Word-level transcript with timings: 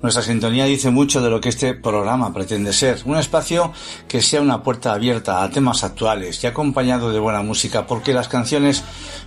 nuestra 0.00 0.22
sintonía 0.22 0.64
dice 0.64 0.90
mucho 0.90 1.20
de 1.20 1.28
lo 1.28 1.40
que 1.40 1.48
este 1.48 1.74
programa 1.74 2.32
pretende 2.32 2.72
ser, 2.72 3.00
un 3.04 3.16
espacio 3.16 3.72
que 4.06 4.22
sea 4.22 4.40
una 4.40 4.62
puerta 4.62 4.92
abierta 4.92 5.42
a 5.42 5.50
temas 5.50 5.82
actuales 5.82 6.42
y 6.42 6.46
acompañado 6.46 7.10
de 7.10 7.18
buena 7.18 7.42
música 7.42 7.86
porque 7.86 8.14
las 8.14 8.28
canciones 8.28 8.84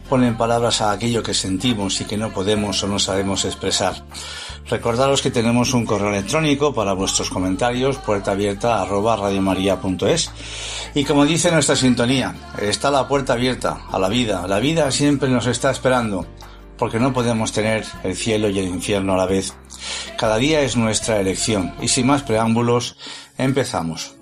ponen 0.10 0.38
palabras 0.38 0.82
a 0.82 0.92
aquello 0.92 1.24
que 1.24 1.34
sentimos 1.34 2.00
y 2.00 2.06
que 2.06 2.18
no 2.18 2.32
podemos 2.32 2.82
o 2.84 2.88
no 2.88 3.00
sabemos 3.00 3.44
expresar. 3.46 4.06
Recordaros 4.70 5.22
que 5.22 5.32
tenemos 5.32 5.74
un 5.74 5.86
correo 5.86 6.10
electrónico 6.10 6.74
para 6.74 6.94
vuestros 6.94 7.30
comentarios, 7.30 7.98
puerta 7.98 8.32
abierta 8.32 8.82
arroba 8.82 9.18
radiomaria.es. 9.18 10.32
Y 10.94 11.04
como 11.04 11.26
dice 11.26 11.52
nuestra 11.52 11.76
sintonía, 11.76 12.34
está 12.62 12.92
la 12.92 13.08
puerta 13.08 13.34
abierta 13.34 13.82
a 13.92 14.00
la 14.00 14.08
vida. 14.08 14.48
La 14.48 14.60
vida 14.60 14.90
siempre 14.92 15.30
nos 15.30 15.48
está 15.48 15.72
esperando, 15.72 16.26
porque 16.78 17.00
no 17.00 17.12
podemos 17.12 17.52
tener 17.52 17.86
el 18.04 18.16
cielo 18.16 18.50
y 18.50 18.60
el 18.60 18.68
infierno 18.68 19.14
a 19.14 19.18
la 19.18 19.26
vez. 19.26 19.54
Cada 20.18 20.38
día 20.38 20.62
es 20.62 20.76
nuestra 20.76 21.20
elección 21.20 21.74
y 21.82 21.88
sin 21.88 22.08
más 22.08 22.24
preámbulos, 22.24 22.98
empezamos. 23.38 24.16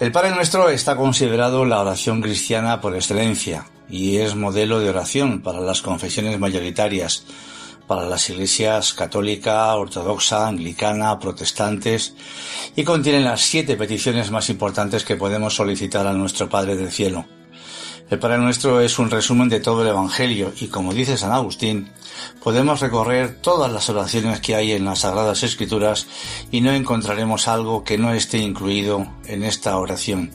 El 0.00 0.12
Padre 0.12 0.30
Nuestro 0.30 0.68
está 0.68 0.94
considerado 0.94 1.64
la 1.64 1.80
oración 1.80 2.20
cristiana 2.20 2.80
por 2.80 2.94
excelencia 2.94 3.66
y 3.90 4.18
es 4.18 4.36
modelo 4.36 4.78
de 4.78 4.90
oración 4.90 5.42
para 5.42 5.60
las 5.60 5.82
confesiones 5.82 6.38
mayoritarias, 6.38 7.24
para 7.88 8.06
las 8.06 8.30
iglesias 8.30 8.94
católica, 8.94 9.74
ortodoxa, 9.74 10.46
anglicana, 10.46 11.18
protestantes 11.18 12.14
y 12.76 12.84
contienen 12.84 13.24
las 13.24 13.40
siete 13.40 13.76
peticiones 13.76 14.30
más 14.30 14.50
importantes 14.50 15.04
que 15.04 15.16
podemos 15.16 15.56
solicitar 15.56 16.06
a 16.06 16.12
nuestro 16.12 16.48
Padre 16.48 16.76
del 16.76 16.92
Cielo. 16.92 17.26
El 18.10 18.18
Padre 18.18 18.38
Nuestro 18.38 18.80
es 18.80 18.98
un 18.98 19.10
resumen 19.10 19.50
de 19.50 19.60
todo 19.60 19.82
el 19.82 19.88
Evangelio 19.88 20.52
y 20.60 20.68
como 20.68 20.94
dice 20.94 21.18
San 21.18 21.32
Agustín, 21.32 21.90
podemos 22.42 22.80
recorrer 22.80 23.36
todas 23.42 23.70
las 23.70 23.90
oraciones 23.90 24.40
que 24.40 24.54
hay 24.54 24.72
en 24.72 24.86
las 24.86 25.00
Sagradas 25.00 25.42
Escrituras 25.42 26.06
y 26.50 26.62
no 26.62 26.72
encontraremos 26.72 27.48
algo 27.48 27.84
que 27.84 27.98
no 27.98 28.12
esté 28.14 28.38
incluido 28.38 29.06
en 29.26 29.42
esta 29.42 29.76
oración. 29.76 30.30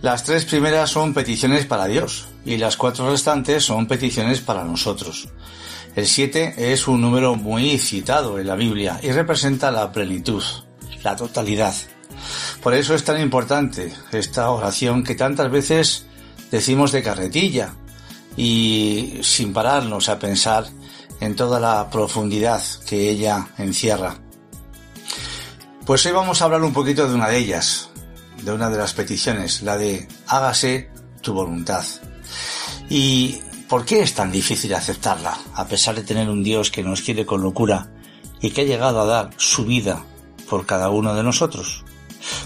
Las 0.00 0.24
tres 0.24 0.46
primeras 0.46 0.88
son 0.88 1.12
peticiones 1.12 1.66
para 1.66 1.86
Dios 1.86 2.28
y 2.46 2.56
las 2.56 2.78
cuatro 2.78 3.10
restantes 3.10 3.64
son 3.64 3.86
peticiones 3.86 4.40
para 4.40 4.64
nosotros. 4.64 5.28
El 5.96 6.06
7 6.06 6.72
es 6.72 6.86
un 6.86 7.00
número 7.00 7.34
muy 7.34 7.76
citado 7.78 8.38
en 8.38 8.46
la 8.46 8.54
Biblia 8.54 9.00
y 9.02 9.10
representa 9.10 9.70
la 9.70 9.90
plenitud, 9.90 10.42
la 11.02 11.16
totalidad. 11.16 11.74
Por 12.62 12.74
eso 12.74 12.94
es 12.94 13.04
tan 13.04 13.20
importante 13.20 13.92
esta 14.12 14.50
oración 14.50 15.02
que 15.02 15.14
tantas 15.14 15.50
veces 15.50 16.06
decimos 16.50 16.92
de 16.92 17.02
carretilla 17.02 17.74
y 18.36 19.18
sin 19.22 19.52
pararnos 19.52 20.08
a 20.08 20.18
pensar 20.18 20.66
en 21.20 21.34
toda 21.34 21.58
la 21.58 21.90
profundidad 21.90 22.62
que 22.86 23.10
ella 23.10 23.48
encierra. 23.58 24.16
Pues 25.84 26.06
hoy 26.06 26.12
vamos 26.12 26.40
a 26.40 26.44
hablar 26.44 26.62
un 26.62 26.72
poquito 26.72 27.08
de 27.08 27.14
una 27.14 27.28
de 27.28 27.38
ellas, 27.38 27.90
de 28.42 28.52
una 28.52 28.70
de 28.70 28.78
las 28.78 28.94
peticiones, 28.94 29.62
la 29.62 29.76
de 29.76 30.06
hágase 30.28 30.90
tu 31.20 31.34
voluntad. 31.34 31.84
Y 32.88 33.40
¿Por 33.70 33.84
qué 33.84 34.00
es 34.00 34.14
tan 34.14 34.32
difícil 34.32 34.74
aceptarla, 34.74 35.38
a 35.54 35.68
pesar 35.68 35.94
de 35.94 36.02
tener 36.02 36.28
un 36.28 36.42
Dios 36.42 36.72
que 36.72 36.82
nos 36.82 37.02
quiere 37.02 37.24
con 37.24 37.40
locura 37.40 37.86
y 38.40 38.50
que 38.50 38.62
ha 38.62 38.64
llegado 38.64 39.00
a 39.00 39.06
dar 39.06 39.30
su 39.36 39.64
vida 39.64 40.04
por 40.48 40.66
cada 40.66 40.90
uno 40.90 41.14
de 41.14 41.22
nosotros? 41.22 41.84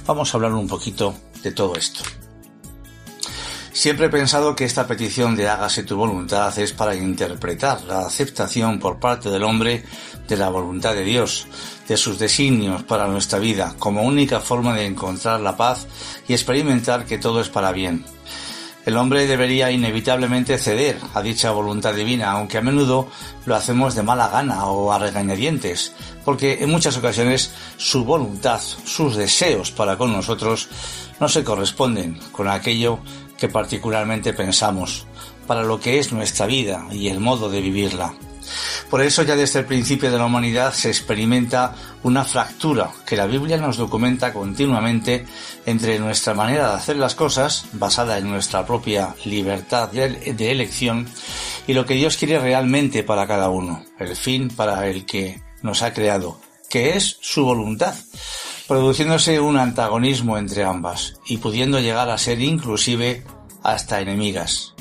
Vamos 0.06 0.34
a 0.34 0.36
hablar 0.36 0.52
un 0.52 0.68
poquito 0.68 1.14
de 1.42 1.50
todo 1.50 1.76
esto. 1.76 2.02
Siempre 3.72 4.06
he 4.06 4.10
pensado 4.10 4.54
que 4.54 4.66
esta 4.66 4.86
petición 4.86 5.34
de 5.34 5.48
hágase 5.48 5.82
tu 5.82 5.96
voluntad 5.96 6.58
es 6.58 6.74
para 6.74 6.94
interpretar 6.94 7.82
la 7.84 8.00
aceptación 8.00 8.78
por 8.78 9.00
parte 9.00 9.30
del 9.30 9.44
hombre 9.44 9.82
de 10.28 10.36
la 10.36 10.50
voluntad 10.50 10.94
de 10.94 11.04
Dios, 11.04 11.46
de 11.88 11.96
sus 11.96 12.18
designios 12.18 12.82
para 12.82 13.08
nuestra 13.08 13.38
vida, 13.38 13.74
como 13.78 14.02
única 14.02 14.40
forma 14.40 14.74
de 14.74 14.84
encontrar 14.84 15.40
la 15.40 15.56
paz 15.56 15.86
y 16.28 16.34
experimentar 16.34 17.06
que 17.06 17.16
todo 17.16 17.40
es 17.40 17.48
para 17.48 17.72
bien. 17.72 18.04
El 18.86 18.98
hombre 18.98 19.26
debería 19.26 19.70
inevitablemente 19.70 20.58
ceder 20.58 20.98
a 21.14 21.22
dicha 21.22 21.50
voluntad 21.52 21.94
divina, 21.94 22.32
aunque 22.32 22.58
a 22.58 22.62
menudo 22.62 23.08
lo 23.46 23.54
hacemos 23.54 23.94
de 23.94 24.02
mala 24.02 24.28
gana 24.28 24.66
o 24.66 24.92
a 24.92 24.98
regañadientes, 24.98 25.94
porque 26.24 26.62
en 26.62 26.70
muchas 26.70 26.96
ocasiones 26.98 27.52
su 27.78 28.04
voluntad, 28.04 28.60
sus 28.60 29.16
deseos 29.16 29.70
para 29.70 29.96
con 29.96 30.12
nosotros 30.12 30.68
no 31.18 31.28
se 31.28 31.44
corresponden 31.44 32.20
con 32.30 32.48
aquello 32.48 32.98
que 33.38 33.48
particularmente 33.48 34.34
pensamos, 34.34 35.06
para 35.46 35.62
lo 35.62 35.80
que 35.80 35.98
es 35.98 36.12
nuestra 36.12 36.44
vida 36.44 36.86
y 36.92 37.08
el 37.08 37.20
modo 37.20 37.48
de 37.48 37.62
vivirla. 37.62 38.14
Por 38.90 39.02
eso 39.02 39.22
ya 39.22 39.36
desde 39.36 39.60
el 39.60 39.66
principio 39.66 40.10
de 40.10 40.18
la 40.18 40.26
humanidad 40.26 40.72
se 40.72 40.88
experimenta 40.88 41.74
una 42.02 42.24
fractura 42.24 42.90
que 43.06 43.16
la 43.16 43.26
Biblia 43.26 43.56
nos 43.56 43.76
documenta 43.76 44.32
continuamente 44.32 45.24
entre 45.66 45.98
nuestra 45.98 46.34
manera 46.34 46.68
de 46.68 46.74
hacer 46.74 46.96
las 46.96 47.14
cosas, 47.14 47.66
basada 47.72 48.18
en 48.18 48.28
nuestra 48.28 48.66
propia 48.66 49.14
libertad 49.24 49.90
de 49.90 50.50
elección, 50.50 51.06
y 51.66 51.72
lo 51.72 51.86
que 51.86 51.94
Dios 51.94 52.16
quiere 52.16 52.38
realmente 52.38 53.02
para 53.02 53.26
cada 53.26 53.48
uno, 53.48 53.84
el 53.98 54.16
fin 54.16 54.48
para 54.48 54.86
el 54.88 55.06
que 55.06 55.42
nos 55.62 55.82
ha 55.82 55.94
creado, 55.94 56.38
que 56.68 56.96
es 56.96 57.16
su 57.20 57.44
voluntad, 57.44 57.94
produciéndose 58.68 59.40
un 59.40 59.56
antagonismo 59.56 60.36
entre 60.38 60.64
ambas 60.64 61.14
y 61.26 61.38
pudiendo 61.38 61.80
llegar 61.80 62.10
a 62.10 62.18
ser 62.18 62.40
inclusive 62.40 63.24
hasta 63.62 64.00
enemigas. 64.00 64.73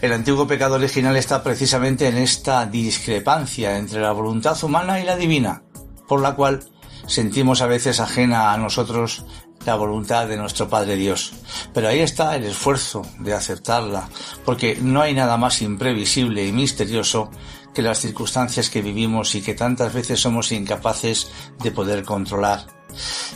El 0.00 0.12
antiguo 0.12 0.46
pecado 0.46 0.76
original 0.76 1.16
está 1.16 1.42
precisamente 1.42 2.06
en 2.08 2.18
esta 2.18 2.66
discrepancia 2.66 3.76
entre 3.78 4.00
la 4.00 4.12
voluntad 4.12 4.62
humana 4.62 5.00
y 5.00 5.04
la 5.04 5.16
divina, 5.16 5.62
por 6.06 6.20
la 6.20 6.34
cual 6.34 6.64
sentimos 7.06 7.62
a 7.62 7.66
veces 7.66 8.00
ajena 8.00 8.52
a 8.52 8.58
nosotros 8.58 9.24
la 9.64 9.74
voluntad 9.74 10.28
de 10.28 10.36
nuestro 10.36 10.68
Padre 10.68 10.96
Dios. 10.96 11.32
Pero 11.74 11.88
ahí 11.88 12.00
está 12.00 12.36
el 12.36 12.44
esfuerzo 12.44 13.02
de 13.18 13.34
aceptarla, 13.34 14.08
porque 14.44 14.78
no 14.80 15.02
hay 15.02 15.14
nada 15.14 15.36
más 15.36 15.60
imprevisible 15.62 16.46
y 16.46 16.52
misterioso 16.52 17.30
que 17.74 17.82
las 17.82 18.00
circunstancias 18.00 18.70
que 18.70 18.82
vivimos 18.82 19.34
y 19.34 19.42
que 19.42 19.54
tantas 19.54 19.92
veces 19.92 20.20
somos 20.20 20.52
incapaces 20.52 21.30
de 21.62 21.70
poder 21.70 22.04
controlar. 22.04 22.66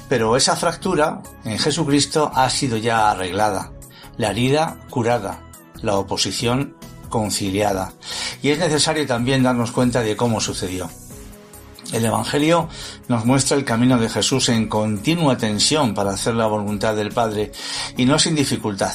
Pero 0.08 0.36
esa 0.36 0.56
fractura 0.56 1.22
en 1.44 1.58
Jesucristo 1.58 2.30
ha 2.34 2.48
sido 2.50 2.76
ya 2.76 3.10
arreglada, 3.10 3.72
la 4.16 4.30
herida 4.30 4.78
curada, 4.90 5.51
la 5.82 5.96
oposición 5.96 6.74
conciliada. 7.08 7.92
Y 8.42 8.50
es 8.50 8.58
necesario 8.58 9.06
también 9.06 9.42
darnos 9.42 9.70
cuenta 9.70 10.02
de 10.02 10.16
cómo 10.16 10.40
sucedió. 10.40 10.90
El 11.92 12.04
Evangelio 12.06 12.68
nos 13.08 13.26
muestra 13.26 13.56
el 13.56 13.64
camino 13.64 13.98
de 13.98 14.08
Jesús 14.08 14.48
en 14.48 14.68
continua 14.68 15.36
tensión 15.36 15.94
para 15.94 16.12
hacer 16.12 16.34
la 16.34 16.46
voluntad 16.46 16.96
del 16.96 17.10
Padre 17.10 17.52
y 17.98 18.06
no 18.06 18.18
sin 18.18 18.34
dificultad. 18.34 18.94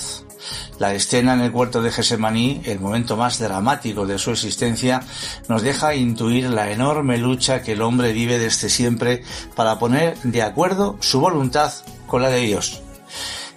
La 0.80 0.94
escena 0.94 1.34
en 1.34 1.42
el 1.42 1.52
huerto 1.52 1.82
de 1.82 1.92
Gesemaní, 1.92 2.62
el 2.66 2.80
momento 2.80 3.18
más 3.18 3.38
dramático 3.38 4.06
de 4.06 4.18
su 4.18 4.32
existencia, 4.32 5.02
nos 5.48 5.62
deja 5.62 5.96
intuir 5.96 6.50
la 6.50 6.72
enorme 6.72 7.18
lucha 7.18 7.62
que 7.62 7.74
el 7.74 7.82
hombre 7.82 8.14
vive 8.14 8.40
desde 8.40 8.70
siempre 8.70 9.24
para 9.56 9.78
poner 9.78 10.18
de 10.24 10.42
acuerdo 10.42 10.98
su 11.00 11.20
voluntad 11.20 11.74
con 12.08 12.22
la 12.22 12.30
de 12.30 12.40
Dios. 12.40 12.82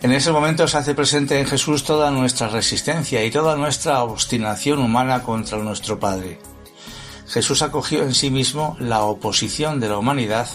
En 0.03 0.13
ese 0.13 0.33
momento 0.33 0.67
se 0.67 0.79
hace 0.79 0.95
presente 0.95 1.39
en 1.39 1.47
Jesús 1.47 1.85
toda 1.85 2.11
nuestra 2.11 2.49
resistencia 2.49 3.23
y 3.23 3.31
toda 3.31 3.57
nuestra 3.57 4.03
obstinación 4.03 4.79
humana 4.79 5.23
contra 5.23 5.59
nuestro 5.59 6.01
Padre. 6.01 6.39
Jesús 7.29 7.61
acogió 7.61 8.03
en 8.03 8.15
sí 8.15 8.31
mismo 8.31 8.77
la 8.81 9.03
oposición 9.03 9.79
de 9.79 9.91
la 9.91 9.99
humanidad 9.99 10.49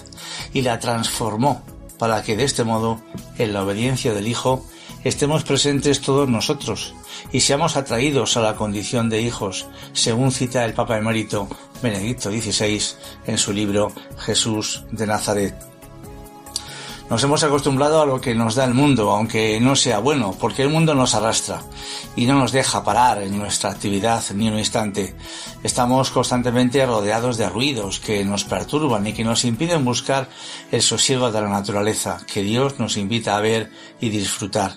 y 0.51 0.63
la 0.63 0.79
transformó 0.79 1.63
para 1.99 2.23
que 2.23 2.35
de 2.35 2.43
este 2.43 2.63
modo, 2.63 2.99
en 3.37 3.53
la 3.53 3.63
obediencia 3.63 4.13
del 4.15 4.27
Hijo, 4.27 4.65
estemos 5.03 5.43
presentes 5.43 6.01
todos 6.01 6.27
nosotros 6.27 6.95
y 7.31 7.41
seamos 7.41 7.77
atraídos 7.77 8.37
a 8.37 8.41
la 8.41 8.55
condición 8.55 9.09
de 9.09 9.21
hijos, 9.21 9.67
según 9.93 10.31
cita 10.31 10.65
el 10.65 10.73
Papa 10.73 10.97
emérito 10.97 11.47
Benedicto 11.83 12.31
XVI 12.31 12.81
en 13.27 13.37
su 13.37 13.53
libro 13.53 13.91
Jesús 14.17 14.85
de 14.91 15.05
Nazaret. 15.05 15.74
Nos 17.09 17.23
hemos 17.23 17.43
acostumbrado 17.43 18.01
a 18.01 18.05
lo 18.07 18.19
que 18.19 18.33
nos 18.33 18.55
da 18.55 18.65
el 18.65 18.73
mundo, 18.73 19.11
aunque 19.11 19.59
no 19.59 19.75
sea 19.75 19.99
bueno, 19.99 20.35
porque 20.39 20.63
el 20.63 20.69
mundo 20.69 20.95
nos 20.95 21.13
arrastra 21.13 21.61
y 22.15 22.25
no 22.25 22.33
nos 22.33 22.51
deja 22.51 22.83
parar 22.83 23.21
en 23.21 23.37
nuestra 23.37 23.69
actividad 23.69 24.23
ni 24.33 24.47
un 24.47 24.57
instante. 24.57 25.15
Estamos 25.61 26.09
constantemente 26.09 26.83
rodeados 26.83 27.37
de 27.37 27.47
ruidos 27.47 27.99
que 27.99 28.25
nos 28.25 28.43
perturban 28.43 29.05
y 29.05 29.13
que 29.13 29.23
nos 29.23 29.45
impiden 29.45 29.85
buscar 29.85 30.29
el 30.71 30.81
sosiego 30.81 31.31
de 31.31 31.41
la 31.41 31.49
naturaleza 31.49 32.17
que 32.25 32.41
Dios 32.41 32.79
nos 32.79 32.97
invita 32.97 33.37
a 33.37 33.41
ver 33.41 33.71
y 34.01 34.09
disfrutar. 34.09 34.73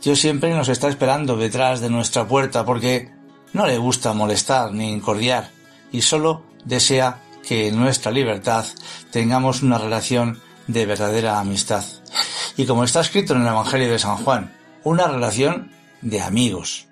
Dios 0.00 0.20
siempre 0.20 0.54
nos 0.54 0.68
está 0.68 0.88
esperando 0.88 1.36
detrás 1.36 1.80
de 1.80 1.90
nuestra 1.90 2.28
puerta 2.28 2.64
porque 2.64 3.10
no 3.52 3.66
le 3.66 3.78
gusta 3.78 4.12
molestar 4.12 4.72
ni 4.72 4.92
incordiar 4.92 5.50
y 5.90 6.02
solo 6.02 6.44
desea 6.64 7.20
que 7.46 7.66
en 7.68 7.80
nuestra 7.80 8.12
libertad 8.12 8.64
tengamos 9.10 9.62
una 9.62 9.78
relación 9.78 10.40
de 10.68 10.86
verdadera 10.86 11.40
amistad. 11.40 11.84
Y 12.56 12.66
como 12.66 12.84
está 12.84 13.00
escrito 13.00 13.34
en 13.34 13.42
el 13.42 13.48
Evangelio 13.48 13.90
de 13.90 13.98
San 13.98 14.18
Juan, 14.18 14.56
una 14.84 15.08
relación 15.08 15.72
de 16.02 16.20
amigos. 16.20 16.86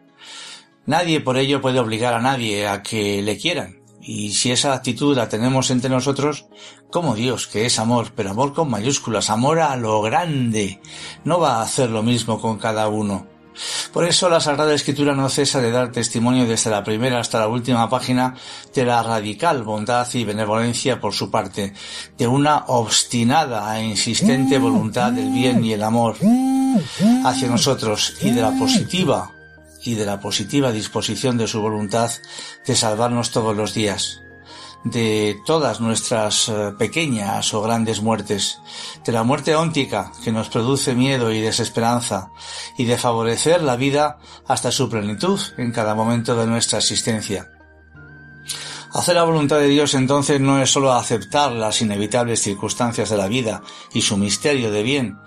Nadie 0.86 1.20
por 1.20 1.36
ello 1.36 1.60
puede 1.60 1.80
obligar 1.80 2.14
a 2.14 2.20
nadie 2.20 2.66
a 2.66 2.82
que 2.82 3.22
le 3.22 3.38
quieran. 3.38 3.78
Y 4.00 4.32
si 4.32 4.52
esa 4.52 4.72
actitud 4.72 5.16
la 5.16 5.28
tenemos 5.28 5.70
entre 5.70 5.90
nosotros, 5.90 6.46
como 6.90 7.16
Dios, 7.16 7.48
que 7.48 7.66
es 7.66 7.78
amor, 7.80 8.12
pero 8.14 8.30
amor 8.30 8.54
con 8.54 8.70
mayúsculas, 8.70 9.30
amor 9.30 9.60
a 9.60 9.74
lo 9.76 10.00
grande, 10.00 10.80
no 11.24 11.40
va 11.40 11.56
a 11.56 11.62
hacer 11.62 11.90
lo 11.90 12.04
mismo 12.04 12.40
con 12.40 12.58
cada 12.58 12.88
uno. 12.88 13.26
Por 13.92 14.04
eso 14.04 14.28
la 14.28 14.40
Sagrada 14.40 14.74
Escritura 14.74 15.14
no 15.14 15.28
cesa 15.28 15.60
de 15.60 15.70
dar 15.70 15.92
testimonio 15.92 16.46
desde 16.46 16.70
la 16.70 16.84
primera 16.84 17.20
hasta 17.20 17.38
la 17.38 17.48
última 17.48 17.88
página 17.88 18.34
de 18.74 18.84
la 18.84 19.02
radical 19.02 19.62
bondad 19.62 20.06
y 20.14 20.24
benevolencia 20.24 21.00
por 21.00 21.14
su 21.14 21.30
parte, 21.30 21.72
de 22.16 22.26
una 22.26 22.64
obstinada 22.66 23.78
e 23.78 23.84
insistente 23.84 24.58
voluntad 24.58 25.12
del 25.12 25.30
bien 25.30 25.64
y 25.64 25.72
el 25.72 25.82
amor 25.82 26.16
hacia 27.24 27.48
nosotros 27.48 28.14
y 28.20 28.30
de 28.30 28.42
la 28.42 28.52
positiva 28.52 29.32
y 29.84 29.94
de 29.94 30.04
la 30.04 30.20
positiva 30.20 30.72
disposición 30.72 31.38
de 31.38 31.46
su 31.46 31.60
voluntad 31.60 32.10
de 32.66 32.76
salvarnos 32.76 33.30
todos 33.30 33.56
los 33.56 33.72
días 33.72 34.20
de 34.90 35.40
todas 35.44 35.80
nuestras 35.80 36.48
eh, 36.48 36.72
pequeñas 36.78 37.52
o 37.54 37.62
grandes 37.62 38.00
muertes, 38.02 38.60
de 39.04 39.12
la 39.12 39.24
muerte 39.24 39.56
óntica 39.56 40.12
que 40.22 40.30
nos 40.30 40.48
produce 40.48 40.94
miedo 40.94 41.32
y 41.32 41.40
desesperanza, 41.40 42.30
y 42.78 42.84
de 42.84 42.96
favorecer 42.96 43.62
la 43.62 43.76
vida 43.76 44.18
hasta 44.46 44.70
su 44.70 44.88
plenitud 44.88 45.40
en 45.58 45.72
cada 45.72 45.94
momento 45.96 46.36
de 46.36 46.46
nuestra 46.46 46.78
existencia. 46.78 47.50
Hacer 48.92 49.16
la 49.16 49.24
voluntad 49.24 49.58
de 49.58 49.66
Dios 49.66 49.94
entonces 49.94 50.40
no 50.40 50.62
es 50.62 50.70
sólo 50.70 50.92
aceptar 50.92 51.52
las 51.52 51.82
inevitables 51.82 52.40
circunstancias 52.40 53.10
de 53.10 53.16
la 53.16 53.26
vida 53.26 53.62
y 53.92 54.02
su 54.02 54.16
misterio 54.16 54.70
de 54.70 54.84
bien, 54.84 55.18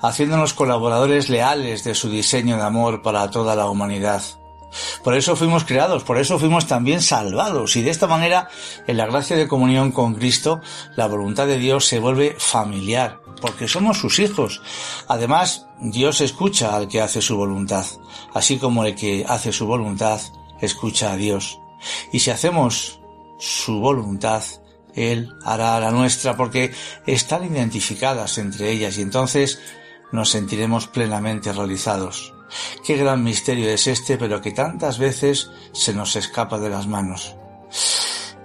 haciéndonos 0.00 0.54
colaboradores 0.54 1.28
leales 1.28 1.82
de 1.82 1.94
su 1.94 2.08
diseño 2.08 2.56
de 2.56 2.62
amor 2.62 3.02
para 3.02 3.30
toda 3.30 3.56
la 3.56 3.68
humanidad. 3.68 4.22
Por 5.02 5.14
eso 5.14 5.36
fuimos 5.36 5.64
creados, 5.64 6.04
por 6.04 6.18
eso 6.18 6.38
fuimos 6.38 6.66
también 6.66 7.00
salvados 7.00 7.76
y 7.76 7.82
de 7.82 7.90
esta 7.90 8.06
manera, 8.06 8.48
en 8.86 8.96
la 8.96 9.06
gracia 9.06 9.36
de 9.36 9.48
comunión 9.48 9.92
con 9.92 10.14
Cristo, 10.14 10.60
la 10.96 11.06
voluntad 11.06 11.46
de 11.46 11.58
Dios 11.58 11.86
se 11.86 11.98
vuelve 11.98 12.36
familiar, 12.38 13.20
porque 13.40 13.68
somos 13.68 13.98
sus 13.98 14.18
hijos. 14.18 14.62
Además, 15.08 15.66
Dios 15.80 16.20
escucha 16.20 16.76
al 16.76 16.88
que 16.88 17.00
hace 17.00 17.22
su 17.22 17.36
voluntad, 17.36 17.86
así 18.34 18.58
como 18.58 18.84
el 18.84 18.94
que 18.94 19.24
hace 19.26 19.52
su 19.52 19.66
voluntad 19.66 20.20
escucha 20.60 21.12
a 21.12 21.16
Dios. 21.16 21.60
Y 22.12 22.20
si 22.20 22.30
hacemos 22.30 23.00
su 23.38 23.80
voluntad, 23.80 24.42
Él 24.94 25.32
hará 25.44 25.78
la 25.80 25.90
nuestra 25.90 26.36
porque 26.36 26.72
están 27.06 27.44
identificadas 27.44 28.38
entre 28.38 28.70
ellas 28.72 28.98
y 28.98 29.02
entonces 29.02 29.60
nos 30.12 30.30
sentiremos 30.30 30.86
plenamente 30.86 31.52
realizados. 31.52 32.34
Qué 32.84 32.96
gran 32.96 33.22
misterio 33.22 33.68
es 33.70 33.86
este, 33.86 34.16
pero 34.16 34.40
que 34.40 34.52
tantas 34.52 34.98
veces 34.98 35.50
se 35.72 35.92
nos 35.92 36.16
escapa 36.16 36.58
de 36.58 36.70
las 36.70 36.86
manos. 36.86 37.36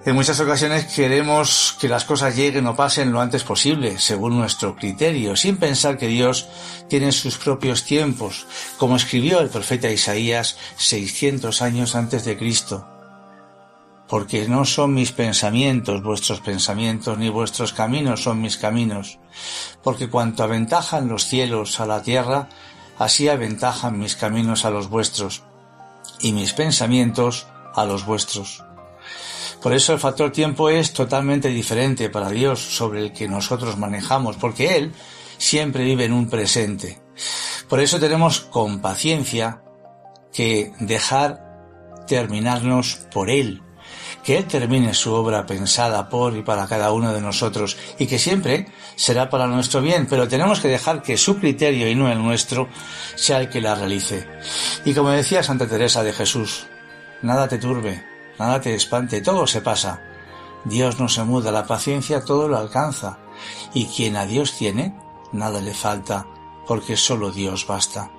En 0.05 0.15
muchas 0.15 0.37
ocasiones 0.41 0.93
queremos 0.93 1.77
que 1.79 1.87
las 1.87 2.03
cosas 2.03 2.35
lleguen 2.35 2.67
o 2.67 2.75
pasen 2.75 3.13
lo 3.13 3.21
antes 3.21 3.43
posible, 3.43 3.97
según 3.99 4.37
nuestro 4.37 4.75
criterio, 4.75 5.37
sin 5.37 5.55
pensar 5.55 5.97
que 5.97 6.07
Dios 6.07 6.49
tiene 6.89 7.13
sus 7.13 7.37
propios 7.37 7.85
tiempos, 7.85 8.45
como 8.77 8.97
escribió 8.97 9.39
el 9.39 9.47
profeta 9.47 9.89
Isaías 9.89 10.57
600 10.75 11.61
años 11.61 11.95
antes 11.95 12.25
de 12.25 12.37
Cristo. 12.37 12.85
Porque 14.09 14.45
no 14.49 14.65
son 14.65 14.93
mis 14.93 15.13
pensamientos 15.13 16.03
vuestros 16.03 16.41
pensamientos, 16.41 17.17
ni 17.17 17.29
vuestros 17.29 17.71
caminos 17.71 18.23
son 18.23 18.41
mis 18.41 18.57
caminos. 18.57 19.19
Porque 19.81 20.09
cuanto 20.09 20.43
aventajan 20.43 21.07
los 21.07 21.25
cielos 21.25 21.79
a 21.79 21.85
la 21.85 22.03
tierra, 22.03 22.49
así 22.97 23.27
aventajan 23.29 23.99
mis 23.99 24.15
caminos 24.15 24.65
a 24.65 24.69
los 24.69 24.89
vuestros 24.89 25.43
y 26.19 26.33
mis 26.33 26.53
pensamientos 26.53 27.47
a 27.75 27.85
los 27.85 28.05
vuestros. 28.05 28.63
Por 29.61 29.73
eso 29.73 29.93
el 29.93 29.99
factor 29.99 30.31
tiempo 30.31 30.69
es 30.69 30.91
totalmente 30.91 31.47
diferente 31.47 32.09
para 32.09 32.29
Dios 32.29 32.59
sobre 32.59 32.99
el 32.99 33.13
que 33.13 33.29
nosotros 33.29 33.77
manejamos, 33.77 34.35
porque 34.35 34.75
Él 34.75 34.93
siempre 35.37 35.85
vive 35.85 36.05
en 36.05 36.13
un 36.13 36.29
presente. 36.29 37.01
Por 37.69 37.79
eso 37.79 37.99
tenemos 37.99 38.41
con 38.41 38.81
paciencia 38.81 39.63
que 40.33 40.73
dejar 40.79 42.05
terminarnos 42.07 43.07
por 43.11 43.29
Él, 43.29 43.62
que 44.23 44.37
Él 44.37 44.45
termine 44.45 44.93
su 44.93 45.13
obra 45.13 45.45
pensada 45.45 46.09
por 46.09 46.35
y 46.35 46.41
para 46.41 46.67
cada 46.67 46.91
uno 46.91 47.13
de 47.13 47.21
nosotros 47.21 47.77
y 47.99 48.07
que 48.07 48.17
siempre 48.17 48.67
será 48.95 49.29
para 49.29 49.47
nuestro 49.47 49.81
bien, 49.81 50.07
pero 50.09 50.27
tenemos 50.27 50.59
que 50.59 50.69
dejar 50.69 51.01
que 51.01 51.17
su 51.17 51.37
criterio 51.37 51.89
y 51.89 51.95
no 51.95 52.09
el 52.09 52.23
nuestro 52.23 52.69
sea 53.15 53.41
el 53.41 53.49
que 53.49 53.61
la 53.61 53.75
realice. 53.75 54.27
Y 54.85 54.93
como 54.93 55.09
decía 55.09 55.43
Santa 55.43 55.67
Teresa 55.67 56.03
de 56.03 56.13
Jesús, 56.13 56.67
nada 57.21 57.47
te 57.47 57.57
turbe, 57.57 58.03
nada 58.39 58.61
te 58.61 58.73
espante, 58.73 59.21
todo 59.21 59.45
se 59.45 59.61
pasa. 59.61 60.01
Dios 60.65 60.99
no 60.99 61.09
se 61.09 61.23
muda, 61.23 61.51
la 61.51 61.67
paciencia 61.67 62.23
todo 62.23 62.47
lo 62.47 62.57
alcanza. 62.57 63.19
Y 63.73 63.85
quien 63.87 64.15
a 64.15 64.25
Dios 64.25 64.55
tiene, 64.57 64.95
nada 65.33 65.59
le 65.59 65.73
falta, 65.73 66.25
porque 66.65 66.95
solo 66.95 67.31
Dios 67.31 67.67
basta. 67.67 68.09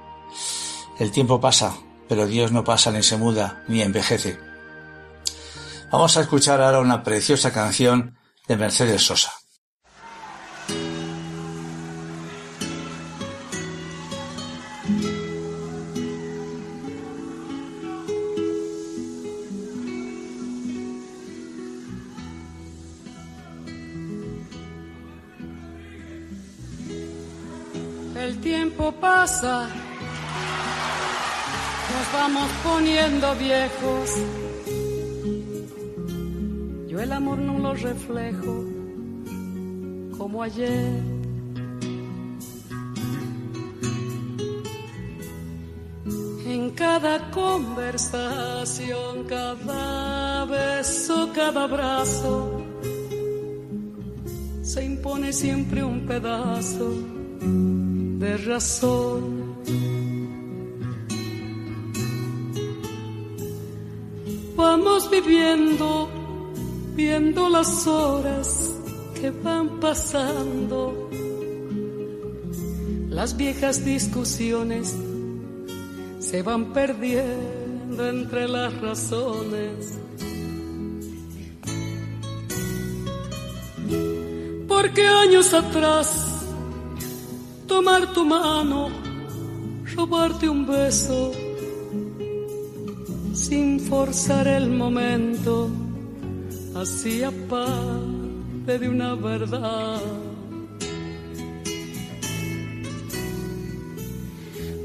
El 0.99 1.11
tiempo 1.11 1.41
pasa, 1.41 1.75
pero 2.09 2.27
Dios 2.27 2.53
no 2.53 2.63
pasa 2.63 2.91
ni 2.91 3.03
se 3.03 3.17
muda, 3.17 3.65
ni 3.69 3.81
envejece. 3.81 4.54
Vamos 5.97 6.17
a 6.17 6.23
escuchar 6.23 6.61
ahora 6.61 6.81
una 6.81 7.05
preciosa 7.05 7.53
canción 7.53 8.19
de 8.49 8.57
Mercedes 8.57 9.01
Sosa. 9.01 9.33
El 28.17 28.41
tiempo 28.41 28.91
pasa, 29.01 29.69
nos 31.93 32.13
vamos 32.13 32.51
poniendo 32.65 33.33
viejos 33.37 34.44
el 37.05 37.13
amor 37.13 37.39
no 37.39 37.59
lo 37.59 37.75
reflejo 37.75 38.65
como 40.17 40.43
ayer. 40.43 41.03
En 46.47 46.71
cada 46.71 47.31
conversación, 47.31 49.25
cada 49.25 50.47
beso, 50.47 51.31
cada 51.35 51.65
abrazo, 51.65 52.63
se 54.63 54.85
impone 54.85 55.31
siempre 55.33 55.85
un 55.85 56.07
pedazo 56.07 56.91
de 58.23 58.37
razón. 58.39 59.45
Vamos 64.57 65.11
viviendo 65.11 66.14
viendo 66.95 67.49
las 67.49 67.87
horas 67.87 68.73
que 69.21 69.31
van 69.31 69.81
pasando, 69.81 71.11
las 73.11 73.37
viejas 73.37 73.85
discusiones 73.85 74.95
se 76.21 76.43
van 76.43 76.73
perdiendo 76.73 78.09
entre 78.09 78.49
las 78.49 78.81
razones. 78.81 79.99
Porque 84.69 85.07
años 85.07 85.53
atrás, 85.53 86.45
tomar 87.67 88.13
tu 88.13 88.25
mano, 88.25 88.89
robarte 89.95 90.49
un 90.49 90.67
beso, 90.67 91.33
sin 93.33 93.81
forzar 93.81 94.49
el 94.49 94.71
momento, 94.71 95.71
hacía 96.75 97.31
parte 97.49 98.79
de 98.79 98.89
una 98.89 99.15
verdad. 99.15 100.01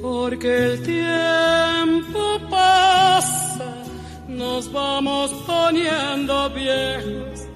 Porque 0.01 0.73
el 0.73 0.83
tiempo 0.83 2.39
pasa, 2.49 3.83
nos 4.27 4.71
vamos 4.71 5.31
poniendo 5.45 6.49
viejos. 6.51 7.47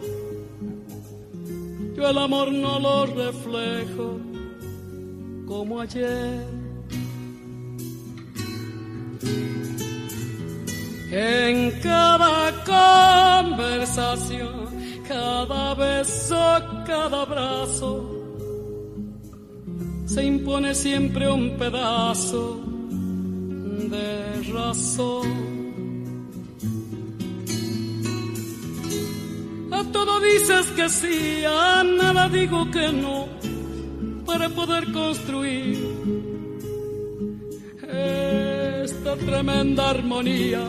Yo 1.96 2.10
el 2.10 2.18
amor 2.18 2.52
no 2.52 2.80
lo 2.80 3.06
reflejo 3.06 4.20
como 5.48 5.80
ayer. 5.80 6.64
En 11.16 11.70
cada 11.80 12.52
conversación, 13.46 14.66
cada 15.08 15.76
beso, 15.76 16.36
cada 16.88 17.22
abrazo, 17.22 18.10
se 20.08 20.26
impone 20.26 20.74
siempre 20.74 21.30
un 21.30 21.56
pedazo 21.56 22.60
de 23.92 24.42
razón. 24.54 25.54
A 29.72 29.84
todo 29.92 30.20
dices 30.20 30.66
que 30.76 30.90
sí, 30.90 31.44
a 31.46 31.84
nada 31.84 32.28
digo 32.28 32.72
que 32.72 32.92
no, 32.92 33.28
para 34.26 34.50
poder 34.50 34.92
construir 34.92 35.78
esta 37.88 39.16
tremenda 39.16 39.92
armonía 39.92 40.68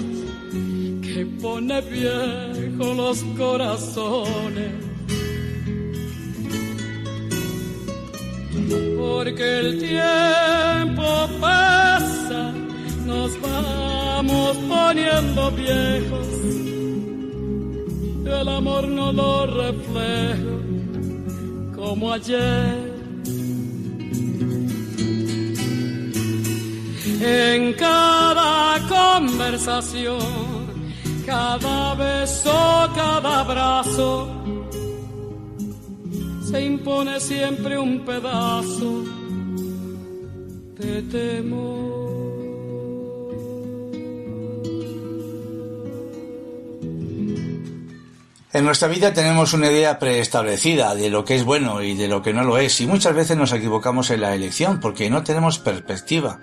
que 1.14 1.24
pone 1.26 1.80
viejo 1.82 2.92
los 2.94 3.22
corazones. 3.38 4.72
Porque 8.98 9.60
el 9.60 9.78
tiempo 9.78 11.28
pasa, 11.40 12.52
nos 13.06 13.30
vamos 13.40 14.56
poniendo 14.68 15.50
viejos. 15.52 16.28
El 18.40 18.48
amor 18.48 18.88
no 18.88 19.12
lo 19.12 19.46
refleja 19.46 20.56
como 21.76 22.12
ayer. 22.12 22.92
En 27.20 27.72
cada 27.74 28.80
conversación 28.88 30.53
cada 31.26 31.94
beso, 31.94 32.90
cada 32.94 33.40
abrazo, 33.40 34.28
se 36.50 36.64
impone 36.64 37.20
siempre 37.20 37.78
un 37.78 38.04
pedazo 38.04 39.04
de 40.78 41.02
temor. 41.02 41.84
En 48.54 48.64
nuestra 48.64 48.86
vida 48.86 49.12
tenemos 49.12 49.52
una 49.52 49.68
idea 49.68 49.98
preestablecida 49.98 50.94
de 50.94 51.10
lo 51.10 51.24
que 51.24 51.34
es 51.34 51.42
bueno 51.42 51.82
y 51.82 51.94
de 51.94 52.06
lo 52.06 52.22
que 52.22 52.32
no 52.32 52.44
lo 52.44 52.56
es, 52.56 52.80
y 52.80 52.86
muchas 52.86 53.12
veces 53.12 53.36
nos 53.36 53.52
equivocamos 53.52 54.10
en 54.10 54.20
la 54.20 54.32
elección 54.32 54.78
porque 54.78 55.10
no 55.10 55.24
tenemos 55.24 55.58
perspectiva, 55.58 56.38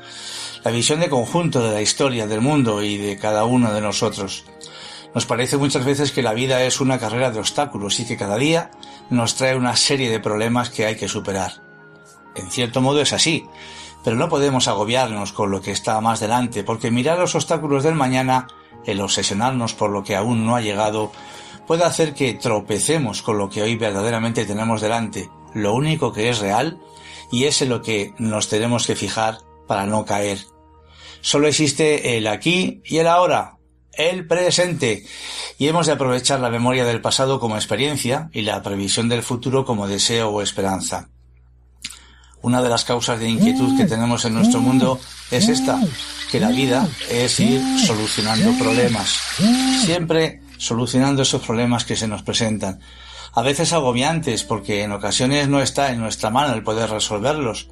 la 0.65 0.71
visión 0.71 0.99
de 0.99 1.07
conjunto 1.07 1.63
de 1.63 1.73
la 1.73 1.81
historia, 1.81 2.27
del 2.27 2.41
mundo 2.41 2.83
y 2.83 2.97
de 2.97 3.17
cada 3.17 3.45
uno 3.45 3.73
de 3.73 3.79
nosotros. 3.79 4.43
Nos 5.13 5.25
parece 5.25 5.57
muchas 5.57 5.83
veces 5.83 6.11
que 6.11 6.21
la 6.21 6.33
vida 6.33 6.63
es 6.63 6.79
una 6.79 6.97
carrera 6.97 7.31
de 7.31 7.39
obstáculos 7.39 7.99
y 7.99 8.05
que 8.05 8.17
cada 8.17 8.37
día 8.37 8.71
nos 9.09 9.35
trae 9.35 9.55
una 9.55 9.75
serie 9.75 10.09
de 10.09 10.19
problemas 10.19 10.69
que 10.69 10.85
hay 10.85 10.95
que 10.95 11.09
superar. 11.09 11.61
En 12.35 12.49
cierto 12.49 12.79
modo 12.81 13.01
es 13.01 13.11
así, 13.11 13.45
pero 14.03 14.15
no 14.15 14.29
podemos 14.29 14.67
agobiarnos 14.67 15.33
con 15.33 15.51
lo 15.51 15.61
que 15.61 15.71
está 15.71 15.99
más 15.99 16.21
delante, 16.21 16.63
porque 16.63 16.91
mirar 16.91 17.19
los 17.19 17.35
obstáculos 17.35 17.83
del 17.83 17.95
mañana, 17.95 18.47
el 18.85 19.01
obsesionarnos 19.01 19.73
por 19.73 19.89
lo 19.89 20.03
que 20.03 20.15
aún 20.15 20.45
no 20.45 20.55
ha 20.55 20.61
llegado, 20.61 21.11
puede 21.67 21.83
hacer 21.83 22.13
que 22.13 22.33
tropecemos 22.33 23.21
con 23.21 23.37
lo 23.37 23.49
que 23.49 23.61
hoy 23.61 23.75
verdaderamente 23.75 24.45
tenemos 24.45 24.81
delante, 24.81 25.29
lo 25.53 25.73
único 25.73 26.13
que 26.13 26.29
es 26.29 26.39
real, 26.39 26.79
y 27.31 27.45
es 27.45 27.61
en 27.61 27.69
lo 27.69 27.81
que 27.81 28.13
nos 28.17 28.47
tenemos 28.47 28.87
que 28.87 28.95
fijar 28.95 29.39
para 29.67 29.85
no 29.85 30.05
caer. 30.05 30.39
Solo 31.21 31.47
existe 31.47 32.17
el 32.17 32.27
aquí 32.27 32.81
y 32.85 32.97
el 32.97 33.07
ahora, 33.07 33.57
el 33.93 34.25
presente 34.25 35.05
y 35.57 35.67
hemos 35.67 35.87
de 35.87 35.93
aprovechar 35.93 36.39
la 36.39 36.49
memoria 36.49 36.85
del 36.85 37.01
pasado 37.01 37.39
como 37.39 37.55
experiencia 37.55 38.29
y 38.33 38.41
la 38.41 38.61
previsión 38.63 39.09
del 39.09 39.23
futuro 39.23 39.65
como 39.65 39.87
deseo 39.87 40.29
o 40.29 40.41
esperanza. 40.41 41.09
Una 42.41 42.61
de 42.61 42.69
las 42.69 42.85
causas 42.85 43.19
de 43.19 43.29
inquietud 43.29 43.77
que 43.77 43.85
tenemos 43.85 44.25
en 44.25 44.33
nuestro 44.33 44.61
mundo 44.61 44.99
es 45.29 45.47
esta, 45.47 45.79
que 46.31 46.39
la 46.39 46.49
vida 46.49 46.87
es 47.09 47.39
ir 47.39 47.61
solucionando 47.85 48.51
problemas, 48.57 49.15
siempre 49.85 50.41
solucionando 50.57 51.21
esos 51.21 51.41
problemas 51.43 51.85
que 51.85 51.95
se 51.95 52.07
nos 52.07 52.23
presentan, 52.23 52.79
a 53.33 53.41
veces 53.41 53.73
agobiantes 53.73 54.43
porque 54.43 54.83
en 54.83 54.91
ocasiones 54.91 55.47
no 55.47 55.61
está 55.61 55.91
en 55.91 55.99
nuestra 55.99 56.29
mano 56.29 56.53
el 56.53 56.63
poder 56.63 56.89
resolverlos. 56.89 57.67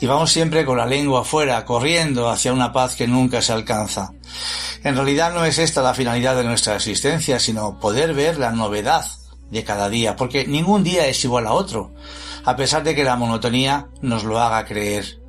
Y 0.00 0.06
vamos 0.06 0.32
siempre 0.32 0.64
con 0.64 0.78
la 0.78 0.86
lengua 0.86 1.20
afuera, 1.20 1.64
corriendo 1.64 2.28
hacia 2.28 2.52
una 2.52 2.72
paz 2.72 2.96
que 2.96 3.06
nunca 3.06 3.40
se 3.40 3.52
alcanza. 3.52 4.12
En 4.82 4.94
realidad 4.94 5.32
no 5.32 5.44
es 5.44 5.58
esta 5.58 5.82
la 5.82 5.94
finalidad 5.94 6.36
de 6.36 6.44
nuestra 6.44 6.74
existencia, 6.76 7.38
sino 7.38 7.78
poder 7.78 8.14
ver 8.14 8.38
la 8.38 8.50
novedad 8.50 9.06
de 9.50 9.64
cada 9.64 9.88
día, 9.88 10.16
porque 10.16 10.46
ningún 10.46 10.82
día 10.82 11.06
es 11.06 11.24
igual 11.24 11.46
a 11.46 11.52
otro, 11.52 11.92
a 12.44 12.56
pesar 12.56 12.82
de 12.82 12.94
que 12.94 13.04
la 13.04 13.16
monotonía 13.16 13.88
nos 14.00 14.24
lo 14.24 14.40
haga 14.40 14.64
creer. 14.64 15.20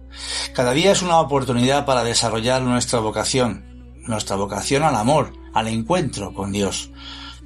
Cada 0.54 0.72
día 0.72 0.92
es 0.92 1.04
una 1.04 1.20
oportunidad 1.20 1.86
para 1.86 2.04
desarrollar 2.04 2.64
nuestra 2.64 3.00
vocación, 3.00 3.94
nuestra 4.08 4.36
vocación 4.36 4.84
al 4.84 4.96
amor, 4.96 5.34
al 5.54 5.68
encuentro 5.68 6.34
con 6.34 6.52
Dios. 6.52 6.90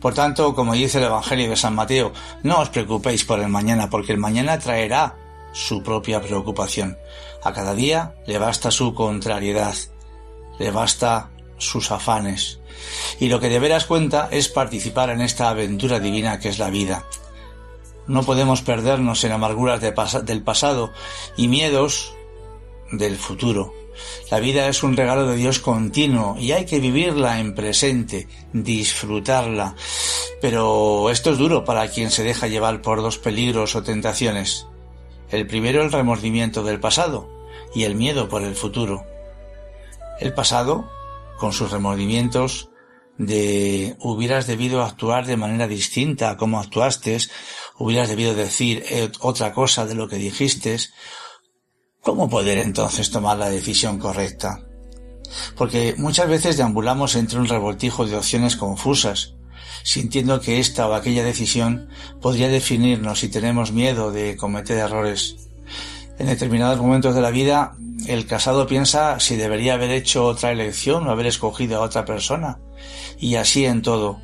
Por 0.02 0.16
tanto, 0.16 0.56
como 0.56 0.74
dice 0.74 0.98
el 0.98 1.06
Evangelio 1.06 1.50
de 1.50 1.56
San 1.56 1.76
Mateo, 1.76 2.12
no 2.42 2.60
os 2.60 2.70
preocupéis 2.70 3.24
por 3.24 3.40
el 3.40 3.50
mañana, 3.50 3.90
porque 3.90 4.12
el 4.12 4.18
mañana 4.18 4.58
traerá 4.58 5.16
su 5.54 5.84
propia 5.84 6.22
preocupación. 6.22 6.98
A 7.44 7.54
cada 7.54 7.76
día 7.76 8.16
le 8.26 8.40
basta 8.40 8.72
su 8.72 8.96
contrariedad, 8.96 9.76
le 10.58 10.72
basta 10.72 11.30
sus 11.58 11.92
afanes. 11.92 12.60
Y 13.20 13.30
lo 13.30 13.40
que 13.40 13.50
de 13.50 13.60
veras 13.60 13.86
cuenta 13.86 14.28
es 14.32 14.48
participar 14.48 15.12
en 15.12 15.22
esta 15.22 15.50
aventura 15.50 16.00
divina 16.00 16.40
que 16.40 16.50
es 16.50 16.58
la 16.58 16.72
vida. 16.72 17.06
No 18.08 18.24
podemos 18.24 18.64
perdernos 18.64 19.24
en 19.24 19.32
amarguras 19.34 19.82
del 19.82 20.44
pasado 20.44 20.92
y 21.38 21.48
miedos 21.48 22.16
del 22.92 23.18
futuro. 23.18 23.81
La 24.30 24.40
vida 24.40 24.68
es 24.68 24.84
un 24.84 24.96
regalo 24.96 25.28
de 25.28 25.36
Dios 25.36 25.60
continuo 25.60 26.38
y 26.40 26.54
hay 26.54 26.66
que 26.66 26.80
vivirla 26.80 27.40
en 27.40 27.54
presente, 27.54 28.28
disfrutarla. 28.54 29.76
Pero 30.40 31.10
esto 31.10 31.32
es 31.32 31.38
duro 31.38 31.66
para 31.66 31.90
quien 31.90 32.12
se 32.12 32.24
deja 32.24 32.48
llevar 32.48 32.82
por 32.82 33.02
dos 33.02 33.18
peligros 33.18 33.76
o 33.76 33.84
tentaciones. 33.84 34.68
El 35.30 35.48
primero 35.48 35.82
el 35.82 35.92
remordimiento 35.92 36.64
del 36.64 36.80
pasado 36.80 37.30
y 37.76 37.84
el 37.84 37.96
miedo 37.96 38.30
por 38.30 38.42
el 38.44 38.56
futuro. 38.56 39.06
El 40.20 40.34
pasado, 40.34 40.90
con 41.38 41.54
sus 41.54 41.72
remordimientos 41.72 42.70
de 43.18 43.96
hubieras 44.00 44.48
debido 44.48 44.84
actuar 44.84 45.26
de 45.26 45.38
manera 45.38 45.68
distinta 45.68 46.32
a 46.32 46.38
como 46.38 46.60
actuaste, 46.60 47.18
hubieras 47.78 48.10
debido 48.10 48.34
decir 48.34 48.84
eh, 48.90 49.12
otra 49.20 49.54
cosa 49.54 49.86
de 49.86 49.96
lo 49.96 50.08
que 50.08 50.16
dijiste, 50.16 50.78
¿Cómo 52.04 52.28
poder 52.30 52.58
entonces 52.58 53.12
tomar 53.12 53.38
la 53.38 53.52
decisión 53.52 54.00
correcta? 54.00 54.60
Porque 55.56 55.94
muchas 56.00 56.28
veces 56.28 56.58
deambulamos 56.58 57.16
entre 57.16 57.38
un 57.38 57.48
revoltijo 57.48 58.08
de 58.08 58.18
opciones 58.18 58.56
confusas, 58.56 59.36
sintiendo 59.84 60.42
que 60.42 60.60
esta 60.60 60.88
o 60.88 60.96
aquella 60.96 61.24
decisión 61.24 61.90
podría 62.20 62.50
definirnos 62.50 63.20
si 63.20 63.30
tenemos 63.30 63.72
miedo 63.72 64.12
de 64.12 64.36
cometer 64.36 64.80
errores. 64.80 65.36
En 66.18 66.26
determinados 66.26 66.80
momentos 66.80 67.14
de 67.14 67.22
la 67.22 67.30
vida, 67.30 67.76
el 68.08 68.26
casado 68.26 68.66
piensa 68.66 69.20
si 69.20 69.36
debería 69.36 69.76
haber 69.76 69.92
hecho 69.92 70.26
otra 70.26 70.52
elección 70.52 71.08
o 71.08 71.12
haber 71.12 71.28
escogido 71.28 71.78
a 71.78 71.86
otra 71.86 72.04
persona, 72.04 72.58
y 73.20 73.36
así 73.36 73.66
en 73.66 73.84
todo. 73.84 74.20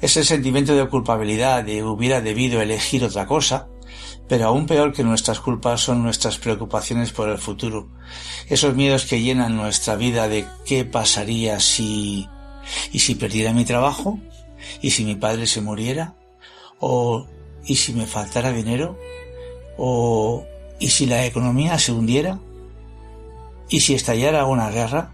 Ese 0.00 0.24
sentimiento 0.24 0.74
de 0.74 0.88
culpabilidad 0.88 1.64
de 1.64 1.84
hubiera 1.84 2.22
debido 2.22 2.62
elegir 2.62 3.04
otra 3.04 3.26
cosa, 3.26 3.68
pero 4.28 4.46
aún 4.46 4.66
peor 4.66 4.92
que 4.92 5.02
nuestras 5.02 5.40
culpas 5.40 5.80
son 5.80 6.02
nuestras 6.02 6.38
preocupaciones 6.38 7.12
por 7.12 7.28
el 7.28 7.38
futuro, 7.38 7.88
esos 8.48 8.74
miedos 8.74 9.06
que 9.06 9.20
llenan 9.20 9.56
nuestra 9.56 9.96
vida 9.96 10.28
de 10.28 10.46
qué 10.64 10.84
pasaría 10.84 11.60
si... 11.60 12.28
¿Y 12.92 12.98
si 12.98 13.14
perdiera 13.14 13.54
mi 13.54 13.64
trabajo? 13.64 14.18
¿Y 14.82 14.90
si 14.90 15.04
mi 15.04 15.16
padre 15.16 15.46
se 15.46 15.62
muriera? 15.62 16.14
¿O 16.78 17.26
¿y 17.64 17.76
si 17.76 17.94
me 17.94 18.06
faltara 18.06 18.52
dinero? 18.52 18.98
¿O 19.78 20.44
¿y 20.78 20.88
si 20.88 21.06
la 21.06 21.24
economía 21.24 21.78
se 21.78 21.92
hundiera? 21.92 22.38
¿Y 23.70 23.80
si 23.80 23.94
estallara 23.94 24.44
una 24.44 24.70
guerra? 24.70 25.12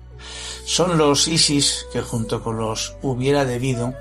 Son 0.65 0.99
los 0.99 1.29
ISIS 1.29 1.87
que 1.93 2.01
junto 2.01 2.43
con 2.43 2.57
los 2.57 2.97
hubiera 3.03 3.45
debido 3.45 3.95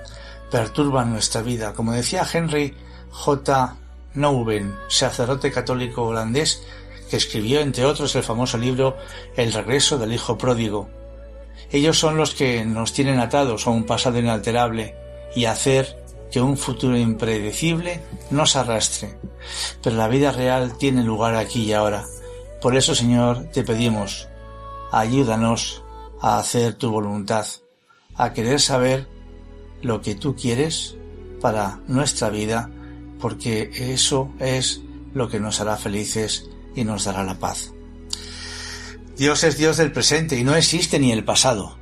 perturban 0.49 1.11
nuestra 1.11 1.41
vida. 1.41 1.73
Como 1.73 1.91
decía 1.91 2.25
Henry 2.31 2.73
J. 3.11 3.75
Nouwen, 4.15 4.75
sacerdote 4.89 5.51
católico 5.51 6.03
holandés, 6.03 6.63
que 7.09 7.17
escribió 7.17 7.59
entre 7.59 7.85
otros 7.85 8.15
el 8.15 8.23
famoso 8.23 8.57
libro 8.57 8.97
El 9.35 9.53
regreso 9.53 9.97
del 9.97 10.13
hijo 10.13 10.37
pródigo. 10.37 10.89
Ellos 11.71 11.97
son 11.97 12.17
los 12.17 12.33
que 12.33 12.63
nos 12.65 12.93
tienen 12.93 13.19
atados 13.19 13.65
a 13.65 13.71
un 13.71 13.85
pasado 13.85 14.19
inalterable 14.19 14.95
y 15.35 15.45
hacer 15.45 16.03
que 16.31 16.41
un 16.41 16.57
futuro 16.57 16.97
impredecible 16.97 18.01
nos 18.31 18.55
arrastre. 18.55 19.17
Pero 19.81 19.95
la 19.95 20.07
vida 20.07 20.31
real 20.31 20.77
tiene 20.77 21.03
lugar 21.03 21.35
aquí 21.35 21.63
y 21.63 21.73
ahora. 21.73 22.05
Por 22.61 22.75
eso, 22.75 22.95
Señor, 22.95 23.49
te 23.51 23.63
pedimos, 23.63 24.27
ayúdanos 24.91 25.83
a 26.21 26.39
hacer 26.39 26.75
tu 26.75 26.89
voluntad, 26.89 27.45
a 28.15 28.33
querer 28.33 28.59
saber 28.59 29.07
lo 29.81 30.01
que 30.01 30.15
tú 30.15 30.35
quieres 30.35 30.95
para 31.41 31.81
nuestra 31.87 32.29
vida, 32.29 32.69
porque 33.23 33.71
eso 33.73 34.33
es 34.37 34.81
lo 35.13 35.29
que 35.29 35.39
nos 35.39 35.61
hará 35.61 35.77
felices 35.77 36.49
y 36.75 36.83
nos 36.83 37.05
dará 37.05 37.23
la 37.23 37.39
paz. 37.39 37.71
Dios 39.15 39.45
es 39.45 39.57
Dios 39.57 39.77
del 39.77 39.93
presente 39.93 40.37
y 40.37 40.43
no 40.43 40.53
existe 40.55 40.99
ni 40.99 41.13
el 41.13 41.23
pasado. 41.23 41.77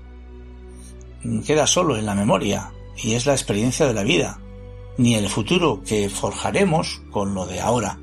Queda 1.48 1.66
solo 1.66 1.98
en 1.98 2.06
la 2.06 2.14
memoria 2.14 2.72
y 2.96 3.16
es 3.16 3.26
la 3.26 3.34
experiencia 3.34 3.88
de 3.88 3.96
la 3.96 4.04
vida, 4.04 4.40
ni 5.00 5.16
el 5.16 5.30
futuro 5.30 5.82
que 5.84 6.12
forjaremos 6.12 7.02
con 7.10 7.34
lo 7.34 7.48
de 7.48 7.60
ahora. 7.60 7.98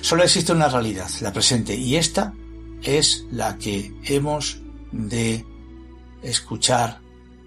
Solo 0.00 0.22
existe 0.22 0.54
una 0.54 0.70
realidad, 0.70 1.10
la 1.20 1.34
presente, 1.34 1.76
y 1.76 1.96
esta 1.96 2.32
es 2.82 3.26
la 3.30 3.58
que 3.58 3.92
hemos 4.04 4.62
de 4.92 5.44
escuchar 6.22 7.02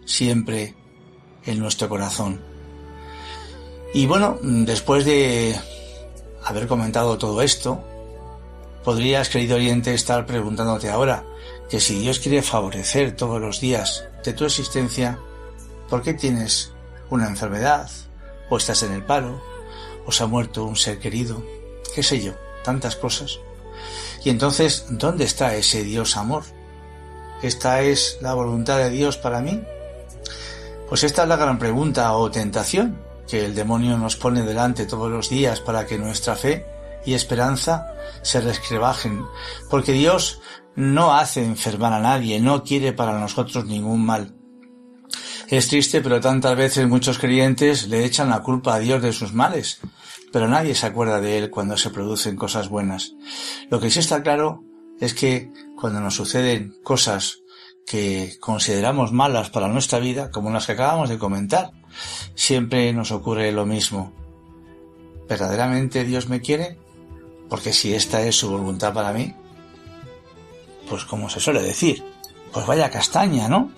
siempre 0.05 0.75
en 1.47 1.57
nuestro 1.57 1.89
corazón. 1.89 2.54
Y 3.95 4.07
bueno, 4.07 4.37
después 4.41 5.05
de 5.05 5.57
haber 6.43 6.67
comentado 6.67 7.17
todo 7.17 7.41
esto, 7.41 7.81
podrías, 8.83 9.29
querido 9.29 9.55
oyente, 9.55 9.93
estar 9.93 10.25
preguntándote 10.25 10.89
ahora 10.89 11.23
que 11.69 11.79
si 11.79 11.99
Dios 11.99 12.19
quiere 12.19 12.41
favorecer 12.41 13.15
todos 13.15 13.39
los 13.39 13.61
días 13.61 14.03
de 14.25 14.33
tu 14.33 14.43
existencia, 14.43 15.17
¿por 15.89 16.01
qué 16.01 16.13
tienes 16.13 16.73
una 17.09 17.27
enfermedad? 17.27 17.89
¿O 18.49 18.57
estás 18.57 18.83
en 18.83 18.91
el 18.91 19.05
paro? 19.05 19.41
¿O 20.05 20.11
se 20.11 20.23
ha 20.23 20.27
muerto 20.27 20.65
un 20.65 20.75
ser 20.75 20.99
querido? 20.99 21.41
¿Qué 21.95 22.03
sé 22.03 22.21
yo? 22.21 22.33
Tantas 22.65 22.97
cosas. 22.97 23.39
Y 24.25 24.29
entonces, 24.29 24.87
¿dónde 24.89 25.23
está 25.23 25.55
ese 25.55 25.85
Dios 25.85 26.17
amor? 26.17 26.43
¿Esta 27.41 27.81
es 27.81 28.17
la 28.19 28.33
voluntad 28.33 28.77
de 28.77 28.89
Dios 28.89 29.15
para 29.15 29.39
mí? 29.39 29.63
Pues 30.89 31.05
esta 31.05 31.23
es 31.23 31.29
la 31.29 31.37
gran 31.37 31.57
pregunta 31.57 32.11
o 32.11 32.29
tentación 32.29 33.04
que 33.27 33.45
el 33.45 33.55
demonio 33.55 33.97
nos 33.97 34.15
pone 34.15 34.43
delante 34.43 34.85
todos 34.85 35.11
los 35.11 35.29
días 35.29 35.61
para 35.61 35.85
que 35.85 35.97
nuestra 35.97 36.35
fe 36.35 36.65
y 37.05 37.13
esperanza 37.13 37.93
se 38.21 38.41
rescrebajen, 38.41 39.25
porque 39.69 39.93
Dios 39.93 40.41
no 40.75 41.13
hace 41.13 41.43
enfermar 41.43 41.93
a 41.93 41.99
nadie, 41.99 42.39
no 42.39 42.63
quiere 42.63 42.93
para 42.93 43.19
nosotros 43.19 43.65
ningún 43.65 44.05
mal. 44.05 44.35
Es 45.47 45.67
triste, 45.67 46.01
pero 46.01 46.19
tantas 46.19 46.57
veces 46.57 46.87
muchos 46.87 47.19
creyentes 47.19 47.87
le 47.87 48.03
echan 48.03 48.29
la 48.29 48.41
culpa 48.41 48.75
a 48.75 48.79
Dios 48.79 49.01
de 49.01 49.13
sus 49.13 49.33
males, 49.33 49.79
pero 50.31 50.47
nadie 50.47 50.73
se 50.73 50.87
acuerda 50.87 51.21
de 51.21 51.37
Él 51.37 51.49
cuando 51.51 51.77
se 51.77 51.91
producen 51.91 52.35
cosas 52.35 52.67
buenas. 52.67 53.13
Lo 53.69 53.79
que 53.79 53.91
sí 53.91 53.99
está 53.99 54.23
claro 54.23 54.63
es 54.99 55.13
que 55.13 55.51
cuando 55.79 55.99
nos 55.99 56.15
suceden 56.15 56.75
cosas 56.83 57.39
que 57.85 58.37
consideramos 58.39 59.11
malas 59.11 59.51
para 59.51 59.67
nuestra 59.67 59.99
vida, 59.99 60.31
como 60.31 60.49
las 60.49 60.65
que 60.65 60.71
acabamos 60.71 61.09
de 61.09 61.19
comentar, 61.19 61.71
siempre 62.35 62.91
nos 62.93 63.11
ocurre 63.11 63.51
lo 63.51 63.65
mismo. 63.65 64.11
¿Verdaderamente 65.27 66.03
Dios 66.03 66.29
me 66.29 66.41
quiere? 66.41 66.77
Porque 67.49 67.73
si 67.73 67.93
esta 67.93 68.21
es 68.21 68.35
su 68.35 68.49
voluntad 68.49 68.93
para 68.93 69.13
mí, 69.13 69.33
pues 70.89 71.05
como 71.05 71.29
se 71.29 71.39
suele 71.39 71.61
decir, 71.61 72.03
pues 72.51 72.65
vaya 72.65 72.89
castaña, 72.89 73.47
¿no? 73.47 73.71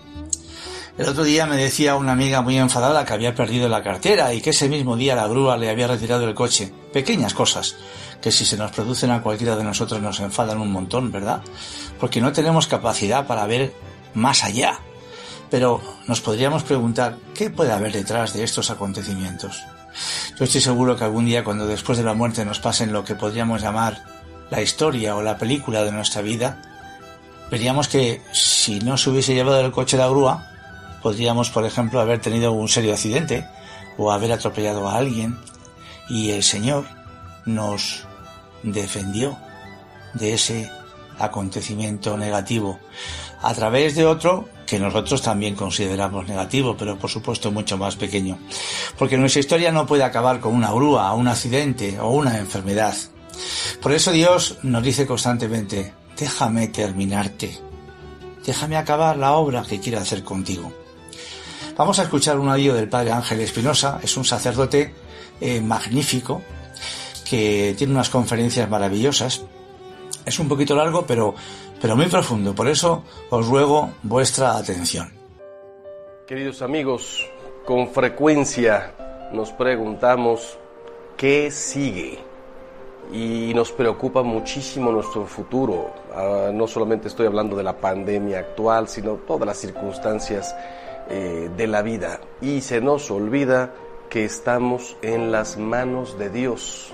El 0.98 1.08
otro 1.08 1.24
día 1.24 1.46
me 1.46 1.58
decía 1.58 1.96
una 1.96 2.14
amiga 2.14 2.42
muy 2.42 2.58
enfadada 2.58 3.06
que 3.06 3.14
había 3.14 3.36
perdido 3.36 3.70
la 3.70 3.84
cartera 3.84 4.34
y 4.34 4.42
que 4.42 4.50
ese 4.50 4.68
mismo 4.68 4.98
día 4.98 5.16
la 5.16 5.28
grúa 5.28 5.56
le 5.56 5.70
había 5.70 5.88
retirado 5.88 6.28
el 6.28 6.34
coche. 6.34 6.74
Pequeñas 6.92 7.36
cosas 7.36 7.76
que 8.20 8.32
si 8.32 8.46
se 8.46 8.58
nos 8.58 8.72
producen 8.72 9.12
a 9.12 9.22
cualquiera 9.22 9.56
de 9.56 9.64
nosotros 9.64 10.02
nos 10.02 10.20
enfadan 10.20 10.60
un 10.60 10.72
montón, 10.72 11.12
¿verdad? 11.12 11.44
Porque 12.00 12.20
no 12.20 12.32
tenemos 12.32 12.66
capacidad 12.66 13.28
para 13.28 13.46
ver 13.46 13.74
más 14.16 14.44
allá. 14.44 14.80
Pero 15.50 15.82
nos 16.08 16.22
podríamos 16.22 16.64
preguntar, 16.64 17.18
¿qué 17.34 17.50
puede 17.50 17.72
haber 17.72 17.92
detrás 17.92 18.34
de 18.34 18.44
estos 18.44 18.70
acontecimientos? 18.70 19.64
Yo 20.38 20.46
estoy 20.46 20.62
seguro 20.62 20.96
que 20.96 21.04
algún 21.04 21.26
día 21.26 21.44
cuando 21.44 21.66
después 21.66 21.98
de 21.98 22.04
la 22.04 22.14
muerte 22.14 22.46
nos 22.46 22.60
pasen 22.60 22.94
lo 22.94 23.04
que 23.04 23.16
podríamos 23.16 23.62
llamar 23.62 24.04
la 24.50 24.62
historia 24.62 25.16
o 25.16 25.22
la 25.22 25.38
película 25.38 25.84
de 25.84 25.92
nuestra 25.92 26.22
vida, 26.22 26.62
veríamos 27.50 27.88
que 27.88 28.22
si 28.34 28.80
no 28.80 28.98
se 28.98 29.10
hubiese 29.10 29.34
llevado 29.34 29.60
el 29.62 29.72
coche 29.72 29.98
de 29.98 30.04
la 30.04 30.10
grúa, 30.10 30.48
podríamos, 31.02 31.50
por 31.50 31.66
ejemplo, 31.66 32.00
haber 32.00 32.20
tenido 32.20 32.52
un 32.52 32.68
serio 32.68 32.94
accidente 32.94 33.48
o 33.98 34.12
haber 34.12 34.32
atropellado 34.32 34.88
a 34.88 34.98
alguien 34.98 35.38
y 36.10 36.32
el 36.32 36.44
Señor 36.44 36.86
nos 37.46 38.06
defendió 38.64 39.38
de 40.14 40.34
ese 40.34 40.72
acontecimiento 41.20 42.18
negativo 42.18 42.80
a 43.42 43.54
través 43.54 43.96
de 43.96 44.06
otro 44.06 44.48
que 44.68 44.80
nosotros 44.80 45.22
también 45.22 45.56
consideramos 45.56 46.28
negativo, 46.28 46.76
pero 46.78 47.00
por 47.00 47.10
supuesto 47.10 47.52
mucho 47.52 47.78
más 47.78 47.96
pequeño. 47.96 48.38
Porque 49.00 49.18
nuestra 49.18 49.40
historia 49.40 49.72
no 49.72 49.88
puede 49.88 50.04
acabar 50.04 50.40
con 50.40 50.54
una 50.54 50.72
grúa, 50.72 51.14
un 51.14 51.28
accidente 51.28 52.00
o 52.00 52.10
una 52.10 52.38
enfermedad. 52.38 52.96
Por 53.82 53.94
eso 53.94 54.12
Dios 54.12 54.58
nos 54.64 54.84
dice 54.84 55.08
constantemente, 55.08 55.94
déjame 56.18 56.68
terminarte, 56.68 57.58
déjame 58.46 58.76
acabar 58.76 59.18
la 59.18 59.34
obra 59.34 59.64
que 59.64 59.80
quiero 59.80 60.00
hacer 60.00 60.24
contigo. 60.24 60.74
Vamos 61.78 62.00
a 62.00 62.04
escuchar 62.04 62.38
un 62.38 62.50
audio 62.50 62.74
del 62.74 62.90
Padre 62.90 63.12
Ángel 63.12 63.40
Espinosa, 63.40 64.00
es 64.04 64.18
un 64.18 64.26
sacerdote 64.26 64.94
eh, 65.40 65.62
magnífico 65.62 66.42
que 67.30 67.76
tiene 67.78 67.94
unas 67.94 68.10
conferencias 68.10 68.70
maravillosas. 68.70 69.44
Es 70.28 70.40
un 70.40 70.50
poquito 70.50 70.76
largo, 70.76 71.06
pero 71.08 71.34
pero 71.82 71.96
muy 71.96 72.08
profundo. 72.08 72.54
Por 72.54 72.68
eso 72.68 73.04
os 73.30 73.48
ruego 73.48 73.92
vuestra 74.04 74.58
atención. 74.58 75.10
Queridos 76.28 76.62
amigos, 76.62 77.26
con 77.66 77.88
frecuencia 77.88 78.94
nos 79.32 79.52
preguntamos 79.52 80.58
qué 81.16 81.50
sigue 81.50 82.20
y 83.10 83.54
nos 83.56 83.72
preocupa 83.72 84.22
muchísimo 84.22 84.92
nuestro 84.92 85.26
futuro. 85.26 85.94
Ah, 86.14 86.50
no 86.54 86.68
solamente 86.68 87.08
estoy 87.08 87.28
hablando 87.28 87.56
de 87.56 87.64
la 87.64 87.78
pandemia 87.78 88.40
actual, 88.40 88.90
sino 88.90 89.14
todas 89.14 89.48
las 89.48 89.58
circunstancias 89.58 90.54
eh, 91.10 91.50
de 91.56 91.68
la 91.68 91.82
vida. 91.82 92.20
Y 92.42 92.60
se 92.60 92.82
nos 92.82 93.10
olvida 93.12 93.74
que 94.10 94.26
estamos 94.26 94.98
en 95.02 95.32
las 95.32 95.58
manos 95.58 96.20
de 96.20 96.30
Dios. 96.30 96.94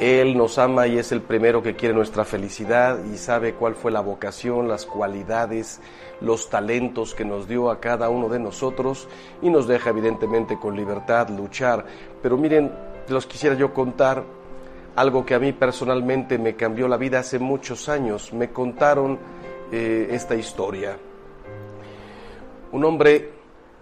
Él 0.00 0.36
nos 0.36 0.58
ama 0.58 0.86
y 0.86 0.98
es 0.98 1.12
el 1.12 1.20
primero 1.20 1.62
que 1.62 1.76
quiere 1.76 1.94
nuestra 1.94 2.24
felicidad 2.24 2.98
y 3.12 3.18
sabe 3.18 3.54
cuál 3.54 3.74
fue 3.74 3.90
la 3.90 4.00
vocación, 4.00 4.66
las 4.66 4.86
cualidades, 4.86 5.80
los 6.20 6.48
talentos 6.48 7.14
que 7.14 7.26
nos 7.26 7.46
dio 7.46 7.70
a 7.70 7.78
cada 7.78 8.08
uno 8.08 8.28
de 8.28 8.38
nosotros 8.38 9.06
y 9.42 9.50
nos 9.50 9.68
deja 9.68 9.90
evidentemente 9.90 10.58
con 10.58 10.76
libertad 10.76 11.28
luchar. 11.28 11.84
Pero 12.22 12.38
miren, 12.38 12.72
los 13.08 13.26
quisiera 13.26 13.54
yo 13.54 13.74
contar 13.74 14.24
algo 14.96 15.26
que 15.26 15.34
a 15.34 15.38
mí 15.38 15.52
personalmente 15.52 16.38
me 16.38 16.56
cambió 16.56 16.88
la 16.88 16.96
vida 16.96 17.18
hace 17.18 17.38
muchos 17.38 17.90
años. 17.90 18.32
Me 18.32 18.50
contaron 18.50 19.18
eh, 19.70 20.08
esta 20.10 20.34
historia. 20.34 20.96
Un 22.72 22.84
hombre 22.84 23.30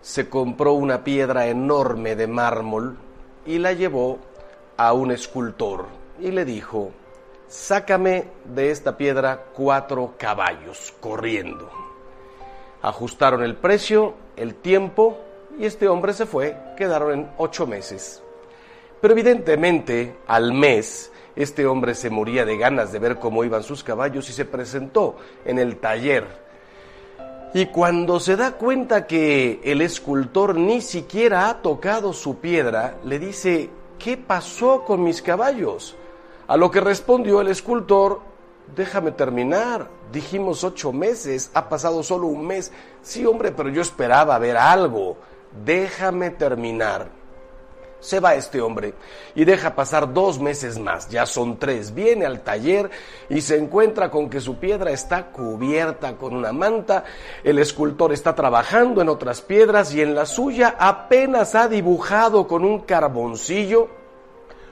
se 0.01 0.29
compró 0.29 0.73
una 0.73 1.05
piedra 1.05 1.47
enorme 1.47 2.17
de 2.17 2.27
mármol 2.27 2.97
y 3.47 3.59
la 3.59 3.73
llevó 3.73 4.19
a 4.77 4.93
un 4.93 5.13
escultor 5.13 6.00
y 6.21 6.31
le 6.31 6.45
dijo, 6.45 6.91
sácame 7.49 8.25
de 8.45 8.71
esta 8.71 8.97
piedra 8.97 9.45
cuatro 9.53 10.15
caballos 10.19 10.95
corriendo. 11.01 11.71
Ajustaron 12.83 13.43
el 13.43 13.57
precio, 13.57 14.15
el 14.37 14.55
tiempo, 14.55 15.19
y 15.59 15.67
este 15.67 15.89
hombre 15.89 16.13
se 16.13 16.27
fue, 16.27 16.57
quedaron 16.77 17.13
en 17.13 17.31
ocho 17.39 17.67
meses. 17.67 18.23
Pero 19.01 19.13
evidentemente, 19.13 20.17
al 20.27 20.53
mes, 20.53 21.11
este 21.37 21.67
hombre 21.67 21.95
se 21.95 22.11
moría 22.11 22.45
de 22.45 22.57
ganas 22.57 22.93
de 22.93 22.99
ver 22.99 23.19
cómo 23.19 23.45
iban 23.45 23.63
sus 23.63 23.83
caballos 23.83 24.29
y 24.29 24.33
se 24.33 24.45
presentó 24.45 25.17
en 25.45 25.59
el 25.59 25.77
taller. 25.79 26.27
Y 27.53 27.67
cuando 27.67 28.21
se 28.21 28.37
da 28.37 28.53
cuenta 28.53 29.07
que 29.07 29.61
el 29.65 29.81
escultor 29.81 30.55
ni 30.55 30.81
siquiera 30.81 31.49
ha 31.49 31.63
tocado 31.63 32.13
su 32.13 32.39
piedra, 32.39 32.99
le 33.05 33.19
dice, 33.19 33.71
¿qué 33.99 34.17
pasó 34.17 34.85
con 34.85 35.03
mis 35.03 35.21
caballos? 35.21 35.97
A 36.51 36.57
lo 36.57 36.69
que 36.69 36.81
respondió 36.81 37.41
el 37.41 37.47
escultor, 37.47 38.19
déjame 38.75 39.13
terminar. 39.13 39.87
Dijimos 40.11 40.65
ocho 40.65 40.93
meses, 40.93 41.49
ha 41.55 41.69
pasado 41.69 42.03
solo 42.03 42.27
un 42.27 42.45
mes. 42.45 42.73
Sí, 43.03 43.25
hombre, 43.25 43.53
pero 43.53 43.69
yo 43.69 43.81
esperaba 43.81 44.37
ver 44.41 44.57
algo. 44.57 45.17
Déjame 45.65 46.31
terminar. 46.31 47.07
Se 48.01 48.19
va 48.19 48.35
este 48.35 48.61
hombre 48.61 48.95
y 49.37 49.45
deja 49.45 49.77
pasar 49.77 50.13
dos 50.13 50.41
meses 50.41 50.77
más, 50.77 51.09
ya 51.09 51.25
son 51.25 51.57
tres. 51.57 51.95
Viene 51.95 52.27
al 52.27 52.41
taller 52.41 52.91
y 53.29 53.43
se 53.43 53.57
encuentra 53.57 54.11
con 54.11 54.29
que 54.29 54.41
su 54.41 54.57
piedra 54.57 54.91
está 54.91 55.31
cubierta 55.31 56.17
con 56.17 56.35
una 56.35 56.53
manta. 56.53 57.05
El 57.45 57.61
escultor 57.61 58.13
está 58.13 58.35
trabajando 58.35 59.01
en 59.01 59.09
otras 59.09 59.41
piedras 59.41 59.95
y 59.95 60.03
en 60.03 60.17
la 60.17 60.27
suya 60.27 60.75
apenas 60.81 61.55
ha 61.55 61.69
dibujado 61.69 62.49
con 62.49 62.65
un 62.65 62.81
carboncillo 62.81 64.00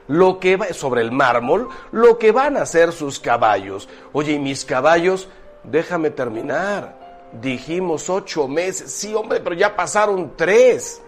lo 0.09 0.39
que 0.39 0.57
va 0.57 0.73
sobre 0.73 1.01
el 1.01 1.11
mármol, 1.11 1.69
lo 1.91 2.17
que 2.17 2.31
van 2.31 2.57
a 2.57 2.65
ser 2.65 2.91
sus 2.91 3.19
caballos. 3.19 3.87
Oye, 4.11 4.33
¿y 4.33 4.39
mis 4.39 4.65
caballos? 4.65 5.29
Déjame 5.63 6.09
terminar. 6.09 7.29
Dijimos 7.39 8.09
ocho 8.09 8.47
meses. 8.47 8.91
Sí, 8.91 9.13
hombre, 9.13 9.39
pero 9.39 9.55
ya 9.55 9.75
pasaron 9.75 10.33
tres. 10.35 11.01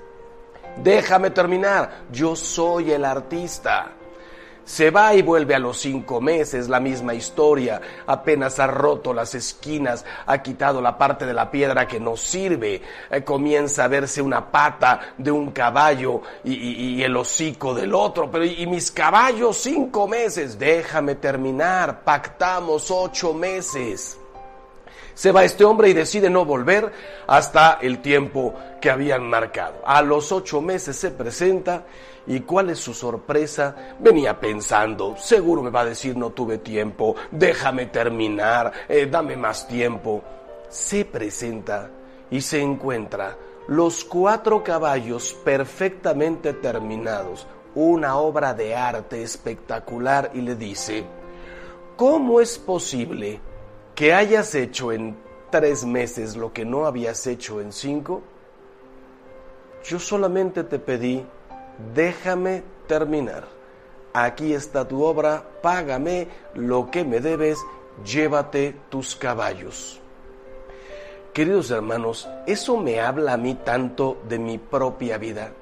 Déjame 0.77 1.31
terminar, 1.31 2.03
yo 2.11 2.35
soy 2.35 2.91
el 2.91 3.03
artista. 3.03 3.91
Se 4.71 4.89
va 4.89 5.13
y 5.13 5.21
vuelve 5.21 5.53
a 5.53 5.59
los 5.59 5.81
cinco 5.81 6.21
meses, 6.21 6.69
la 6.69 6.79
misma 6.79 7.13
historia. 7.13 7.81
Apenas 8.07 8.57
ha 8.57 8.67
roto 8.67 9.13
las 9.13 9.35
esquinas, 9.35 10.05
ha 10.25 10.41
quitado 10.41 10.81
la 10.81 10.97
parte 10.97 11.25
de 11.25 11.33
la 11.33 11.51
piedra 11.51 11.85
que 11.85 11.99
no 11.99 12.15
sirve. 12.15 12.81
Eh, 13.11 13.21
comienza 13.25 13.83
a 13.83 13.89
verse 13.89 14.21
una 14.21 14.49
pata 14.49 15.13
de 15.17 15.29
un 15.29 15.51
caballo 15.51 16.21
y, 16.45 16.53
y 16.53 17.03
el 17.03 17.17
hocico 17.17 17.73
del 17.73 17.93
otro. 17.93 18.31
Pero 18.31 18.45
y 18.45 18.65
mis 18.65 18.91
caballos 18.91 19.57
cinco 19.57 20.07
meses, 20.07 20.57
déjame 20.57 21.15
terminar. 21.15 22.05
Pactamos 22.05 22.89
ocho 22.91 23.33
meses. 23.33 24.17
Se 25.13 25.33
va 25.33 25.43
este 25.43 25.65
hombre 25.65 25.89
y 25.89 25.93
decide 25.93 26.29
no 26.29 26.45
volver 26.45 26.93
hasta 27.27 27.77
el 27.81 27.99
tiempo 27.99 28.55
que 28.79 28.89
habían 28.89 29.29
marcado. 29.29 29.81
A 29.85 30.01
los 30.01 30.31
ocho 30.31 30.61
meses 30.61 30.95
se 30.95 31.11
presenta 31.11 31.83
y 32.27 32.41
cuál 32.41 32.69
es 32.69 32.79
su 32.79 32.93
sorpresa, 32.93 33.95
venía 33.99 34.39
pensando, 34.39 35.15
seguro 35.17 35.61
me 35.61 35.69
va 35.69 35.81
a 35.81 35.85
decir 35.85 36.15
no 36.15 36.29
tuve 36.31 36.59
tiempo, 36.59 37.15
déjame 37.31 37.87
terminar, 37.87 38.71
eh, 38.87 39.07
dame 39.09 39.35
más 39.35 39.67
tiempo. 39.67 40.21
Se 40.69 41.03
presenta 41.05 41.89
y 42.29 42.39
se 42.41 42.61
encuentra 42.61 43.35
los 43.67 44.03
cuatro 44.03 44.63
caballos 44.63 45.33
perfectamente 45.43 46.53
terminados, 46.53 47.47
una 47.75 48.17
obra 48.17 48.53
de 48.53 48.75
arte 48.75 49.21
espectacular 49.23 50.31
y 50.33 50.41
le 50.41 50.55
dice, 50.55 51.05
¿cómo 51.95 52.41
es 52.41 52.57
posible 52.57 53.39
que 53.95 54.13
hayas 54.13 54.55
hecho 54.55 54.91
en 54.91 55.15
tres 55.49 55.85
meses 55.85 56.35
lo 56.35 56.51
que 56.51 56.65
no 56.65 56.85
habías 56.85 57.27
hecho 57.27 57.61
en 57.61 57.71
cinco? 57.71 58.21
Yo 59.83 59.99
solamente 59.99 60.63
te 60.63 60.79
pedí, 60.79 61.25
déjame 61.93 62.63
terminar. 62.87 63.47
Aquí 64.13 64.53
está 64.53 64.87
tu 64.87 65.03
obra, 65.03 65.43
págame 65.61 66.27
lo 66.53 66.91
que 66.91 67.05
me 67.05 67.19
debes, 67.21 67.59
llévate 68.05 68.75
tus 68.89 69.15
caballos. 69.15 69.99
Queridos 71.33 71.71
hermanos, 71.71 72.27
eso 72.45 72.75
me 72.75 72.99
habla 72.99 73.33
a 73.33 73.37
mí 73.37 73.55
tanto 73.55 74.17
de 74.27 74.37
mi 74.37 74.57
propia 74.57 75.17
vida. 75.17 75.53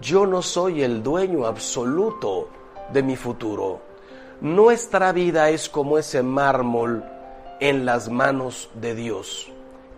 Yo 0.00 0.24
no 0.24 0.40
soy 0.40 0.84
el 0.84 1.02
dueño 1.02 1.46
absoluto 1.46 2.48
de 2.92 3.02
mi 3.02 3.16
futuro. 3.16 3.80
Nuestra 4.40 5.10
vida 5.12 5.50
es 5.50 5.68
como 5.68 5.98
ese 5.98 6.22
mármol 6.22 7.04
en 7.58 7.84
las 7.84 8.08
manos 8.08 8.70
de 8.74 8.94
Dios. 8.94 9.50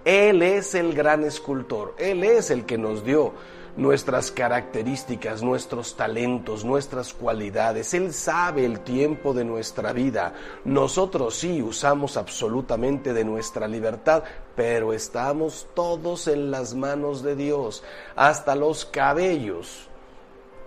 Él 0.05 0.43
es 0.43 0.75
el 0.75 0.95
gran 0.95 1.25
escultor, 1.25 1.95
Él 1.99 2.25
es 2.25 2.51
el 2.51 2.65
que 2.65 2.79
nos 2.79 3.05
dio 3.05 3.33
nuestras 3.77 4.31
características, 4.31 5.43
nuestros 5.43 5.97
talentos, 5.97 6.65
nuestras 6.65 7.13
cualidades. 7.13 7.95
Él 7.95 8.13
sabe 8.13 8.65
el 8.65 8.81
tiempo 8.81 9.33
de 9.35 9.45
nuestra 9.45 9.93
vida. 9.93 10.35
Nosotros 10.65 11.37
sí 11.37 11.63
usamos 11.63 12.17
absolutamente 12.17 13.13
de 13.13 13.25
nuestra 13.25 13.69
libertad, 13.69 14.25
pero 14.57 14.93
estamos 14.93 15.67
todos 15.75 16.29
en 16.29 16.51
las 16.51 16.75
manos 16.75 17.23
de 17.23 17.37
Dios, 17.37 17.83
hasta 18.17 18.55
los 18.55 18.85
cabellos 18.85 19.89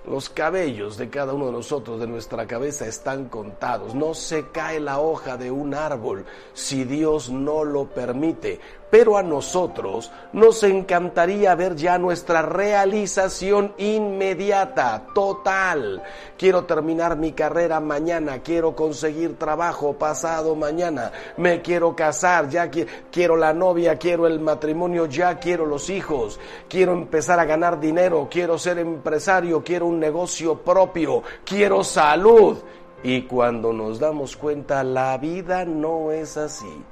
los 0.08 0.30
cabellos 0.30 0.98
de 0.98 1.10
cada 1.10 1.34
uno 1.34 1.48
de 1.48 1.52
nosotros, 1.52 2.00
de 2.00 2.08
nuestra 2.08 2.46
cabeza, 2.48 2.88
están 2.88 3.30
contados. 3.30 3.96
No 3.96 4.14
se 4.14 4.50
cae 4.50 4.80
la 4.80 5.00
hoja 5.00 5.38
de 5.38 5.52
un 5.52 5.74
árbol 5.74 6.26
si 6.54 6.84
Dios 6.84 7.30
no 7.30 7.64
lo 7.64 7.86
permite 7.86 8.60
pero 8.96 9.18
a 9.18 9.24
nosotros 9.24 10.10
nos 10.32 10.64
encantaría 10.64 11.54
ver 11.56 11.76
ya 11.76 11.98
nuestra 11.98 12.42
realización 12.42 13.74
inmediata, 13.78 15.08
total. 15.14 16.02
Quiero 16.38 16.64
terminar 16.64 17.18
mi 17.18 17.34
carrera 17.34 17.82
mañana, 17.82 18.40
quiero 18.40 18.74
conseguir 18.74 19.38
trabajo 19.38 19.94
pasado 19.94 20.56
mañana, 20.56 21.12
me 21.38 21.62
quiero 21.62 21.94
casar, 21.96 22.50
ya 22.50 22.70
quiero 23.12 23.36
la 23.36 23.54
novia, 23.54 23.98
quiero 23.98 24.28
el 24.28 24.40
matrimonio, 24.40 25.08
ya 25.08 25.40
quiero 25.40 25.66
los 25.66 25.90
hijos, 25.90 26.40
quiero 26.70 26.94
empezar 26.94 27.40
a 27.40 27.46
ganar 27.46 27.80
dinero, 27.80 28.28
quiero 28.32 28.58
ser 28.58 28.80
empresario, 28.80 29.64
quiero 29.64 29.88
un 29.88 29.95
negocio 30.00 30.58
propio, 30.60 31.24
quiero 31.44 31.84
salud. 31.84 32.58
Y 33.04 33.24
cuando 33.24 33.72
nos 33.72 34.00
damos 34.00 34.36
cuenta, 34.36 34.84
la 34.84 35.18
vida 35.18 35.64
no 35.64 36.12
es 36.12 36.38
así. 36.38 36.84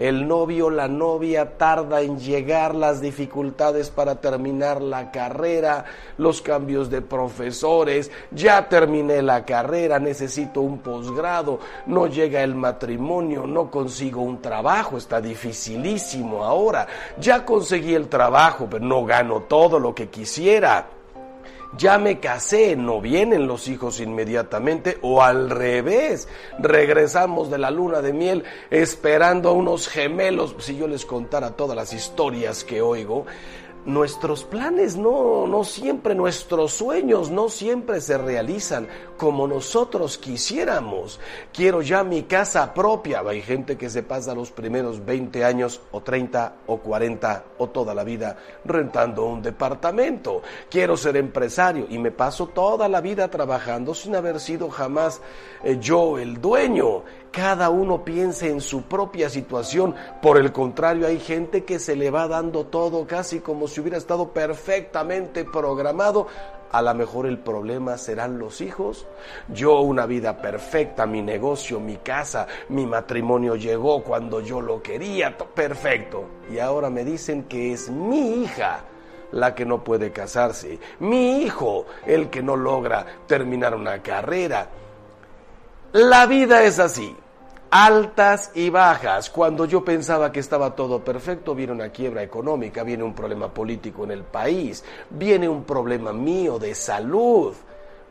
El 0.00 0.26
novio, 0.26 0.70
la 0.70 0.88
novia 0.88 1.58
tarda 1.58 2.00
en 2.00 2.18
llegar, 2.18 2.74
las 2.74 3.02
dificultades 3.02 3.90
para 3.90 4.14
terminar 4.14 4.80
la 4.80 5.10
carrera, 5.10 5.84
los 6.16 6.40
cambios 6.40 6.88
de 6.88 7.02
profesores, 7.02 8.10
ya 8.30 8.66
terminé 8.66 9.20
la 9.20 9.44
carrera, 9.44 9.98
necesito 9.98 10.62
un 10.62 10.78
posgrado, 10.78 11.60
no 11.84 12.06
llega 12.06 12.42
el 12.42 12.54
matrimonio, 12.54 13.46
no 13.46 13.70
consigo 13.70 14.22
un 14.22 14.40
trabajo, 14.40 14.96
está 14.96 15.20
dificilísimo 15.20 16.44
ahora, 16.44 16.86
ya 17.20 17.44
conseguí 17.44 17.94
el 17.94 18.08
trabajo, 18.08 18.68
pero 18.70 18.82
no 18.82 19.04
gano 19.04 19.42
todo 19.42 19.78
lo 19.78 19.94
que 19.94 20.08
quisiera 20.08 20.99
ya 21.76 21.98
me 21.98 22.18
casé, 22.20 22.76
no 22.76 23.00
vienen 23.00 23.46
los 23.46 23.68
hijos 23.68 24.00
inmediatamente 24.00 24.98
o 25.02 25.22
al 25.22 25.50
revés, 25.50 26.28
regresamos 26.58 27.50
de 27.50 27.58
la 27.58 27.70
luna 27.70 28.00
de 28.00 28.12
miel 28.12 28.44
esperando 28.70 29.50
a 29.50 29.52
unos 29.52 29.88
gemelos, 29.88 30.56
si 30.58 30.76
yo 30.76 30.86
les 30.86 31.06
contara 31.06 31.56
todas 31.56 31.76
las 31.76 31.92
historias 31.92 32.64
que 32.64 32.82
oigo, 32.82 33.26
nuestros 33.86 34.44
planes 34.44 34.96
no, 34.96 35.46
no 35.46 35.64
siempre, 35.64 36.14
nuestros 36.14 36.72
sueños 36.72 37.30
no 37.30 37.48
siempre 37.48 38.00
se 38.00 38.18
realizan 38.18 38.88
como 39.20 39.46
nosotros 39.46 40.16
quisiéramos. 40.16 41.20
Quiero 41.52 41.82
ya 41.82 42.02
mi 42.02 42.22
casa 42.22 42.72
propia. 42.72 43.20
Hay 43.20 43.42
gente 43.42 43.76
que 43.76 43.90
se 43.90 44.02
pasa 44.02 44.34
los 44.34 44.50
primeros 44.50 45.04
20 45.04 45.44
años 45.44 45.82
o 45.92 46.00
30 46.00 46.54
o 46.66 46.78
40 46.78 47.44
o 47.58 47.68
toda 47.68 47.94
la 47.94 48.02
vida 48.02 48.38
rentando 48.64 49.26
un 49.26 49.42
departamento. 49.42 50.40
Quiero 50.70 50.96
ser 50.96 51.18
empresario 51.18 51.86
y 51.90 51.98
me 51.98 52.12
paso 52.12 52.46
toda 52.46 52.88
la 52.88 53.02
vida 53.02 53.28
trabajando 53.28 53.92
sin 53.92 54.16
haber 54.16 54.40
sido 54.40 54.70
jamás 54.70 55.20
eh, 55.64 55.76
yo 55.78 56.16
el 56.16 56.40
dueño 56.40 57.02
cada 57.30 57.70
uno 57.70 58.04
piense 58.04 58.48
en 58.48 58.60
su 58.60 58.82
propia 58.82 59.28
situación. 59.28 59.94
Por 60.20 60.38
el 60.38 60.50
contrario, 60.50 61.06
hay 61.06 61.20
gente 61.20 61.64
que 61.64 61.78
se 61.78 61.94
le 61.94 62.10
va 62.10 62.26
dando 62.26 62.66
todo 62.66 63.06
casi 63.06 63.40
como 63.40 63.68
si 63.68 63.80
hubiera 63.80 63.98
estado 63.98 64.32
perfectamente 64.32 65.44
programado. 65.44 66.26
A 66.72 66.82
lo 66.82 66.94
mejor 66.94 67.26
el 67.26 67.38
problema 67.38 67.98
serán 67.98 68.38
los 68.38 68.60
hijos. 68.60 69.06
Yo 69.48 69.80
una 69.80 70.06
vida 70.06 70.40
perfecta, 70.40 71.04
mi 71.06 71.20
negocio, 71.20 71.80
mi 71.80 71.96
casa, 71.96 72.46
mi 72.68 72.86
matrimonio 72.86 73.56
llegó 73.56 74.02
cuando 74.02 74.40
yo 74.40 74.60
lo 74.60 74.82
quería, 74.82 75.36
perfecto. 75.36 76.24
Y 76.50 76.58
ahora 76.58 76.88
me 76.90 77.04
dicen 77.04 77.44
que 77.44 77.72
es 77.72 77.90
mi 77.90 78.42
hija 78.42 78.84
la 79.32 79.54
que 79.54 79.64
no 79.64 79.82
puede 79.82 80.10
casarse, 80.12 80.78
mi 81.00 81.42
hijo 81.42 81.86
el 82.06 82.30
que 82.30 82.42
no 82.42 82.56
logra 82.56 83.06
terminar 83.26 83.74
una 83.74 84.02
carrera. 84.02 84.68
La 85.92 86.26
vida 86.26 86.62
es 86.62 86.78
así 86.78 87.16
altas 87.70 88.50
y 88.54 88.68
bajas. 88.68 89.30
Cuando 89.30 89.64
yo 89.64 89.84
pensaba 89.84 90.32
que 90.32 90.40
estaba 90.40 90.74
todo 90.74 91.04
perfecto, 91.04 91.54
viene 91.54 91.72
una 91.72 91.90
quiebra 91.90 92.22
económica, 92.22 92.82
viene 92.82 93.04
un 93.04 93.14
problema 93.14 93.52
político 93.52 94.04
en 94.04 94.10
el 94.10 94.24
país, 94.24 94.84
viene 95.10 95.48
un 95.48 95.64
problema 95.64 96.12
mío 96.12 96.58
de 96.58 96.74
salud. 96.74 97.54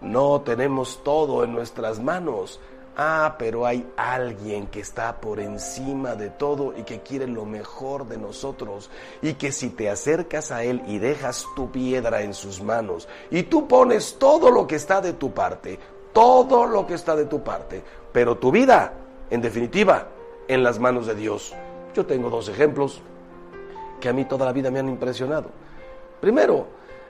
No 0.01 0.41
tenemos 0.41 1.03
todo 1.03 1.43
en 1.43 1.51
nuestras 1.51 1.99
manos. 1.99 2.59
Ah, 3.01 3.35
pero 3.39 3.65
hay 3.65 3.87
alguien 3.95 4.67
que 4.67 4.81
está 4.81 5.21
por 5.21 5.39
encima 5.39 6.15
de 6.15 6.31
todo 6.31 6.73
y 6.77 6.83
que 6.83 6.99
quiere 6.99 7.27
lo 7.27 7.45
mejor 7.45 8.05
de 8.05 8.17
nosotros. 8.17 8.89
Y 9.21 9.33
que 9.35 9.51
si 9.51 9.69
te 9.69 9.89
acercas 9.89 10.51
a 10.51 10.63
Él 10.63 10.81
y 10.85 10.97
dejas 10.97 11.45
tu 11.55 11.71
piedra 11.71 12.23
en 12.23 12.33
sus 12.33 12.61
manos 12.61 13.07
y 13.29 13.43
tú 13.43 13.67
pones 13.67 14.17
todo 14.19 14.51
lo 14.51 14.67
que 14.67 14.75
está 14.75 14.99
de 14.99 15.13
tu 15.13 15.31
parte, 15.31 15.79
todo 16.11 16.65
lo 16.65 16.85
que 16.85 16.95
está 16.95 17.15
de 17.15 17.25
tu 17.25 17.41
parte, 17.41 17.81
pero 18.11 18.37
tu 18.37 18.51
vida, 18.51 18.93
en 19.29 19.41
definitiva, 19.41 20.07
en 20.47 20.63
las 20.63 20.79
manos 20.79 21.07
de 21.07 21.15
Dios. 21.15 21.53
Yo 21.93 22.05
tengo 22.05 22.29
dos 22.29 22.49
ejemplos 22.49 23.01
que 23.99 24.09
a 24.09 24.13
mí 24.13 24.25
toda 24.25 24.45
la 24.45 24.53
vida 24.53 24.71
me 24.71 24.79
han 24.79 24.89
impresionado. 24.89 25.49
Primero, 26.21 26.67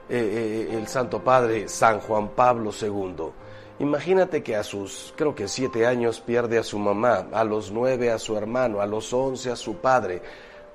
eh, 0.08 0.68
eh, 0.70 0.76
el 0.76 0.86
Santo 0.88 1.22
Padre 1.22 1.68
San 1.68 2.00
Juan 2.00 2.28
Pablo 2.30 2.70
II 2.80 3.32
Imagínate 3.80 4.42
que 4.42 4.56
a 4.56 4.62
sus, 4.62 5.14
creo 5.16 5.34
que 5.34 5.48
siete 5.48 5.86
años 5.86 6.20
pierde 6.20 6.58
a 6.58 6.62
su 6.62 6.78
mamá, 6.78 7.28
a 7.32 7.44
los 7.44 7.72
nueve 7.72 8.10
a 8.10 8.18
su 8.18 8.36
hermano, 8.36 8.82
a 8.82 8.86
los 8.86 9.10
once 9.14 9.50
a 9.50 9.56
su 9.56 9.76
padre, 9.76 10.20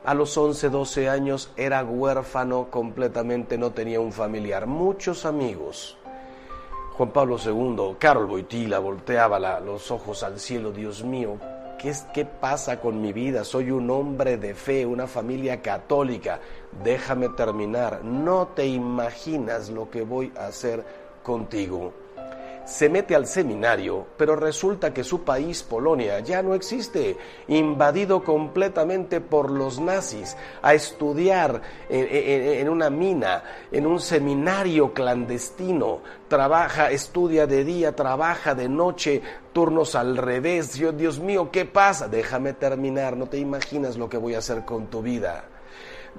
a 0.03 0.15
los 0.15 0.35
once, 0.39 0.71
doce 0.71 1.07
años 1.07 1.51
era 1.55 1.83
huérfano 1.83 2.71
completamente, 2.71 3.59
no 3.59 3.69
tenía 3.73 3.99
un 3.99 4.11
familiar, 4.11 4.65
muchos 4.65 5.23
amigos. 5.23 5.99
Juan 6.97 7.11
Pablo 7.11 7.37
II, 7.37 7.97
Carol 7.99 8.25
Boitila, 8.25 8.79
volteaba 8.79 9.59
los 9.59 9.91
ojos 9.91 10.23
al 10.23 10.39
cielo, 10.39 10.71
Dios 10.71 11.03
mío, 11.03 11.37
¿qué, 11.77 11.93
¿qué 12.13 12.23
pasa 12.23 12.79
con 12.79 13.01
mi 13.01 13.11
vida? 13.11 13.43
Soy 13.43 13.69
un 13.69 13.89
hombre 13.89 14.37
de 14.37 14.53
fe, 14.53 14.85
una 14.85 15.05
familia 15.05 15.61
católica. 15.61 16.39
Déjame 16.85 17.27
terminar, 17.29 18.01
no 18.01 18.47
te 18.55 18.65
imaginas 18.65 19.69
lo 19.69 19.89
que 19.89 20.03
voy 20.03 20.31
a 20.37 20.47
hacer 20.47 20.85
contigo 21.21 21.91
se 22.65 22.89
mete 22.89 23.15
al 23.15 23.27
seminario, 23.27 24.07
pero 24.17 24.35
resulta 24.35 24.93
que 24.93 25.03
su 25.03 25.23
país, 25.23 25.63
Polonia, 25.63 26.19
ya 26.19 26.41
no 26.41 26.53
existe, 26.53 27.15
invadido 27.47 28.23
completamente 28.23 29.21
por 29.21 29.51
los 29.51 29.79
nazis, 29.79 30.35
a 30.61 30.73
estudiar 30.73 31.61
en, 31.89 32.67
una 32.67 32.89
mina, 32.89 33.43
en 33.71 33.85
un 33.85 33.99
seminario 33.99 34.93
clandestino, 34.93 35.99
trabaja, 36.27 36.91
estudia 36.91 37.47
de 37.47 37.63
día, 37.63 37.95
trabaja 37.95 38.55
de 38.55 38.67
noche, 38.67 39.21
turnos 39.53 39.95
al 39.95 40.17
revés. 40.17 40.73
Dios, 40.73 40.97
Dios 40.97 41.19
mío, 41.19 41.49
¿qué 41.51 41.65
pasa? 41.65 42.07
Déjame 42.07 42.53
terminar, 42.53 43.15
no 43.15 43.27
te 43.27 43.37
imaginas 43.37 43.95
lo 43.95 44.09
que 44.09 44.17
voy 44.17 44.35
a 44.35 44.39
hacer 44.39 44.65
con 44.65 44.87
tu 44.87 45.01
vida. 45.01 45.45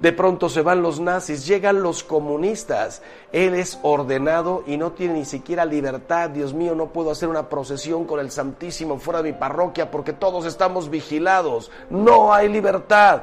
De 0.00 0.12
pronto 0.12 0.50
se 0.50 0.60
van 0.60 0.82
los 0.82 1.00
nazis, 1.00 1.46
llegan 1.46 1.82
los 1.82 2.04
comunistas. 2.04 3.00
Él 3.32 3.54
es 3.54 3.78
ordenado 3.82 4.62
y 4.66 4.76
no 4.76 4.92
tiene 4.92 5.14
ni 5.14 5.24
siquiera 5.24 5.64
libertad. 5.64 6.28
Dios 6.28 6.52
mío, 6.52 6.74
no 6.74 6.92
puedo 6.92 7.10
hacer 7.10 7.30
una 7.30 7.48
procesión 7.48 8.04
con 8.04 8.20
el 8.20 8.30
Santísimo 8.30 8.98
fuera 8.98 9.22
de 9.22 9.32
mi 9.32 9.38
parroquia 9.38 9.90
porque 9.90 10.12
todos 10.12 10.44
estamos 10.44 10.90
vigilados. 10.90 11.70
No 11.88 12.34
hay 12.34 12.50
libertad. 12.50 13.22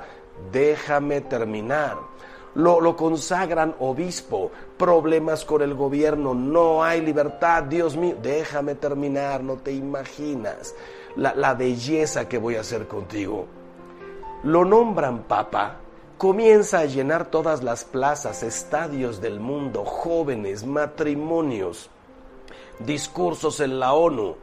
Déjame 0.51 1.21
terminar. 1.21 1.97
Lo, 2.55 2.95
consagran 2.95 3.75
obispo, 3.79 4.51
problemas 4.77 5.45
con 5.45 5.63
el 5.63 5.73
gobierno, 5.73 6.35
no 6.35 6.83
hay 6.83 7.01
libertad, 7.01 7.63
Dios 7.63 7.97
mío, 7.97 8.15
déjame 8.21 8.75
terminar, 8.75 9.41
no 9.41 9.55
te 9.55 9.71
imaginas 9.71 10.75
la 11.15 11.55
belleza 11.55 12.29
que 12.29 12.37
voy 12.37 12.55
a 12.57 12.59
hacer 12.59 12.87
contigo. 12.87 13.47
Lo 14.43 14.63
nombran 14.65 15.23
papa 15.23 15.79
comienza 16.23 16.79
a 16.79 16.85
llenar 16.85 17.25
todas 17.25 17.63
las 17.63 17.83
plazas, 17.83 18.43
estadios 18.43 19.19
del 19.19 19.41
mundo, 19.41 19.83
jóvenes, 19.83 20.65
matrimonios, 20.65 21.89
discursos 22.79 23.59
en 23.59 23.77
la 23.77 23.91
ONU. 23.91 24.37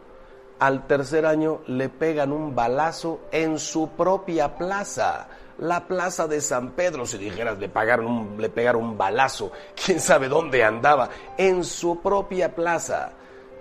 Al 0.59 0.87
tercer 0.87 1.25
año 1.25 1.63
le 1.69 1.89
pegan 1.89 2.33
un 2.33 2.55
balazo 2.55 3.21
en 3.33 3.59
su 3.59 3.89
propia 3.93 4.59
plaza, 4.59 5.29
la 5.57 5.87
plaza 5.87 6.27
de 6.27 6.43
San 6.43 6.73
Pedro, 6.73 7.07
si 7.07 7.17
dijeras, 7.17 7.59
le, 7.59 7.71
pagaron 7.71 8.37
le 8.37 8.51
pegaron 8.51 8.85
un 8.85 8.99
balazo, 8.99 9.51
quién 9.83 10.01
sabe 10.01 10.29
dónde 10.29 10.63
andaba, 10.63 11.09
en 11.39 11.65
su 11.65 12.03
propia 12.03 12.55
plaza 12.55 13.13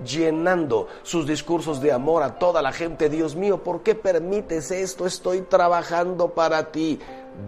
llenando 0.05 0.88
sus 1.03 1.27
discursos 1.27 1.81
de 1.81 1.91
amor 1.91 2.23
a 2.23 2.39
toda 2.39 2.62
la 2.62 2.71
gente. 2.71 3.09
Dios 3.09 3.35
mío, 3.35 3.63
¿por 3.63 3.81
qué 3.81 3.95
permites 3.95 4.71
esto? 4.71 5.05
Estoy 5.05 5.41
trabajando 5.41 6.29
para 6.29 6.71
ti. 6.71 6.99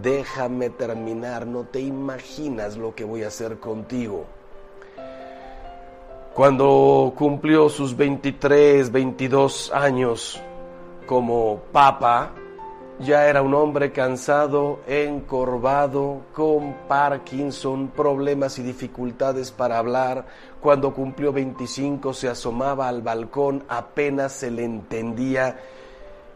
Déjame 0.02 0.70
terminar, 0.70 1.46
no 1.46 1.64
te 1.64 1.80
imaginas 1.80 2.76
lo 2.76 2.94
que 2.94 3.04
voy 3.04 3.24
a 3.24 3.28
hacer 3.28 3.58
contigo. 3.58 4.24
Cuando 6.34 7.12
cumplió 7.14 7.68
sus 7.68 7.94
23, 7.94 8.90
22 8.90 9.70
años 9.74 10.40
como 11.06 11.60
papa, 11.72 12.32
ya 13.02 13.28
era 13.28 13.42
un 13.42 13.54
hombre 13.54 13.90
cansado, 13.90 14.80
encorvado, 14.86 16.22
con 16.32 16.74
Parkinson, 16.88 17.88
problemas 17.88 18.58
y 18.58 18.62
dificultades 18.62 19.50
para 19.50 19.78
hablar. 19.78 20.26
Cuando 20.60 20.94
cumplió 20.94 21.32
25 21.32 22.14
se 22.14 22.28
asomaba 22.28 22.88
al 22.88 23.02
balcón, 23.02 23.64
apenas 23.68 24.32
se 24.32 24.50
le 24.50 24.64
entendía 24.64 25.58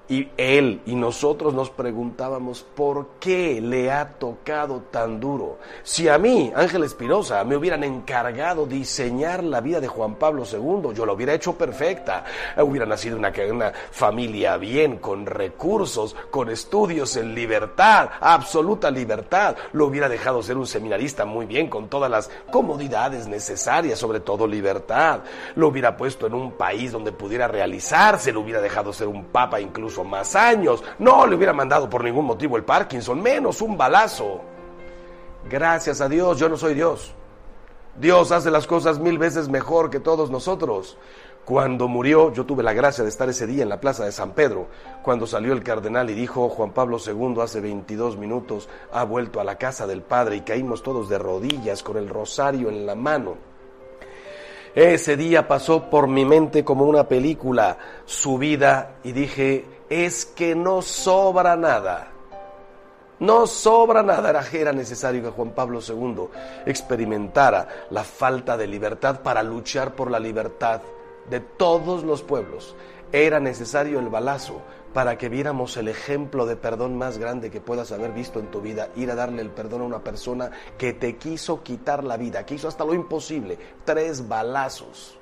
y 0.09 0.29
él 0.37 0.81
y 0.87 0.95
nosotros 0.95 1.53
nos 1.53 1.71
preguntábamos 1.71 2.63
por 2.63 3.09
qué 3.19 3.61
le 3.61 3.91
ha 3.91 4.19
tocado 4.19 4.83
tan 4.91 5.19
duro. 5.19 5.59
Si 5.83 6.09
a 6.09 6.19
mí, 6.19 6.53
Ángel 6.55 6.85
Espinosa, 6.85 7.43
me 7.45 7.57
hubieran 7.57 7.83
encargado 7.83 8.67
diseñar 8.67 9.43
la 9.43 9.61
vida 9.61 9.81
de 9.81 9.89
Juan 9.89 10.15
Pablo 10.15 10.45
II, 10.45 10.95
yo 10.95 11.05
lo 11.05 11.15
hubiera 11.15 11.35
hecho 11.35 11.55
perfecta. 11.55 12.25
Hubiera 12.57 12.87
nacido 12.87 13.17
una, 13.17 13.33
una 13.51 13.73
familia 13.91 14.57
bien, 14.57 14.99
con 14.99 15.27
recursos, 15.27 16.15
con 16.31 16.51
estudios 16.51 17.17
en 17.17 17.35
libertad, 17.35 18.11
absoluta 18.21 18.91
libertad. 18.91 19.57
Lo 19.73 19.87
hubiera 19.87 20.09
dejado 20.09 20.43
ser 20.43 20.57
un 20.57 20.67
seminarista 20.67 21.25
muy 21.25 21.47
bien, 21.47 21.69
con 21.69 21.89
todas 21.89 22.11
las 22.11 22.31
comodidades 22.51 23.27
necesarias, 23.27 23.99
sobre 23.99 24.21
todo 24.21 24.47
libertad. 24.47 25.21
Lo 25.57 25.69
hubiera 25.69 25.97
puesto 25.97 26.27
en 26.27 26.35
un 26.35 26.53
país 26.53 26.93
donde 26.93 27.13
pudiera 27.13 27.49
realizarse, 27.49 28.33
lo 28.33 28.41
hubiera 28.41 28.61
dejado 28.61 28.93
ser 28.93 29.09
un 29.09 29.25
papa 29.25 29.61
incluso 29.61 29.96
más 30.05 30.37
años. 30.37 30.83
No 30.99 31.27
le 31.27 31.37
hubiera 31.37 31.53
mandado 31.53 31.89
por 31.89 32.05
ningún 32.05 32.27
motivo 32.27 32.57
el 32.57 32.65
Parkinson, 32.65 33.23
menos 33.23 33.61
un 33.63 33.77
balazo. 33.77 34.41
Gracias 35.49 36.01
a 36.01 36.09
Dios, 36.09 36.39
yo 36.39 36.49
no 36.49 36.57
soy 36.57 36.75
Dios. 36.75 37.15
Dios 37.99 38.31
hace 38.33 38.51
las 38.51 38.67
cosas 38.67 38.99
mil 38.99 39.19
veces 39.19 39.49
mejor 39.49 39.91
que 39.91 40.01
todos 40.01 40.31
nosotros. 40.31 40.99
Cuando 41.47 41.87
murió, 41.87 42.33
yo 42.33 42.45
tuve 42.45 42.65
la 42.65 42.73
gracia 42.73 43.05
de 43.05 43.11
estar 43.11 43.29
ese 43.29 43.47
día 43.47 43.63
en 43.63 43.69
la 43.69 43.79
plaza 43.79 44.05
de 44.05 44.11
San 44.11 44.33
Pedro, 44.33 44.67
cuando 45.05 45.29
salió 45.29 45.53
el 45.53 45.63
cardenal 45.63 46.11
y 46.11 46.15
dijo, 46.15 46.49
Juan 46.49 46.73
Pablo 46.73 46.99
II 46.99 47.37
hace 47.41 47.61
22 47.61 48.17
minutos 48.17 48.69
ha 48.93 49.05
vuelto 49.05 49.39
a 49.39 49.45
la 49.45 49.57
casa 49.57 49.87
del 49.87 50.03
Padre 50.03 50.37
y 50.37 50.41
caímos 50.41 50.83
todos 50.83 51.09
de 51.09 51.19
rodillas 51.19 51.85
con 51.85 51.99
el 51.99 52.09
rosario 52.09 52.69
en 52.69 52.85
la 52.85 52.97
mano. 52.97 53.37
Ese 54.75 55.17
día 55.17 55.47
pasó 55.47 55.89
por 55.89 56.09
mi 56.09 56.25
mente 56.25 56.65
como 56.65 56.85
una 56.85 57.07
película, 57.07 57.79
su 58.05 58.39
vida, 58.39 58.97
y 59.05 59.13
dije, 59.13 59.65
es 59.89 60.27
que 60.27 60.55
no 60.55 60.83
sobra 60.83 61.57
nada. 61.57 62.13
No 63.19 63.47
sobra 63.47 64.03
nada. 64.03 64.45
Era, 64.53 64.73
necesario 64.73 65.23
que 65.23 65.31
Juan 65.31 65.51
Pablo 65.51 65.81
II 65.87 66.29
experimentara 66.67 67.87
la 67.91 68.05
falta 68.05 68.57
de 68.57 68.67
libertad 68.67 69.23
para 69.23 69.43
luchar 69.43 69.95
por 69.95 70.11
la 70.11 70.21
libertad 70.21 70.83
de 71.31 71.41
todos 71.41 72.05
los 72.05 72.23
pueblos. 72.23 72.77
Era 73.13 73.41
necesario 73.41 74.01
el 74.01 74.09
balazo 74.09 74.61
para 74.93 75.17
que 75.17 75.29
viéramos 75.29 75.77
el 75.77 75.89
ejemplo 75.89 76.47
de 76.47 76.57
perdón 76.57 76.97
más 76.97 77.19
grande 77.19 77.51
que 77.51 77.61
puedas 77.61 77.93
haber 77.93 78.13
visto 78.13 78.41
en 78.41 78.51
tu 78.51 78.61
vida, 78.61 78.89
ir 78.97 79.11
a 79.11 79.15
darle 79.15 79.43
el 79.43 79.51
perdón 79.51 79.83
a 79.83 79.85
una 79.85 80.03
persona 80.03 80.51
que 80.79 80.93
te 80.93 81.17
quiso 81.17 81.63
quitar 81.63 82.03
la 82.03 82.17
vida, 82.17 82.45
que 82.45 82.55
hizo 82.55 82.69
hasta 82.69 82.85
lo 82.85 82.95
imposible, 82.95 83.59
tres 83.85 84.27
balazos. 84.27 85.19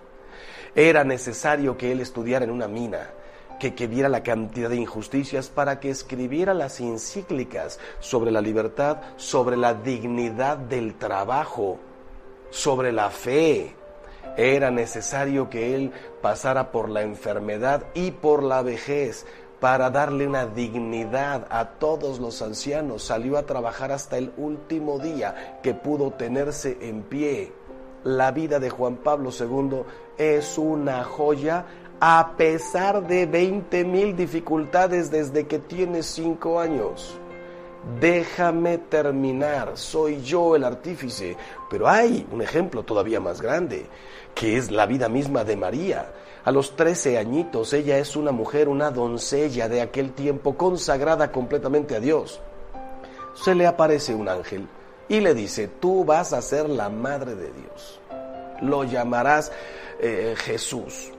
Era 0.74 1.04
necesario 1.04 1.76
que 1.76 1.92
él 1.92 2.00
estudiara 2.00 2.44
en 2.44 2.50
una 2.50 2.68
mina, 2.68 3.10
que, 3.58 3.74
que, 3.74 3.86
viera 3.86 4.08
la 4.08 4.22
cantidad 4.22 4.70
de 4.70 4.76
injusticias 4.76 5.48
para 5.48 5.80
que 5.80 5.90
escribiera 5.90 6.54
las 6.54 6.80
encíclicas 6.80 7.78
sobre 8.00 8.30
la 8.30 8.40
libertad, 8.40 8.98
sobre 9.16 9.56
la 9.56 9.74
dignidad 9.74 10.58
del 10.58 10.94
trabajo, 10.94 11.78
sobre 12.50 12.92
la 12.92 13.10
fe. 13.10 13.74
Era 14.36 14.70
necesario 14.70 15.48
que 15.48 15.74
él 15.74 15.92
pasara 16.20 16.72
por 16.72 16.88
la 16.88 17.02
enfermedad 17.02 17.84
y 17.94 18.10
por 18.10 18.42
la 18.42 18.62
vejez 18.62 19.26
para 19.60 19.88
darle 19.90 20.26
una 20.26 20.44
dignidad 20.44 21.46
a 21.50 21.70
todos 21.78 22.18
los 22.18 22.42
ancianos. 22.42 23.04
Salió 23.04 23.38
a 23.38 23.46
trabajar 23.46 23.92
hasta 23.92 24.18
el 24.18 24.32
último 24.36 24.98
día 24.98 25.58
que 25.62 25.72
pudo 25.72 26.10
tenerse 26.10 26.76
en 26.82 27.02
pie. 27.02 27.52
La 28.02 28.30
vida 28.30 28.58
de 28.58 28.68
Juan 28.68 28.96
Pablo 28.96 29.30
II 29.30 29.84
es 30.18 30.58
una 30.58 31.02
joya 31.04 31.64
a 32.06 32.32
pesar 32.36 33.06
de 33.06 33.24
20 33.24 33.82
mil 33.86 34.14
dificultades 34.14 35.10
desde 35.10 35.46
que 35.46 35.58
tiene 35.58 36.02
cinco 36.02 36.60
años. 36.60 37.18
déjame 37.98 38.76
terminar, 38.76 39.72
soy 39.78 40.20
yo 40.20 40.54
el 40.54 40.64
artífice. 40.64 41.34
Pero 41.70 41.88
hay 41.88 42.26
un 42.30 42.42
ejemplo 42.42 42.82
todavía 42.82 43.20
más 43.20 43.40
grande, 43.40 43.86
que 44.34 44.58
es 44.58 44.70
la 44.70 44.84
vida 44.84 45.08
misma 45.08 45.44
de 45.44 45.56
María. 45.56 46.12
A 46.44 46.52
los 46.52 46.76
trece 46.76 47.16
añitos 47.16 47.72
ella 47.72 47.96
es 47.96 48.16
una 48.16 48.32
mujer, 48.32 48.68
una 48.68 48.90
doncella 48.90 49.70
de 49.70 49.80
aquel 49.80 50.12
tiempo, 50.12 50.58
consagrada 50.58 51.32
completamente 51.32 51.96
a 51.96 52.00
Dios. 52.00 52.38
Se 53.32 53.54
le 53.54 53.66
aparece 53.66 54.14
un 54.14 54.28
ángel 54.28 54.68
y 55.08 55.20
le 55.20 55.32
dice, 55.32 55.68
tú 55.80 56.04
vas 56.04 56.34
a 56.34 56.42
ser 56.42 56.68
la 56.68 56.90
madre 56.90 57.34
de 57.34 57.50
Dios. 57.50 57.98
Lo 58.60 58.84
llamarás 58.84 59.50
eh, 60.00 60.34
Jesús 60.36 61.13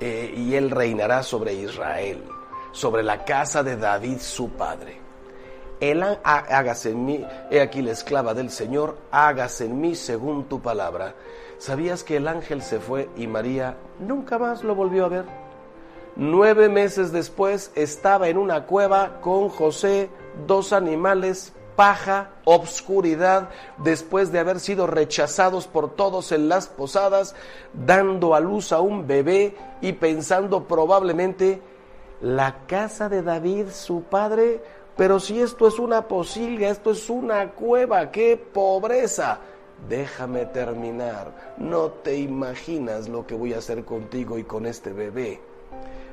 eh, 0.00 0.32
y 0.36 0.54
él 0.54 0.70
reinará 0.70 1.22
sobre 1.22 1.54
Israel, 1.54 2.24
sobre 2.72 3.02
la 3.02 3.24
casa 3.24 3.62
de 3.62 3.76
David 3.76 4.18
su 4.18 4.50
padre. 4.50 4.98
El, 5.80 6.02
hágase 6.02 6.90
en 6.90 7.04
mí, 7.04 7.26
he 7.50 7.60
aquí 7.60 7.80
la 7.80 7.92
esclava 7.92 8.34
del 8.34 8.50
Señor, 8.50 8.98
hágase 9.10 9.64
en 9.64 9.80
mí 9.80 9.94
según 9.94 10.44
tu 10.44 10.60
palabra. 10.60 11.14
¿Sabías 11.58 12.04
que 12.04 12.16
el 12.16 12.28
ángel 12.28 12.62
se 12.62 12.80
fue 12.80 13.08
y 13.16 13.26
María 13.26 13.76
nunca 13.98 14.38
más 14.38 14.62
lo 14.62 14.74
volvió 14.74 15.06
a 15.06 15.08
ver? 15.08 15.24
Nueve 16.16 16.68
meses 16.68 17.12
después 17.12 17.70
estaba 17.74 18.28
en 18.28 18.36
una 18.36 18.66
cueva 18.66 19.20
con 19.20 19.48
José, 19.48 20.10
dos 20.46 20.72
animales, 20.72 21.54
paja, 21.80 22.28
obscuridad, 22.44 23.48
después 23.78 24.30
de 24.30 24.38
haber 24.38 24.60
sido 24.60 24.86
rechazados 24.86 25.66
por 25.66 25.94
todos 25.96 26.30
en 26.30 26.46
las 26.46 26.66
posadas, 26.66 27.34
dando 27.72 28.34
a 28.34 28.40
luz 28.40 28.72
a 28.72 28.80
un 28.80 29.06
bebé 29.06 29.56
y 29.80 29.94
pensando 29.94 30.64
probablemente, 30.64 31.62
la 32.20 32.66
casa 32.66 33.08
de 33.08 33.22
David, 33.22 33.68
su 33.72 34.02
padre, 34.02 34.62
pero 34.94 35.18
si 35.18 35.40
esto 35.40 35.66
es 35.66 35.78
una 35.78 36.06
posilga, 36.06 36.68
esto 36.68 36.90
es 36.90 37.08
una 37.08 37.52
cueva, 37.52 38.10
qué 38.10 38.36
pobreza. 38.36 39.38
Déjame 39.88 40.44
terminar. 40.44 41.54
No 41.56 41.92
te 41.92 42.18
imaginas 42.18 43.08
lo 43.08 43.26
que 43.26 43.34
voy 43.34 43.54
a 43.54 43.58
hacer 43.58 43.86
contigo 43.86 44.36
y 44.36 44.44
con 44.44 44.66
este 44.66 44.92
bebé. 44.92 45.40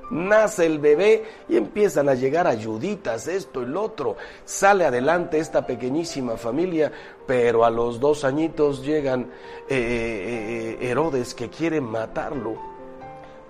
Nace 0.10 0.66
el 0.66 0.80
bebé 0.80 1.24
y 1.50 1.58
empiezan 1.58 2.08
a 2.08 2.14
llegar 2.14 2.48
ayuditas, 2.48 3.28
esto, 3.28 3.62
el 3.62 3.76
otro. 3.76 4.16
Sale 4.46 4.86
adelante 4.86 5.40
esta 5.40 5.66
pequeñísima 5.66 6.38
familia, 6.38 6.92
pero 7.26 7.66
a 7.66 7.70
los 7.70 8.00
dos 8.00 8.24
añitos 8.24 8.86
llegan 8.86 9.24
eh, 9.70 9.76
eh, 9.76 10.78
eh, 10.80 10.90
Herodes 10.90 11.34
que 11.34 11.50
quiere 11.50 11.82
matarlo 11.82 12.77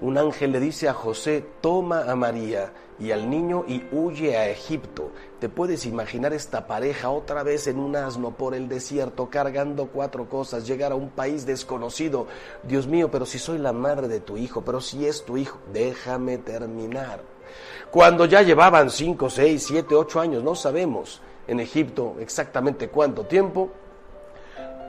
un 0.01 0.17
ángel 0.17 0.51
le 0.51 0.59
dice 0.59 0.87
a 0.87 0.93
José, 0.93 1.43
toma 1.61 2.03
a 2.09 2.15
María 2.15 2.71
y 2.99 3.11
al 3.11 3.29
niño 3.29 3.63
y 3.67 3.83
huye 3.91 4.37
a 4.37 4.49
Egipto. 4.49 5.11
¿Te 5.39 5.49
puedes 5.49 5.85
imaginar 5.85 6.33
esta 6.33 6.67
pareja 6.67 7.09
otra 7.09 7.43
vez 7.43 7.67
en 7.67 7.79
un 7.79 7.95
asno 7.95 8.31
por 8.31 8.55
el 8.55 8.67
desierto, 8.67 9.29
cargando 9.29 9.87
cuatro 9.87 10.29
cosas, 10.29 10.67
llegar 10.67 10.91
a 10.91 10.95
un 10.95 11.09
país 11.09 11.45
desconocido? 11.45 12.27
Dios 12.63 12.87
mío, 12.87 13.09
pero 13.11 13.25
si 13.25 13.39
soy 13.39 13.57
la 13.57 13.73
madre 13.73 14.07
de 14.07 14.19
tu 14.19 14.37
hijo, 14.37 14.61
pero 14.61 14.81
si 14.81 15.05
es 15.05 15.25
tu 15.25 15.37
hijo, 15.37 15.59
déjame 15.73 16.37
terminar. 16.37 17.21
Cuando 17.91 18.25
ya 18.25 18.41
llevaban 18.41 18.89
cinco, 18.89 19.29
seis, 19.29 19.63
siete, 19.67 19.95
ocho 19.95 20.19
años, 20.19 20.43
no 20.43 20.55
sabemos 20.55 21.21
en 21.47 21.59
Egipto 21.59 22.15
exactamente 22.19 22.89
cuánto 22.89 23.25
tiempo, 23.25 23.69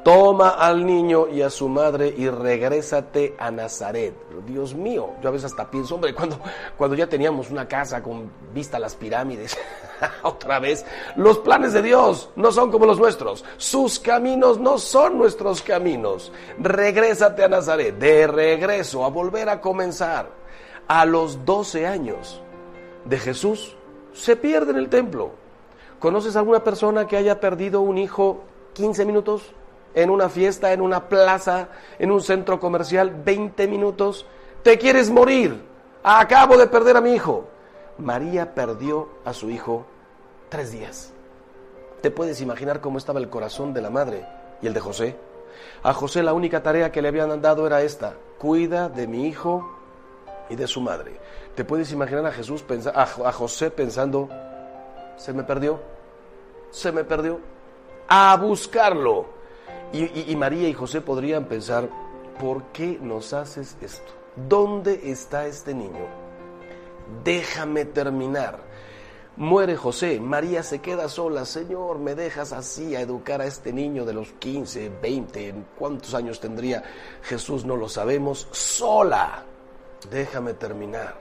toma 0.03 0.51
al 0.51 0.87
niño 0.87 1.29
y 1.29 1.43
a 1.43 1.51
su 1.51 1.69
madre 1.69 2.15
y 2.17 2.29
regrésate 2.29 3.35
a 3.39 3.51
Nazaret. 3.51 4.15
Dios 4.47 4.75
mío, 4.75 5.11
yo 5.23 5.29
a 5.29 5.33
veces 5.33 5.47
hasta 5.47 5.71
pienso, 5.71 5.97
hombre, 5.97 6.15
cuando, 6.15 6.39
cuando 6.77 6.97
ya 6.97 7.07
teníamos 7.07 7.51
una 7.51 7.67
casa 7.67 8.03
con 8.03 8.31
vista 8.55 8.77
a 8.77 8.81
las 8.81 8.95
pirámides, 8.95 9.57
otra 10.23 10.59
vez, 10.59 10.85
los 11.17 11.39
planes 11.39 11.73
de 11.73 11.83
Dios 11.83 12.31
no 12.37 12.53
son 12.53 12.71
como 12.71 12.87
los 12.87 12.99
nuestros, 12.99 13.45
sus 13.57 13.99
caminos 13.99 14.59
no 14.59 14.79
son 14.79 15.19
nuestros 15.19 15.63
caminos. 15.63 16.33
Regrésate 16.59 17.45
a 17.45 17.49
Nazaret, 17.49 17.99
de 17.99 18.27
regreso, 18.27 19.05
a 19.05 19.09
volver 19.09 19.49
a 19.49 19.61
comenzar. 19.61 20.31
A 20.87 21.05
los 21.05 21.45
12 21.45 21.87
años 21.87 22.41
de 23.05 23.19
Jesús, 23.19 23.77
se 24.15 24.37
pierde 24.37 24.71
en 24.71 24.79
el 24.79 24.89
templo. 24.89 25.33
¿Conoces 25.99 26.37
alguna 26.37 26.65
persona 26.65 27.07
que 27.07 27.17
haya 27.17 27.41
perdido 27.41 27.81
un 27.81 27.99
hijo 27.99 28.43
15 28.75 29.05
minutos? 29.05 29.53
En 29.99 30.11
una 30.11 30.29
fiesta, 30.29 30.73
en 30.73 30.81
una 30.81 31.09
plaza, 31.09 31.71
en 31.99 32.13
un 32.13 32.21
centro 32.21 32.61
comercial, 32.61 33.11
20 33.25 33.67
minutos. 33.67 34.27
Te 34.63 34.79
quieres 34.79 35.11
morir. 35.11 35.61
Acabo 36.05 36.57
de 36.57 36.69
perder 36.69 36.97
a 36.97 37.01
mi 37.01 37.15
hijo. 37.15 37.49
María 37.99 38.55
perdió 38.55 39.09
a 39.25 39.33
su 39.33 39.51
hijo 39.51 39.87
tres 40.51 40.71
días. 40.71 41.13
¿Te 42.01 42.13
puedes 42.13 42.41
imaginar 42.41 42.81
cómo 42.81 42.99
estaba 42.99 43.19
el 43.19 43.29
corazón 43.29 43.75
de 43.75 43.83
la 43.83 43.91
madre 43.91 44.25
y 44.63 44.69
el 44.69 44.73
de 44.73 44.79
José? 44.79 45.17
A 45.83 45.93
José 45.93 46.23
la 46.23 46.33
única 46.33 46.63
tarea 46.63 46.93
que 46.93 47.03
le 47.03 47.09
habían 47.09 47.43
dado 47.43 47.67
era 47.67 47.83
esta, 47.83 48.15
cuida 48.39 48.89
de 48.89 49.09
mi 49.09 49.27
hijo 49.27 49.69
y 50.49 50.55
de 50.55 50.69
su 50.69 50.81
madre. 50.81 51.19
¿Te 51.57 51.65
puedes 51.65 51.91
imaginar 51.91 52.25
a 52.25 52.31
Jesús 52.31 52.65
a, 52.95 53.03
a 53.03 53.33
José 53.33 53.73
pensando, 53.73 54.29
se 55.17 55.33
me 55.33 55.43
perdió, 55.43 55.81
se 56.71 56.93
me 56.93 57.03
perdió, 57.03 57.41
a 58.07 58.37
buscarlo? 58.37 59.38
Y, 59.93 60.37
María 60.37 60.69
y 60.69 60.75
José 60.75 61.01
podrían 61.01 61.47
pensar, 61.47 61.89
¿por 62.39 62.65
qué 62.73 62.99
nos 63.01 63.33
haces 63.33 63.77
esto? 63.81 64.13
¿Dónde 64.49 65.11
está 65.11 65.47
este 65.47 65.73
niño? 65.75 66.07
Déjame 67.25 67.87
terminar. 67.87 68.59
Muere 69.37 69.77
José, 69.77 70.21
María 70.21 70.63
se 70.63 70.81
queda 70.81 71.09
sola. 71.09 71.47
Señor, 71.47 71.99
¿me 72.01 72.15
dejas 72.15 72.53
así 72.53 72.95
a 72.97 73.01
educar 73.01 73.41
a 73.41 73.47
este 73.47 73.73
niño 73.73 74.05
de 74.05 74.13
los 74.13 74.33
15, 74.33 74.91
20, 75.01 75.55
cuántos 75.79 76.13
años 76.13 76.39
tendría 76.39 76.83
Jesús? 77.23 77.65
No 77.65 77.77
lo 77.77 77.89
sabemos. 77.89 78.49
Sola. 78.51 79.45
Déjame 80.11 80.53
terminar. 80.55 81.17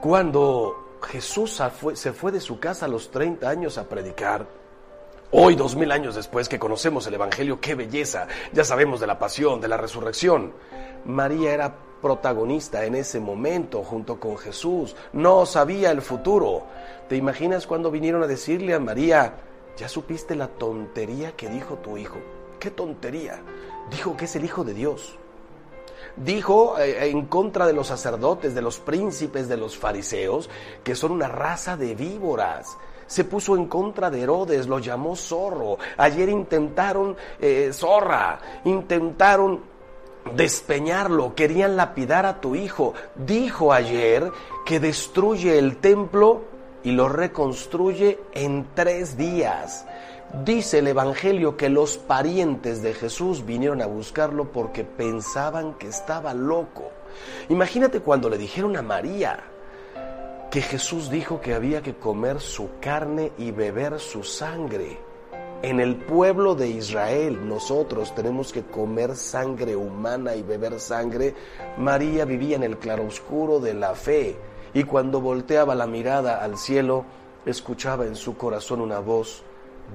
Cuando 0.00 0.98
Jesús 1.02 1.62
se 1.94 2.12
fue 2.12 2.32
de 2.32 2.40
su 2.40 2.60
casa 2.60 2.86
a 2.86 2.88
los 2.88 3.10
30 3.10 3.48
años 3.48 3.78
a 3.78 3.88
predicar, 3.88 4.59
Hoy, 5.32 5.54
dos 5.54 5.76
mil 5.76 5.92
años 5.92 6.16
después 6.16 6.48
que 6.48 6.58
conocemos 6.58 7.06
el 7.06 7.14
Evangelio, 7.14 7.60
qué 7.60 7.76
belleza, 7.76 8.26
ya 8.52 8.64
sabemos 8.64 8.98
de 8.98 9.06
la 9.06 9.20
pasión, 9.20 9.60
de 9.60 9.68
la 9.68 9.76
resurrección. 9.76 10.52
María 11.04 11.54
era 11.54 11.72
protagonista 12.02 12.84
en 12.84 12.96
ese 12.96 13.20
momento 13.20 13.84
junto 13.84 14.18
con 14.18 14.36
Jesús, 14.36 14.96
no 15.12 15.46
sabía 15.46 15.92
el 15.92 16.02
futuro. 16.02 16.64
¿Te 17.08 17.14
imaginas 17.14 17.68
cuando 17.68 17.92
vinieron 17.92 18.24
a 18.24 18.26
decirle 18.26 18.74
a 18.74 18.80
María, 18.80 19.34
ya 19.76 19.88
supiste 19.88 20.34
la 20.34 20.48
tontería 20.48 21.36
que 21.36 21.48
dijo 21.48 21.76
tu 21.76 21.96
hijo? 21.96 22.18
¿Qué 22.58 22.72
tontería? 22.72 23.40
Dijo 23.88 24.16
que 24.16 24.24
es 24.24 24.34
el 24.34 24.44
Hijo 24.44 24.64
de 24.64 24.74
Dios. 24.74 25.16
Dijo 26.16 26.76
eh, 26.76 27.08
en 27.08 27.26
contra 27.26 27.68
de 27.68 27.72
los 27.72 27.86
sacerdotes, 27.86 28.52
de 28.52 28.62
los 28.62 28.80
príncipes, 28.80 29.48
de 29.48 29.56
los 29.56 29.78
fariseos, 29.78 30.50
que 30.82 30.96
son 30.96 31.12
una 31.12 31.28
raza 31.28 31.76
de 31.76 31.94
víboras 31.94 32.76
se 33.10 33.24
puso 33.24 33.56
en 33.56 33.66
contra 33.66 34.08
de 34.08 34.22
Herodes, 34.22 34.68
lo 34.68 34.78
llamó 34.78 35.16
zorro. 35.16 35.78
Ayer 35.96 36.28
intentaron 36.28 37.16
eh, 37.40 37.70
zorra, 37.72 38.38
intentaron 38.64 39.62
despeñarlo, 40.36 41.34
querían 41.34 41.76
lapidar 41.76 42.24
a 42.24 42.40
tu 42.40 42.54
hijo. 42.54 42.94
Dijo 43.16 43.72
ayer 43.72 44.30
que 44.64 44.78
destruye 44.78 45.58
el 45.58 45.78
templo 45.78 46.42
y 46.84 46.92
lo 46.92 47.08
reconstruye 47.08 48.20
en 48.32 48.68
tres 48.76 49.16
días. 49.16 49.86
Dice 50.44 50.78
el 50.78 50.86
Evangelio 50.86 51.56
que 51.56 51.68
los 51.68 51.98
parientes 51.98 52.80
de 52.80 52.94
Jesús 52.94 53.44
vinieron 53.44 53.82
a 53.82 53.86
buscarlo 53.86 54.52
porque 54.52 54.84
pensaban 54.84 55.74
que 55.74 55.88
estaba 55.88 56.32
loco. 56.32 56.92
Imagínate 57.48 57.98
cuando 57.98 58.30
le 58.30 58.38
dijeron 58.38 58.76
a 58.76 58.82
María, 58.82 59.49
que 60.50 60.62
Jesús 60.62 61.10
dijo 61.10 61.40
que 61.40 61.54
había 61.54 61.80
que 61.80 61.94
comer 61.94 62.40
su 62.40 62.70
carne 62.80 63.30
y 63.38 63.52
beber 63.52 64.00
su 64.00 64.24
sangre. 64.24 64.98
En 65.62 65.78
el 65.78 65.94
pueblo 65.94 66.56
de 66.56 66.68
Israel 66.68 67.46
nosotros 67.48 68.12
tenemos 68.16 68.52
que 68.52 68.64
comer 68.64 69.14
sangre 69.14 69.76
humana 69.76 70.34
y 70.34 70.42
beber 70.42 70.80
sangre. 70.80 71.34
María 71.78 72.24
vivía 72.24 72.56
en 72.56 72.64
el 72.64 72.78
claroscuro 72.78 73.60
de 73.60 73.74
la 73.74 73.94
fe 73.94 74.36
y 74.74 74.82
cuando 74.82 75.20
volteaba 75.20 75.76
la 75.76 75.86
mirada 75.86 76.42
al 76.42 76.58
cielo, 76.58 77.04
escuchaba 77.46 78.06
en 78.06 78.16
su 78.16 78.36
corazón 78.36 78.80
una 78.80 78.98
voz, 78.98 79.44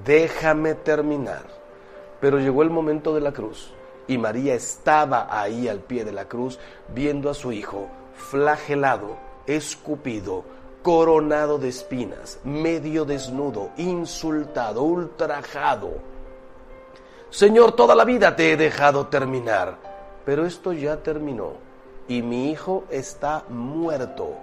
déjame 0.06 0.74
terminar. 0.74 1.44
Pero 2.22 2.40
llegó 2.40 2.64
el 2.64 2.70
momento 2.70 3.14
de 3.14 3.22
la 3.22 3.34
cruz 3.34 3.74
y 4.08 4.18
María 4.18 4.56
estaba 4.56 5.28
ahí 5.30 5.68
al 5.68 5.80
pie 5.80 6.06
de 6.06 6.14
la 6.14 6.30
cruz 6.30 6.60
viendo 6.94 7.30
a 7.30 7.34
su 7.34 7.52
hijo 7.52 7.90
flagelado 8.14 9.25
escupido, 9.48 10.44
coronado 10.82 11.58
de 11.58 11.70
espinas, 11.70 12.40
medio 12.44 13.06
desnudo, 13.06 13.72
insultado, 13.78 14.84
ultrajado. 14.84 15.94
Señor, 17.30 17.74
toda 17.74 17.96
la 17.96 18.06
vida 18.06 18.36
te 18.36 18.52
he 18.52 18.58
dejado 18.58 19.08
terminar, 19.08 19.78
pero 20.26 20.46
esto 20.46 20.74
ya 20.74 20.98
terminó 20.98 21.54
y 22.08 22.22
mi 22.22 22.52
hijo 22.52 22.86
está 22.90 23.44
muerto. 23.50 24.36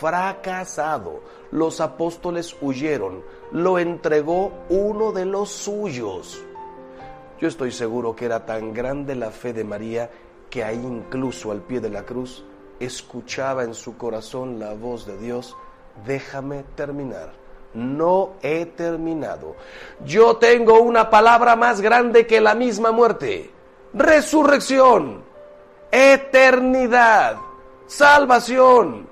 fracasado. 0.00 1.20
Los 1.50 1.80
apóstoles 1.80 2.56
huyeron, 2.62 3.22
lo 3.52 3.78
entregó 3.78 4.50
uno 4.70 5.12
de 5.12 5.26
los 5.26 5.50
suyos. 5.50 6.42
Yo 7.38 7.46
estoy 7.46 7.72
seguro 7.72 8.16
que 8.16 8.24
era 8.24 8.46
tan 8.46 8.72
grande 8.72 9.14
la 9.14 9.30
fe 9.30 9.52
de 9.52 9.62
María 9.62 10.10
que 10.48 10.64
ahí 10.64 10.80
incluso 10.82 11.52
al 11.52 11.60
pie 11.60 11.80
de 11.80 11.90
la 11.90 12.04
cruz 12.04 12.42
escuchaba 12.84 13.64
en 13.64 13.74
su 13.74 13.96
corazón 13.96 14.58
la 14.58 14.74
voz 14.74 15.06
de 15.06 15.18
Dios, 15.18 15.56
déjame 16.06 16.64
terminar. 16.74 17.32
No 17.74 18.34
he 18.42 18.66
terminado. 18.66 19.56
Yo 20.04 20.36
tengo 20.36 20.80
una 20.80 21.08
palabra 21.08 21.56
más 21.56 21.80
grande 21.80 22.26
que 22.26 22.40
la 22.40 22.54
misma 22.54 22.92
muerte. 22.92 23.50
Resurrección, 23.94 25.22
eternidad, 25.90 27.36
salvación. 27.86 29.08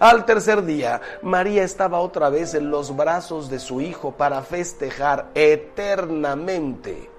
Al 0.00 0.24
tercer 0.24 0.64
día, 0.64 1.00
María 1.22 1.62
estaba 1.62 2.00
otra 2.00 2.30
vez 2.30 2.54
en 2.54 2.70
los 2.70 2.96
brazos 2.96 3.50
de 3.50 3.58
su 3.58 3.80
Hijo 3.80 4.12
para 4.12 4.42
festejar 4.42 5.30
eternamente 5.34 7.10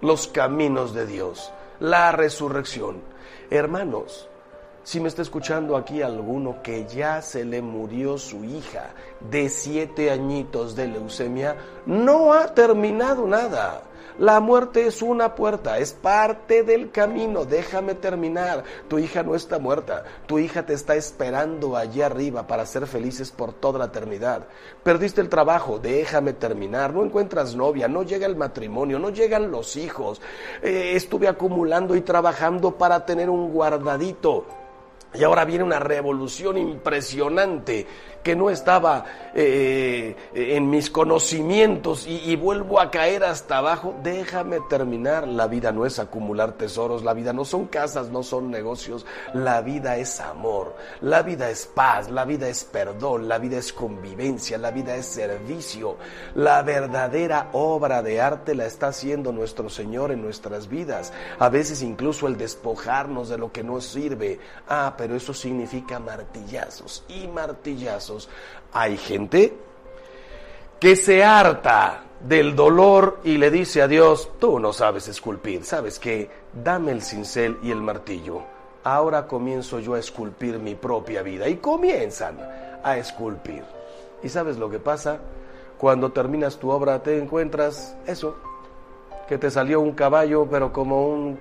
los 0.00 0.28
caminos 0.28 0.94
de 0.94 1.06
Dios, 1.06 1.52
la 1.80 2.12
resurrección. 2.12 3.02
Hermanos, 3.50 4.28
si 4.84 5.00
me 5.00 5.08
está 5.08 5.22
escuchando 5.22 5.76
aquí 5.76 6.02
alguno 6.02 6.62
que 6.62 6.86
ya 6.86 7.22
se 7.22 7.44
le 7.44 7.62
murió 7.62 8.18
su 8.18 8.44
hija 8.44 8.90
de 9.30 9.48
siete 9.48 10.10
añitos 10.10 10.74
de 10.74 10.88
leucemia, 10.88 11.56
no 11.86 12.32
ha 12.32 12.54
terminado 12.54 13.26
nada. 13.26 13.82
La 14.18 14.40
muerte 14.40 14.86
es 14.86 15.00
una 15.00 15.34
puerta, 15.34 15.78
es 15.78 15.94
parte 15.94 16.64
del 16.64 16.90
camino. 16.90 17.46
Déjame 17.46 17.94
terminar. 17.94 18.62
Tu 18.86 18.98
hija 18.98 19.22
no 19.22 19.34
está 19.34 19.58
muerta. 19.58 20.04
Tu 20.26 20.38
hija 20.38 20.66
te 20.66 20.74
está 20.74 20.96
esperando 20.96 21.76
allá 21.76 22.06
arriba 22.06 22.46
para 22.46 22.66
ser 22.66 22.86
felices 22.86 23.30
por 23.30 23.54
toda 23.54 23.78
la 23.78 23.86
eternidad. 23.86 24.46
Perdiste 24.82 25.22
el 25.22 25.30
trabajo, 25.30 25.78
déjame 25.78 26.34
terminar. 26.34 26.92
No 26.92 27.04
encuentras 27.04 27.54
novia, 27.56 27.88
no 27.88 28.02
llega 28.02 28.26
el 28.26 28.36
matrimonio, 28.36 28.98
no 28.98 29.08
llegan 29.08 29.50
los 29.50 29.76
hijos. 29.76 30.20
Eh, 30.62 30.92
estuve 30.94 31.26
acumulando 31.26 31.96
y 31.96 32.02
trabajando 32.02 32.76
para 32.76 33.06
tener 33.06 33.30
un 33.30 33.50
guardadito. 33.50 34.44
Y 35.14 35.24
ahora 35.24 35.44
viene 35.44 35.64
una 35.64 35.78
revolución 35.78 36.56
impresionante 36.56 37.86
que 38.22 38.36
no 38.36 38.50
estaba 38.50 39.04
eh, 39.34 40.16
en 40.34 40.70
mis 40.70 40.90
conocimientos 40.90 42.06
y, 42.06 42.36
vuelvo 42.36 42.80
a 42.80 42.90
caer 42.90 43.24
hasta 43.24 43.58
abajo. 43.58 43.94
Déjame 44.02 44.60
terminar. 44.68 45.26
La 45.26 45.46
vida 45.46 45.72
no 45.72 45.86
es 45.86 45.98
acumular 45.98 46.52
tesoros, 46.52 47.02
la 47.02 47.14
vida 47.14 47.32
no 47.32 47.44
son 47.44 47.66
casas, 47.66 48.10
no 48.10 48.22
son 48.22 48.50
negocios. 48.50 49.06
La 49.34 49.60
vida 49.60 49.96
es 49.96 50.20
amor, 50.20 50.74
la 51.00 51.22
vida 51.22 51.50
es 51.50 51.66
paz, 51.66 52.10
la 52.10 52.24
vida 52.24 52.48
es 52.48 52.64
perdón, 52.64 53.28
la 53.28 53.38
vida 53.38 53.58
es 53.58 53.72
convivencia, 53.72 54.58
la 54.58 54.70
vida 54.70 54.96
es 54.96 55.06
servicio. 55.06 55.96
La 56.34 56.62
verdadera 56.62 57.48
obra 57.52 58.02
de 58.02 58.20
arte 58.20 58.54
la 58.54 58.66
está 58.66 58.88
haciendo 58.88 59.32
nuestro 59.32 59.68
Señor 59.68 60.12
en 60.12 60.22
nuestras 60.22 60.68
vidas. 60.68 61.12
A 61.38 61.48
veces 61.48 61.82
incluso 61.82 62.26
el 62.26 62.36
despojarnos 62.36 63.28
de 63.28 63.38
lo 63.38 63.52
que 63.52 63.62
no 63.62 63.80
sirve. 63.80 64.38
Ah, 64.68 64.94
pero 64.96 65.16
eso 65.16 65.34
significa 65.34 65.98
martillazos 65.98 67.04
y 67.08 67.26
martillazos. 67.28 68.11
Hay 68.72 68.96
gente 68.96 69.54
que 70.80 70.96
se 70.96 71.22
harta 71.22 72.04
del 72.20 72.54
dolor 72.54 73.20
y 73.24 73.36
le 73.36 73.50
dice 73.50 73.82
a 73.82 73.88
Dios, 73.88 74.30
tú 74.38 74.58
no 74.58 74.72
sabes 74.72 75.08
esculpir, 75.08 75.64
sabes 75.64 75.98
que 75.98 76.30
dame 76.52 76.92
el 76.92 77.02
cincel 77.02 77.58
y 77.62 77.70
el 77.70 77.80
martillo. 77.80 78.42
Ahora 78.84 79.26
comienzo 79.26 79.78
yo 79.78 79.94
a 79.94 79.98
esculpir 79.98 80.58
mi 80.58 80.74
propia 80.74 81.22
vida 81.22 81.48
y 81.48 81.56
comienzan 81.56 82.38
a 82.82 82.96
esculpir. 82.96 83.64
¿Y 84.22 84.28
sabes 84.28 84.56
lo 84.56 84.70
que 84.70 84.78
pasa? 84.78 85.18
Cuando 85.78 86.12
terminas 86.12 86.58
tu 86.58 86.70
obra 86.70 87.02
te 87.02 87.18
encuentras 87.18 87.96
eso, 88.06 88.36
que 89.28 89.38
te 89.38 89.50
salió 89.50 89.80
un 89.80 89.92
caballo 89.92 90.46
pero 90.50 90.72
como 90.72 91.08
un 91.08 91.38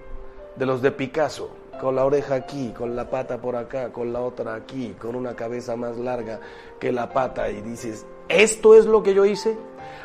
de 0.56 0.66
los 0.66 0.82
de 0.82 0.92
Picasso, 0.92 1.50
con 1.82 1.96
la 1.96 2.06
oreja 2.06 2.36
aquí, 2.36 2.72
con 2.78 2.96
la 2.96 3.10
pata 3.10 3.42
por 3.42 3.56
acá, 3.56 3.92
con 3.92 4.14
la 4.14 4.22
otra 4.22 4.54
aquí, 4.54 4.96
con 5.00 5.16
una 5.16 5.36
cabeza 5.36 5.76
más 5.76 5.98
larga 5.98 6.40
que 6.80 6.92
la 6.92 7.12
pata 7.12 7.50
y 7.50 7.60
dices, 7.62 8.06
¿esto 8.30 8.76
es 8.76 8.86
lo 8.86 9.02
que 9.02 9.16
yo 9.16 9.26
hice? 9.26 9.58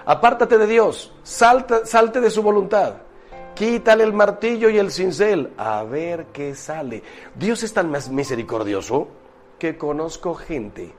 Apártate 0.07 0.57
de 0.57 0.67
Dios, 0.67 1.13
salta, 1.23 1.85
salte 1.85 2.23
de 2.23 2.31
su 2.31 2.43
voluntad, 2.43 2.95
quítale 3.55 4.05
el 4.05 4.15
martillo 4.15 4.71
y 4.71 4.79
el 4.79 4.91
cincel, 4.91 5.53
a 5.59 5.83
ver 5.85 6.29
qué 6.33 6.55
sale. 6.55 7.03
Dios 7.35 7.63
es 7.63 7.75
tan 7.75 7.93
misericordioso 8.11 9.09
que 9.59 9.77
conozco 9.77 10.35
gente 10.35 10.95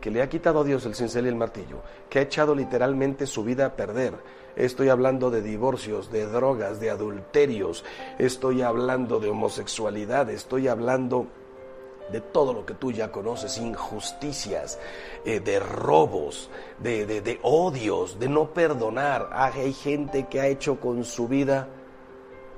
que 0.00 0.10
le 0.10 0.22
ha 0.22 0.30
quitado 0.30 0.60
a 0.60 0.64
Dios 0.64 0.86
el 0.86 0.94
cincel 0.94 1.26
y 1.26 1.28
el 1.28 1.36
martillo, 1.36 1.82
que 2.08 2.20
ha 2.20 2.22
echado 2.22 2.54
literalmente 2.54 3.26
su 3.26 3.44
vida 3.44 3.66
a 3.66 3.76
perder 3.76 4.14
Estoy 4.56 4.90
hablando 4.90 5.30
de 5.30 5.40
divorcios, 5.40 6.10
de 6.12 6.26
drogas, 6.26 6.78
de 6.78 6.90
adulterios. 6.90 7.84
Estoy 8.18 8.62
hablando 8.62 9.18
de 9.18 9.30
homosexualidad. 9.30 10.28
Estoy 10.28 10.68
hablando 10.68 11.26
de 12.10 12.20
todo 12.20 12.52
lo 12.52 12.66
que 12.66 12.74
tú 12.74 12.92
ya 12.92 13.10
conoces, 13.10 13.56
injusticias, 13.58 14.78
eh, 15.24 15.40
de 15.40 15.58
robos, 15.58 16.50
de, 16.78 17.06
de, 17.06 17.38
odios, 17.42 18.18
de 18.18 18.28
no 18.28 18.52
perdonar. 18.52 19.30
Ah, 19.32 19.50
hay 19.54 19.72
gente 19.72 20.26
que 20.26 20.40
ha 20.40 20.46
hecho 20.46 20.78
con 20.78 21.04
su 21.04 21.26
vida, 21.28 21.68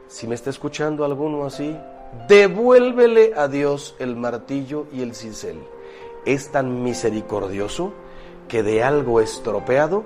si 0.09 0.26
me 0.26 0.34
está 0.34 0.51
escuchando 0.51 1.05
alguno 1.05 1.45
así, 1.45 1.78
devuélvele 2.28 3.34
a 3.36 3.47
Dios 3.47 3.95
el 4.01 4.16
martillo 4.16 4.86
y 4.92 5.03
el 5.03 5.14
cincel. 5.14 5.62
Es 6.26 6.51
tan 6.51 6.82
misericordioso 6.82 7.92
que 8.49 8.62
de 8.62 8.82
algo 8.82 9.20
estropeado 9.20 10.05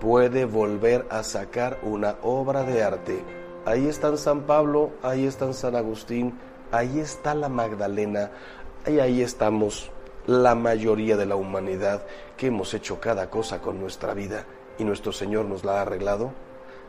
puede 0.00 0.44
volver 0.44 1.06
a 1.10 1.22
sacar 1.22 1.78
una 1.82 2.16
obra 2.22 2.62
de 2.62 2.82
arte. 2.82 3.22
Ahí 3.64 3.86
están 3.86 4.16
San 4.16 4.42
Pablo, 4.42 4.92
ahí 5.02 5.26
están 5.26 5.54
San 5.54 5.76
Agustín, 5.76 6.38
ahí 6.70 7.00
está 7.00 7.34
la 7.34 7.48
Magdalena, 7.48 8.30
y 8.86 9.00
ahí 9.00 9.22
estamos 9.22 9.90
la 10.26 10.54
mayoría 10.54 11.16
de 11.16 11.26
la 11.26 11.36
humanidad 11.36 12.02
que 12.36 12.46
hemos 12.46 12.72
hecho 12.74 13.00
cada 13.00 13.28
cosa 13.30 13.60
con 13.60 13.80
nuestra 13.80 14.14
vida 14.14 14.44
y 14.78 14.84
nuestro 14.84 15.12
Señor 15.12 15.46
nos 15.46 15.64
la 15.64 15.78
ha 15.78 15.82
arreglado. 15.82 16.32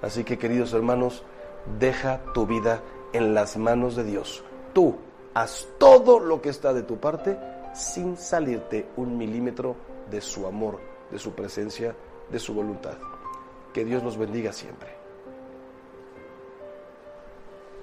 Así 0.01 0.24
que 0.24 0.38
queridos 0.38 0.74
hermanos, 0.74 1.24
deja 1.80 2.22
tu 2.34 2.45
vida 2.45 2.82
en 3.14 3.34
las 3.34 3.57
manos 3.57 3.95
de 3.95 4.03
Dios. 4.03 4.43
Tú 4.74 4.95
haz 5.34 5.68
todo 5.78 6.20
lo 6.20 6.41
que 6.41 6.49
está 6.49 6.74
de 6.74 6.84
tu 6.84 6.97
parte 6.97 7.38
sin 7.74 8.18
salirte 8.18 8.88
un 8.97 9.18
milímetro 9.18 9.76
de 10.10 10.22
su 10.22 10.45
amor, 10.45 10.80
de 11.12 11.20
su 11.20 11.32
presencia 11.32 11.95
de 12.32 12.40
su 12.40 12.54
voluntad. 12.54 12.98
Que 13.74 13.86
Dios 13.86 14.04
nos 14.04 14.18
bendiga 14.18 14.52
siempre. 14.54 15.00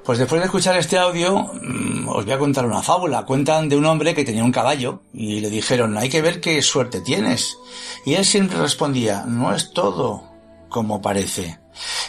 Pues 0.05 0.19
después 0.19 0.41
de 0.41 0.45
escuchar 0.45 0.77
este 0.77 0.99
audio, 0.99 1.37
mm, 1.37 2.09
os 2.09 2.25
voy 2.25 2.33
a 2.33 2.39
contar 2.39 2.65
una 2.65 2.81
fábula. 2.81 3.25
Cuentan 3.25 3.69
de 3.69 3.77
un 3.77 3.87
hombre 3.87 4.15
que 4.15 4.25
tenía 4.25 4.45
un 4.45 4.53
caballo 4.53 5.01
y 5.13 5.41
le 5.41 5.51
dijeron, 5.51 5.99
hay 5.99 6.09
que 6.09 6.23
ver 6.23 6.41
qué 6.41 6.63
suerte 6.63 7.01
tienes. 7.01 7.59
Y 8.05 8.15
él 8.15 8.25
siempre 8.25 8.59
respondía, 8.59 9.25
no 9.27 9.53
es 9.53 9.73
todo 9.73 10.23
como 10.69 11.03
parece. 11.03 11.59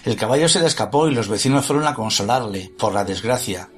El 0.06 0.16
caballo 0.16 0.48
se 0.48 0.60
le 0.60 0.68
escapó 0.68 1.08
y 1.08 1.16
los 1.16 1.28
vecinos 1.28 1.66
fueron 1.66 1.88
a 1.88 1.96
consolarle 1.96 2.72
por 2.78 2.94
la 2.94 3.04
desgracia. 3.04 3.70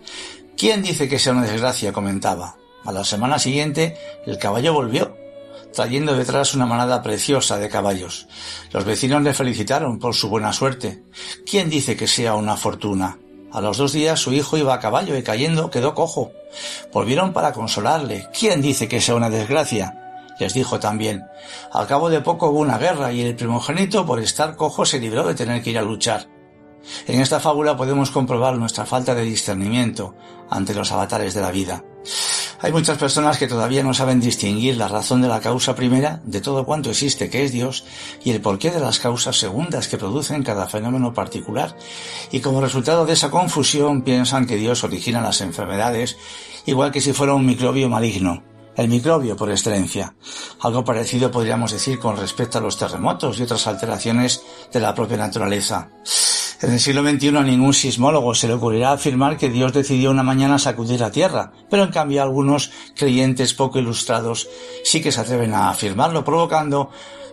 ¿Quién 0.57 0.81
dice 0.81 1.07
que 1.07 1.17
sea 1.17 1.31
una 1.31 1.47
desgracia? 1.47 1.93
comentaba. 1.93 2.57
A 2.83 2.91
la 2.91 3.05
semana 3.05 3.39
siguiente, 3.39 3.97
el 4.25 4.37
caballo 4.37 4.73
volvió 4.73 5.15
trayendo 5.73 6.15
detrás 6.15 6.53
una 6.53 6.65
manada 6.65 7.01
preciosa 7.01 7.57
de 7.57 7.69
caballos. 7.69 8.27
Los 8.71 8.85
vecinos 8.85 9.21
le 9.21 9.33
felicitaron 9.33 9.99
por 9.99 10.15
su 10.15 10.29
buena 10.29 10.53
suerte. 10.53 11.03
¿Quién 11.49 11.69
dice 11.69 11.95
que 11.95 12.07
sea 12.07 12.35
una 12.35 12.57
fortuna? 12.57 13.17
A 13.51 13.61
los 13.61 13.77
dos 13.77 13.93
días 13.93 14.19
su 14.19 14.33
hijo 14.33 14.57
iba 14.57 14.73
a 14.73 14.79
caballo 14.79 15.17
y 15.17 15.23
cayendo 15.23 15.69
quedó 15.71 15.95
cojo. 15.95 16.31
Volvieron 16.93 17.33
para 17.33 17.53
consolarle. 17.53 18.27
¿Quién 18.37 18.61
dice 18.61 18.87
que 18.87 19.01
sea 19.01 19.15
una 19.15 19.29
desgracia? 19.29 19.95
Les 20.39 20.53
dijo 20.53 20.79
también. 20.79 21.25
Al 21.73 21.87
cabo 21.87 22.09
de 22.09 22.21
poco 22.21 22.49
hubo 22.49 22.59
una 22.59 22.77
guerra 22.77 23.11
y 23.11 23.21
el 23.21 23.35
primogénito 23.35 24.05
por 24.05 24.19
estar 24.19 24.55
cojo 24.55 24.85
se 24.85 24.99
libró 24.99 25.27
de 25.27 25.35
tener 25.35 25.61
que 25.61 25.71
ir 25.71 25.77
a 25.77 25.83
luchar. 25.83 26.27
En 27.07 27.19
esta 27.19 27.39
fábula 27.39 27.75
podemos 27.75 28.11
comprobar 28.11 28.55
nuestra 28.55 28.85
falta 28.85 29.13
de 29.15 29.23
discernimiento 29.23 30.15
ante 30.49 30.73
los 30.73 30.91
avatares 30.91 31.33
de 31.33 31.41
la 31.41 31.51
vida. 31.51 31.83
Hay 32.61 32.73
muchas 32.73 32.97
personas 32.97 33.37
que 33.37 33.47
todavía 33.47 33.83
no 33.83 33.93
saben 33.93 34.19
distinguir 34.19 34.75
la 34.75 34.89
razón 34.89 35.21
de 35.21 35.29
la 35.29 35.39
causa 35.39 35.75
primera 35.75 36.19
de 36.25 36.41
todo 36.41 36.65
cuanto 36.65 36.89
existe, 36.89 37.29
que 37.29 37.45
es 37.45 37.53
Dios, 37.53 37.85
y 38.21 38.31
el 38.31 38.41
porqué 38.41 38.69
de 38.69 38.81
las 38.81 38.99
causas 38.99 39.37
segundas 39.37 39.87
que 39.87 39.97
producen 39.97 40.43
cada 40.43 40.67
fenómeno 40.67 41.13
particular, 41.13 41.77
y 42.31 42.41
como 42.41 42.59
resultado 42.59 43.05
de 43.05 43.13
esa 43.13 43.31
confusión 43.31 44.01
piensan 44.01 44.45
que 44.45 44.57
Dios 44.57 44.83
origina 44.83 45.21
las 45.21 45.39
enfermedades, 45.39 46.17
igual 46.65 46.91
que 46.91 46.99
si 46.99 47.13
fuera 47.13 47.33
un 47.33 47.45
microbio 47.45 47.87
maligno, 47.87 48.43
el 48.75 48.89
microbio 48.89 49.37
por 49.37 49.49
excelencia. 49.49 50.13
Algo 50.59 50.83
parecido 50.83 51.31
podríamos 51.31 51.71
decir 51.71 51.97
con 51.97 52.17
respecto 52.17 52.57
a 52.57 52.61
los 52.61 52.77
terremotos 52.77 53.39
y 53.39 53.43
otras 53.43 53.67
alteraciones 53.67 54.43
de 54.73 54.81
la 54.81 54.93
propia 54.93 55.15
naturaleza. 55.15 55.89
En 56.61 56.73
el 56.73 56.79
siglo 56.81 57.09
XXI 57.09 57.37
a 57.37 57.43
ningún 57.43 57.73
sismólogo 57.73 58.35
se 58.35 58.47
le 58.47 58.53
ocurrirá 58.53 58.91
afirmar 58.91 59.37
que 59.37 59.49
Dios 59.49 59.71
decidió 59.71 60.11
una 60.11 60.23
mañana 60.23 60.59
sacudir 60.59 60.99
la 60.99 61.09
Tierra, 61.09 61.53
pero 61.69 61.83
en 61.83 61.91
cambio 61.91 62.21
algunos 62.21 62.71
creyentes 62.97 63.53
poco 63.53 63.79
ilustrados 63.79 64.49
sí 64.83 65.01
que 65.01 65.13
se 65.13 65.21
atreven 65.21 65.53
a 65.53 65.69
afirmarlo, 65.69 66.25
provocando, 66.25 66.89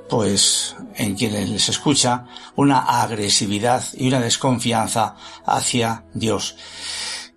pues, 0.08 0.76
en 0.94 1.16
quienes 1.16 1.50
les 1.50 1.68
escucha, 1.68 2.26
una 2.54 2.78
agresividad 3.02 3.82
y 3.94 4.06
una 4.06 4.20
desconfianza 4.20 5.16
hacia 5.44 6.04
Dios. 6.14 6.54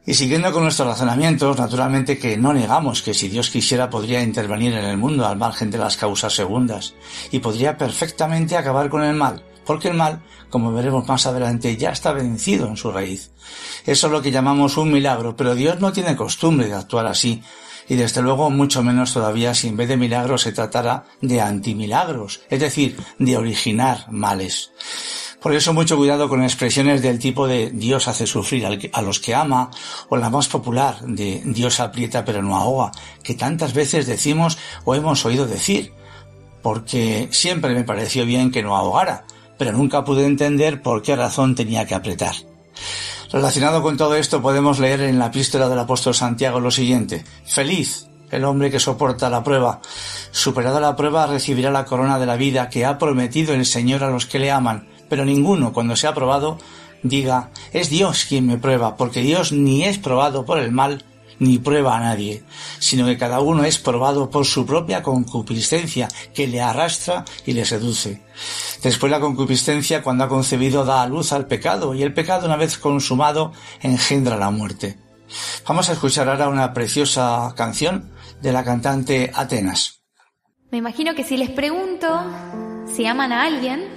Y 0.06 0.14
siguiendo 0.14 0.52
con 0.52 0.64
nuestros 0.64 0.88
razonamientos, 0.88 1.58
naturalmente 1.58 2.20
que 2.20 2.38
no 2.38 2.54
negamos 2.54 3.02
que 3.02 3.16
si 3.16 3.30
Dios 3.30 3.50
quisiera 3.50 3.90
podría 3.90 4.22
intervenir 4.22 4.74
en 4.74 4.86
el 4.86 4.98
mundo 4.98 5.26
al 5.28 5.38
margen 5.38 5.72
de 5.72 5.80
las 5.80 5.98
causas 5.98 6.34
segundas 6.34 6.94
y 7.32 7.40
podría 7.40 7.78
perfectamente 7.78 8.58
acabar 8.58 8.90
con 8.90 9.04
el 9.04 9.16
mal, 9.16 9.44
porque 9.70 9.90
el 9.90 9.94
mal, 9.94 10.24
como 10.50 10.74
veremos 10.74 11.08
más 11.08 11.28
adelante, 11.28 11.78
ya 11.78 11.92
está 11.92 12.12
vencido 12.12 12.66
en 12.66 12.76
su 12.76 12.92
raíz. 12.92 13.30
Eso 13.86 14.08
es 14.08 14.12
lo 14.12 14.20
que 14.20 14.32
llamamos 14.32 14.78
un 14.78 14.92
milagro, 14.92 15.36
pero 15.36 15.54
Dios 15.54 15.80
no 15.80 15.94
tiene 15.94 16.16
costumbre 16.16 16.68
de 16.68 16.74
actuar 16.74 17.06
así, 17.06 17.44
y 17.88 17.94
desde 17.96 18.24
luego 18.24 18.50
mucho 18.50 18.82
menos 18.82 19.14
todavía 19.14 19.54
si 19.54 19.68
en 19.68 19.78
vez 19.78 19.88
de 19.88 19.96
milagros 19.96 20.42
se 20.42 20.54
tratara 20.54 21.06
de 21.22 21.40
antimilagros, 21.40 22.42
es 22.50 22.62
decir, 22.62 22.98
de 23.20 23.38
originar 23.38 24.08
males. 24.10 24.72
Por 25.40 25.54
eso 25.54 25.72
mucho 25.72 25.98
cuidado 25.98 26.30
con 26.30 26.42
expresiones 26.42 27.04
del 27.04 27.20
tipo 27.20 27.48
de 27.48 27.70
Dios 27.70 28.08
hace 28.08 28.26
sufrir 28.26 28.66
a 28.92 29.02
los 29.04 29.20
que 29.20 29.36
ama 29.36 29.70
o 30.10 30.18
la 30.18 30.32
más 30.32 30.48
popular 30.48 31.00
de 31.02 31.44
Dios 31.46 31.80
aprieta 31.80 32.26
pero 32.26 32.42
no 32.42 32.58
ahoga, 32.58 32.92
que 33.22 33.36
tantas 33.36 33.76
veces 33.76 34.08
decimos 34.08 34.58
o 34.84 34.96
hemos 34.96 35.24
oído 35.26 35.46
decir, 35.46 35.94
porque 36.64 37.30
siempre 37.32 37.76
me 37.76 37.84
pareció 37.84 38.26
bien 38.26 38.50
que 38.50 38.64
no 38.64 38.76
ahogara, 38.76 39.26
pero 39.60 39.74
nunca 39.74 40.04
pude 40.04 40.26
entender 40.26 40.82
por 40.82 41.04
qué 41.04 41.16
razón 41.16 41.54
tenía 41.54 41.86
que 41.86 41.94
apretar. 41.94 42.34
Relacionado 43.32 43.84
con 43.84 43.98
todo 43.98 44.16
esto 44.16 44.42
podemos 44.42 44.80
leer 44.80 45.02
en 45.02 45.20
la 45.20 45.28
epístola 45.28 45.70
del 45.70 45.78
apóstol 45.78 46.16
Santiago 46.16 46.60
lo 46.60 46.72
siguiente. 46.72 47.24
Feliz 47.46 48.08
el 48.32 48.46
hombre 48.46 48.72
que 48.72 48.80
soporta 48.80 49.30
la 49.30 49.44
prueba. 49.44 49.82
Superada 50.32 50.80
la 50.80 50.96
prueba 50.96 51.28
recibirá 51.28 51.72
la 51.72 51.86
corona 51.86 52.18
de 52.18 52.26
la 52.26 52.38
vida 52.38 52.70
que 52.70 52.86
ha 52.86 52.98
prometido 52.98 53.54
el 53.54 53.66
Señor 53.66 54.04
a 54.04 54.10
los 54.10 54.26
que 54.26 54.40
le 54.40 54.52
aman, 54.52 54.88
pero 55.10 55.26
ninguno 55.26 55.74
cuando 55.74 55.96
sea 55.96 56.14
probado 56.14 56.58
diga 57.04 57.50
es 57.74 57.90
Dios 57.90 58.26
quien 58.28 58.48
me 58.48 58.58
prueba, 58.58 58.98
porque 58.98 59.22
Dios 59.22 59.52
ni 59.52 59.84
es 59.84 59.98
probado 59.98 60.46
por 60.46 60.60
el 60.60 60.72
mal, 60.72 61.06
ni 61.40 61.58
prueba 61.58 61.98
a 61.98 62.02
nadie, 62.02 62.44
sino 62.80 63.06
que 63.06 63.18
cada 63.18 63.40
uno 63.40 63.64
es 63.64 63.80
probado 63.80 64.30
por 64.30 64.46
su 64.46 64.66
propia 64.66 65.02
concupiscencia, 65.02 66.08
que 66.34 66.48
le 66.48 66.62
arrastra 66.62 67.26
y 67.46 67.54
le 67.54 67.66
seduce. 67.66 68.22
Después 68.84 69.12
la 69.12 69.20
concupiscencia, 69.20 70.04
cuando 70.04 70.26
ha 70.26 70.30
concebido, 70.30 70.86
da 70.86 71.02
a 71.02 71.08
luz 71.08 71.32
al 71.34 71.48
pecado, 71.48 71.96
y 71.96 72.04
el 72.04 72.14
pecado, 72.14 72.46
una 72.46 72.58
vez 72.58 72.78
consumado, 72.78 73.54
engendra 73.82 74.38
la 74.38 74.52
muerte. 74.52 74.98
Vamos 75.68 75.90
a 75.90 75.94
escuchar 75.94 76.28
ahora 76.28 76.50
una 76.50 76.74
preciosa 76.74 77.54
canción 77.56 78.12
de 78.42 78.52
la 78.52 78.64
cantante 78.64 79.32
Atenas. 79.34 80.02
Me 80.72 80.78
imagino 80.78 81.16
que 81.16 81.24
si 81.24 81.38
les 81.38 81.50
pregunto 81.50 82.08
si 82.86 83.06
aman 83.06 83.32
a 83.32 83.44
alguien, 83.44 83.88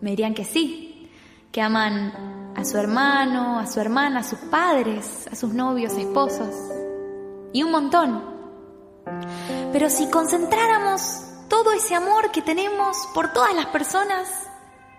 me 0.00 0.10
dirían 0.10 0.34
que 0.34 0.44
sí, 0.44 1.10
que 1.52 1.60
aman 1.60 2.52
a 2.56 2.64
su 2.64 2.78
hermano, 2.78 3.58
a 3.58 3.66
su 3.66 3.80
hermana, 3.80 4.20
a 4.20 4.24
sus 4.24 4.38
padres, 4.50 5.28
a 5.30 5.36
sus 5.36 5.52
novios, 5.52 5.92
esposos 5.94 6.65
y 7.52 7.62
un 7.62 7.70
montón. 7.70 8.22
Pero 9.72 9.90
si 9.90 10.10
concentráramos 10.10 11.22
todo 11.48 11.72
ese 11.72 11.94
amor 11.94 12.30
que 12.30 12.42
tenemos 12.42 12.96
por 13.14 13.32
todas 13.32 13.54
las 13.54 13.66
personas 13.66 14.28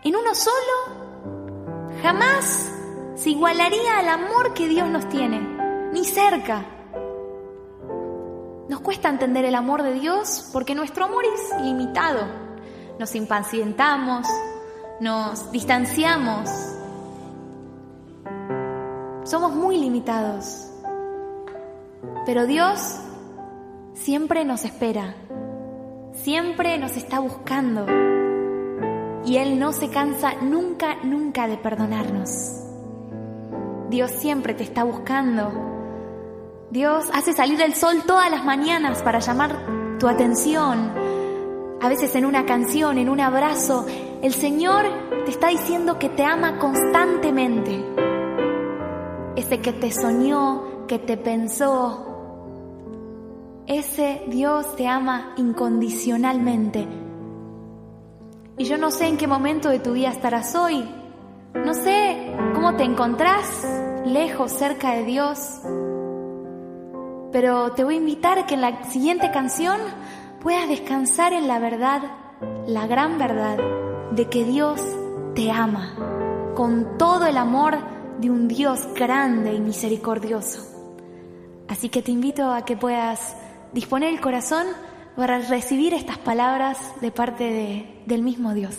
en 0.03 0.15
uno 0.15 0.33
solo, 0.33 1.97
jamás 2.01 2.71
se 3.15 3.31
igualaría 3.31 3.97
al 3.97 4.09
amor 4.09 4.53
que 4.53 4.67
Dios 4.67 4.87
nos 4.89 5.09
tiene, 5.09 5.39
ni 5.91 6.05
cerca. 6.05 6.65
Nos 8.69 8.81
cuesta 8.81 9.09
entender 9.09 9.45
el 9.45 9.55
amor 9.55 9.83
de 9.83 9.93
Dios 9.93 10.49
porque 10.53 10.75
nuestro 10.75 11.05
amor 11.05 11.23
es 11.25 11.61
limitado. 11.61 12.27
Nos 12.99 13.15
impacientamos, 13.15 14.27
nos 14.99 15.51
distanciamos, 15.51 16.49
somos 19.23 19.53
muy 19.53 19.77
limitados. 19.77 20.66
Pero 22.28 22.45
Dios 22.45 22.99
siempre 23.93 24.43
nos 24.43 24.65
espera, 24.65 25.15
siempre 26.11 26.78
nos 26.78 26.97
está 26.97 27.19
buscando. 27.19 27.86
Y 29.23 29.38
Él 29.38 29.57
no 29.57 29.71
se 29.71 29.89
cansa 29.89 30.34
nunca, 30.41 30.97
nunca 31.03 31.47
de 31.47 31.55
perdonarnos. 31.55 32.30
Dios 33.89 34.11
siempre 34.11 34.53
te 34.53 34.63
está 34.63 34.84
buscando. 34.84 35.53
Dios 36.69 37.09
hace 37.13 37.32
salir 37.32 37.61
el 37.61 37.73
sol 37.75 38.03
todas 38.05 38.30
las 38.30 38.43
mañanas 38.43 39.01
para 39.03 39.19
llamar 39.19 39.97
tu 39.97 40.09
atención. 40.09 40.91
A 41.80 41.88
veces 41.88 42.13
en 42.13 42.25
una 42.25 42.45
canción, 42.45 42.97
en 42.97 43.07
un 43.07 43.21
abrazo, 43.21 43.86
el 44.21 44.34
Señor 44.34 44.84
te 45.23 45.32
está 45.32 45.47
diciendo 45.47 45.97
que 45.97 46.09
te 46.09 46.25
ama 46.25 46.59
constantemente 46.59 47.86
ese 49.38 49.61
que 49.61 49.71
te 49.71 49.93
soñó, 49.93 50.86
que 50.88 50.99
te 50.99 51.15
pensó. 51.15 52.16
Ese 53.68 54.24
Dios 54.30 54.78
te 54.78 54.88
ama 54.88 55.34
incondicionalmente. 55.36 56.88
Y 58.57 58.63
yo 58.63 58.78
no 58.78 58.91
sé 58.91 59.07
en 59.07 59.18
qué 59.18 59.28
momento 59.28 59.68
de 59.68 59.80
tu 59.80 59.91
vida 59.91 60.07
estarás 60.07 60.55
hoy. 60.55 60.89
No 61.53 61.74
sé 61.74 62.34
cómo 62.53 62.78
te 62.78 62.86
encontrás 62.86 63.68
lejos, 64.05 64.53
cerca 64.53 64.93
de 64.93 65.03
Dios. 65.03 65.59
Pero 67.34 67.74
te 67.74 67.84
voy 67.84 67.95
a 67.95 67.97
invitar 67.97 68.39
a 68.39 68.45
que 68.45 68.53
en 68.53 68.61
la 68.61 68.86
siguiente 68.86 69.32
canción 69.32 69.82
puedas 70.39 70.70
descansar 70.70 71.34
en 71.34 71.49
la 71.49 71.59
verdad, 71.59 72.03
la 72.68 72.88
gran 72.88 73.18
verdad 73.18 73.57
de 74.11 74.30
que 74.30 74.45
Dios 74.45 74.82
te 75.36 75.51
ama 75.51 76.53
con 76.55 76.97
todo 76.97 77.26
el 77.26 77.36
amor 77.36 77.78
de 78.22 78.30
un 78.30 78.47
Dios 78.47 78.88
grande 78.95 79.55
y 79.55 79.59
misericordioso. 79.59 80.63
Así 81.68 81.89
que 81.89 82.01
te 82.01 82.11
invito 82.11 82.49
a 82.49 82.63
que 82.63 82.78
puedas 82.78 83.36
disponer 83.74 84.13
el 84.13 84.22
corazón 84.22 84.65
para 85.15 85.39
recibir 85.39 85.93
estas 85.93 86.18
palabras 86.18 86.78
de 87.01 87.11
parte 87.11 87.43
de, 87.43 88.03
del 88.05 88.22
mismo 88.22 88.53
Dios. 88.53 88.78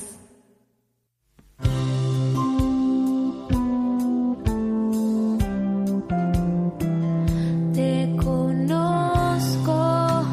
Te 7.74 8.16
conozco 8.22 10.24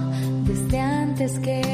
desde 0.45 0.79
antes 0.79 1.39
que 1.39 1.64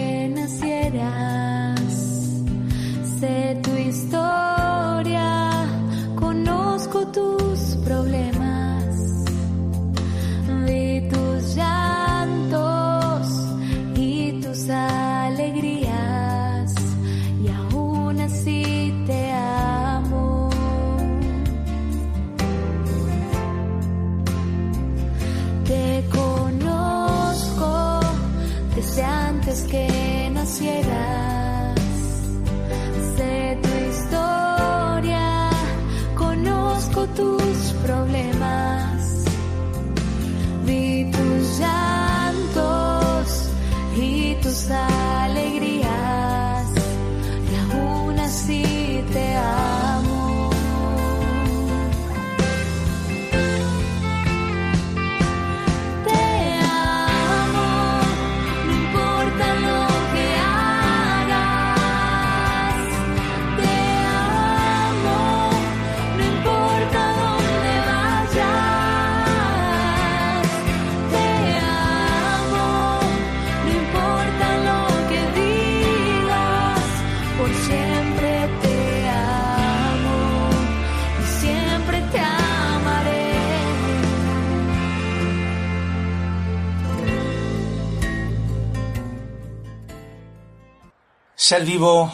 ser 91.52 91.66
vivo 91.66 92.10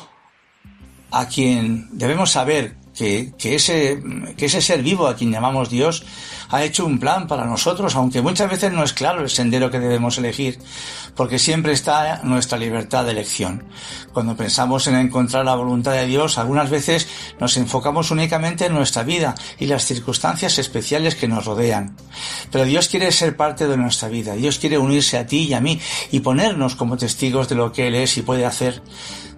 a 1.12 1.28
quien 1.28 1.90
debemos 1.92 2.32
saber 2.32 2.76
que, 2.98 3.34
que, 3.38 3.54
ese, 3.54 4.02
que 4.36 4.48
ese 4.48 4.62
ser 4.64 4.82
vivo 4.82 5.06
a 5.06 5.16
quien 5.16 5.32
llamamos 5.32 5.70
Dios 5.70 6.04
ha 6.50 6.64
hecho 6.64 6.86
un 6.86 7.00
plan 7.00 7.28
para 7.28 7.46
nosotros, 7.46 7.96
aunque 7.96 8.22
muchas 8.22 8.50
veces 8.50 8.72
no 8.72 8.84
es 8.84 8.94
claro 8.94 9.22
el 9.22 9.30
sendero 9.30 9.70
que 9.70 9.80
debemos 9.80 10.18
elegir, 10.18 10.58
porque 11.16 11.38
siempre 11.38 11.74
está 11.74 12.22
nuestra 12.24 12.58
libertad 12.58 13.06
de 13.06 13.12
elección. 13.12 13.66
Cuando 14.14 14.36
pensamos 14.36 14.88
en 14.88 14.96
encontrar 14.96 15.46
la 15.46 15.56
voluntad 15.56 15.92
de 15.92 16.08
Dios, 16.08 16.38
algunas 16.38 16.70
veces 16.70 17.08
nos 17.40 17.58
enfocamos 17.58 18.10
únicamente 18.10 18.66
en 18.66 18.74
nuestra 18.74 19.04
vida 19.04 19.36
y 19.60 19.68
las 19.68 19.86
circunstancias 19.86 20.58
especiales 20.58 21.16
que 21.16 21.28
nos 21.28 21.46
rodean. 21.46 21.96
Pero 22.52 22.66
Dios 22.66 22.88
quiere 22.88 23.12
ser 23.12 23.38
parte 23.38 23.68
de 23.68 23.78
nuestra 23.78 24.08
vida, 24.08 24.34
Dios 24.34 24.58
quiere 24.58 24.80
unirse 24.80 25.18
a 25.20 25.28
ti 25.28 25.44
y 25.44 25.54
a 25.54 25.62
mí 25.62 25.80
y 26.12 26.22
ponernos 26.22 26.76
como 26.76 26.98
testigos 26.98 27.50
de 27.50 27.56
lo 27.56 27.72
que 27.72 27.88
Él 27.88 27.96
es 27.96 28.18
y 28.18 28.24
puede 28.24 28.46
hacer 28.46 28.82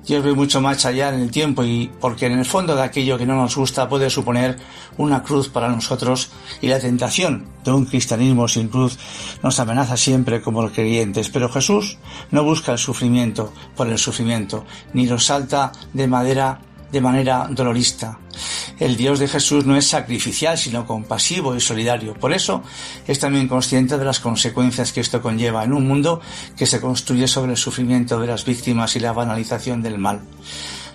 Dios 0.10 0.24
ve 0.24 0.34
mucho 0.34 0.60
más 0.60 0.88
allá 0.88 1.10
en 1.10 1.22
el 1.22 1.30
tiempo 1.30 1.64
y 1.64 1.88
porque 2.02 2.26
en 2.26 2.40
el 2.40 2.44
fondo 2.44 2.76
de 2.76 2.82
aquello 2.82 3.16
que 3.16 3.28
no 3.28 3.36
nos 3.36 3.56
gusta 3.56 3.88
puede 3.88 4.10
suponer 4.10 4.58
una 4.98 5.22
cruz 5.22 5.50
para 5.50 5.70
nosotros 5.70 6.32
y 6.62 6.68
la 6.68 6.80
tentación 6.80 7.46
de 7.64 7.74
un 7.74 7.86
cristianismo 7.86 8.48
sin 8.48 8.70
cruz 8.70 8.98
nos 9.44 9.60
amenaza 9.60 9.96
siempre 9.98 10.42
como 10.42 10.64
los 10.64 10.72
creyentes. 10.72 11.30
Pero 11.30 11.48
Jesús 11.48 12.00
no 12.32 12.44
busca 12.44 12.72
el 12.72 12.80
sufrimiento 12.80 13.54
por 13.76 13.88
el 13.88 14.00
sufrimiento, 14.00 14.66
ni 14.94 15.06
lo 15.06 15.20
salta 15.20 15.72
de 15.94 16.08
madera 16.08 16.60
de 16.92 17.02
manera 17.02 17.48
dolorista. 17.52 18.18
El 18.80 18.96
Dios 18.96 19.20
de 19.20 19.28
Jesús 19.28 19.66
no 19.66 19.76
es 19.76 19.88
sacrificial, 19.88 20.58
sino 20.58 20.86
compasivo 20.86 21.56
y 21.56 21.60
solidario. 21.60 22.14
Por 22.14 22.32
eso 22.32 22.64
es 23.08 23.20
también 23.20 23.50
consciente 23.50 23.98
de 23.98 24.06
las 24.06 24.22
consecuencias 24.22 24.94
que 24.94 25.02
esto 25.02 25.22
conlleva 25.22 25.66
en 25.66 25.74
un 25.74 25.88
mundo 25.88 26.22
que 26.56 26.66
se 26.66 26.80
construye 26.80 27.28
sobre 27.28 27.52
el 27.52 27.58
sufrimiento 27.58 28.20
de 28.20 28.28
las 28.28 28.46
víctimas 28.46 28.96
y 28.96 29.02
la 29.02 29.12
banalización 29.12 29.82
del 29.82 29.98
mal. 29.98 30.22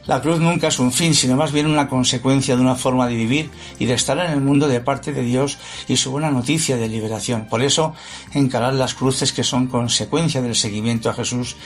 La 0.06 0.20
cruz 0.20 0.38
nunca 0.38 0.68
es 0.68 0.78
un 0.78 0.92
fin, 0.92 1.14
sino 1.14 1.34
más 1.34 1.50
bien 1.50 1.66
una 1.66 1.88
consecuencia 1.88 2.56
de 2.56 2.62
una 2.62 2.74
forma 2.74 3.06
de 3.06 3.14
vivir 3.14 3.50
y 3.78 3.86
de 3.86 3.94
estar 3.94 4.18
en 4.18 4.32
el 4.32 4.40
mundo 4.42 4.68
de 4.68 4.80
parte 4.80 5.12
de 5.12 5.22
Dios 5.22 5.56
y 5.88 5.96
su 5.96 6.10
buena 6.10 6.30
noticia 6.30 6.76
de 6.76 6.88
liberación. 6.88 7.46
Por 7.48 7.62
eso, 7.62 7.94
encarar 8.34 8.74
las 8.74 8.94
cruces 8.94 9.32
que 9.32 9.44
son 9.44 9.66
consecuencia 9.66 10.42
del 10.42 10.56
seguimiento 10.56 11.08
a 11.08 11.14
Jesús 11.14 11.56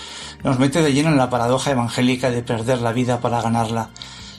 nos 0.44 0.58
mete 0.60 0.82
de 0.82 0.92
lleno 0.92 1.10
en 1.10 1.16
la 1.16 1.30
paradoja 1.30 1.72
evangélica 1.72 2.30
de 2.30 2.42
perder 2.42 2.80
la 2.80 2.92
vida 2.92 3.20
para 3.20 3.42
ganarla. 3.42 3.90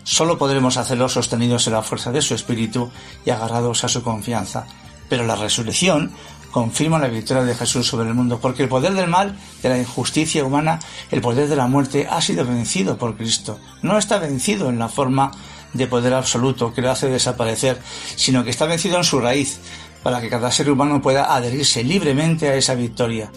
Solo 0.09 0.39
podremos 0.39 0.77
hacerlo 0.77 1.07
sostenidos 1.07 1.67
en 1.67 1.73
la 1.73 1.83
fuerza 1.83 2.11
de 2.11 2.23
su 2.23 2.33
espíritu 2.33 2.89
y 3.27 3.29
agarrados 3.29 3.83
a 3.83 3.87
su 3.87 4.01
confianza. 4.01 4.65
Pero 5.07 5.23
la 5.23 5.35
resurrección 5.35 6.11
confirma 6.49 6.97
la 6.97 7.09
victoria 7.09 7.43
de 7.43 7.53
Jesús 7.53 7.85
sobre 7.85 8.07
el 8.07 8.15
mundo, 8.15 8.39
porque 8.41 8.63
el 8.63 8.69
poder 8.69 8.93
del 8.93 9.07
mal, 9.07 9.37
de 9.61 9.69
la 9.69 9.77
injusticia 9.77 10.43
humana, 10.43 10.79
el 11.11 11.21
poder 11.21 11.47
de 11.47 11.55
la 11.55 11.67
muerte 11.67 12.07
ha 12.09 12.21
sido 12.21 12.43
vencido 12.43 12.97
por 12.97 13.17
Cristo. 13.17 13.59
No 13.83 13.99
está 13.99 14.17
vencido 14.17 14.69
en 14.69 14.79
la 14.79 14.89
forma 14.89 15.29
de 15.73 15.85
poder 15.85 16.15
absoluto 16.15 16.73
que 16.73 16.81
lo 16.81 16.89
hace 16.89 17.07
desaparecer, 17.07 17.79
sino 18.15 18.43
que 18.43 18.49
está 18.49 18.65
vencido 18.65 18.97
en 18.97 19.03
su 19.03 19.19
raíz, 19.19 19.59
para 20.01 20.21
que 20.21 20.29
cada 20.29 20.49
ser 20.49 20.71
humano 20.71 21.03
pueda 21.03 21.35
adherirse 21.35 21.83
libremente 21.83 22.49
a 22.49 22.55
esa 22.55 22.73
victoria. 22.73 23.31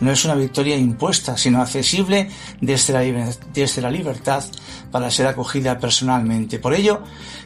No 0.00 0.10
es 0.10 0.24
una 0.24 0.34
victoria 0.34 0.76
impuesta, 0.76 1.36
sino 1.36 1.62
accesible 1.62 2.28
desde 2.60 2.92
la, 2.92 3.34
desde 3.52 3.82
la 3.82 3.90
libertad 3.90 4.44
para 4.90 5.10
ser 5.10 5.26
acogida 5.26 5.78
personalmente. 5.78 6.58
Por 6.58 6.74
ello, 6.74 7.02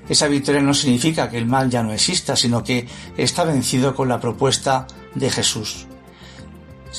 esa 0.09 0.29
victoria 0.29 0.63
no 0.63 0.73
significa 0.73 1.29
que 1.29 1.39
el 1.39 1.47
mal 1.47 1.69
ya 1.69 1.83
no 1.83 1.93
exista, 1.93 2.37
sino 2.37 2.65
que 2.65 2.89
está 3.17 3.45
vencido 3.45 3.95
con 3.95 4.09
la 4.09 4.21
propuesta 4.21 4.87
de 5.15 5.31
Jesús. 5.31 5.87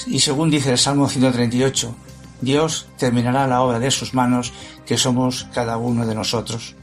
Y 0.05 0.19
según 0.19 0.51
dice 0.51 0.71
el 0.71 0.77
Salmo 0.77 1.09
138, 1.09 1.95
Dios 2.41 2.87
terminará 2.97 3.47
la 3.47 3.61
obra 3.61 3.79
de 3.79 3.89
sus 3.89 4.13
manos, 4.13 4.53
que 4.85 4.97
somos 4.97 5.47
cada 5.53 5.77
uno 5.77 6.05
de 6.05 6.15
nosotros. 6.15 6.75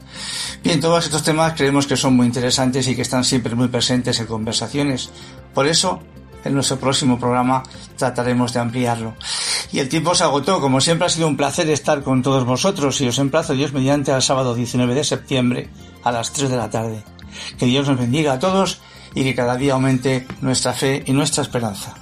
Bien, 0.63 0.79
todos 0.79 1.05
estos 1.05 1.23
temas 1.23 1.53
creemos 1.53 1.87
que 1.87 1.97
son 1.97 2.15
muy 2.15 2.27
interesantes 2.27 2.87
y 2.87 2.95
que 2.95 3.01
están 3.01 3.23
siempre 3.23 3.55
muy 3.55 3.67
presentes 3.67 4.19
en 4.19 4.27
conversaciones. 4.27 5.09
Por 5.53 5.67
eso, 5.67 6.01
en 6.45 6.53
nuestro 6.53 6.77
próximo 6.77 7.19
programa 7.19 7.63
trataremos 7.97 8.53
de 8.53 8.59
ampliarlo. 8.59 9.15
Y 9.71 9.79
el 9.79 9.89
tiempo 9.89 10.15
se 10.15 10.23
agotó. 10.23 10.61
Como 10.61 10.79
siempre 10.79 11.07
ha 11.07 11.09
sido 11.09 11.27
un 11.27 11.37
placer 11.37 11.69
estar 11.69 12.03
con 12.03 12.21
todos 12.21 12.45
vosotros 12.45 13.01
y 13.01 13.07
os 13.07 13.19
emplazo 13.19 13.53
Dios 13.53 13.73
mediante 13.73 14.11
al 14.11 14.21
sábado 14.21 14.55
19 14.55 14.93
de 14.93 15.03
septiembre 15.03 15.69
a 16.03 16.11
las 16.11 16.31
3 16.31 16.49
de 16.49 16.57
la 16.57 16.69
tarde. 16.69 17.03
Que 17.57 17.65
Dios 17.65 17.87
nos 17.87 17.99
bendiga 17.99 18.33
a 18.33 18.39
todos 18.39 18.79
y 19.13 19.23
que 19.23 19.35
cada 19.35 19.57
día 19.57 19.73
aumente 19.73 20.27
nuestra 20.41 20.73
fe 20.73 21.03
y 21.05 21.13
nuestra 21.13 21.41
esperanza. 21.41 21.95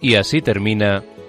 Y 0.00 0.14
así 0.14 0.40
termina 0.40 1.04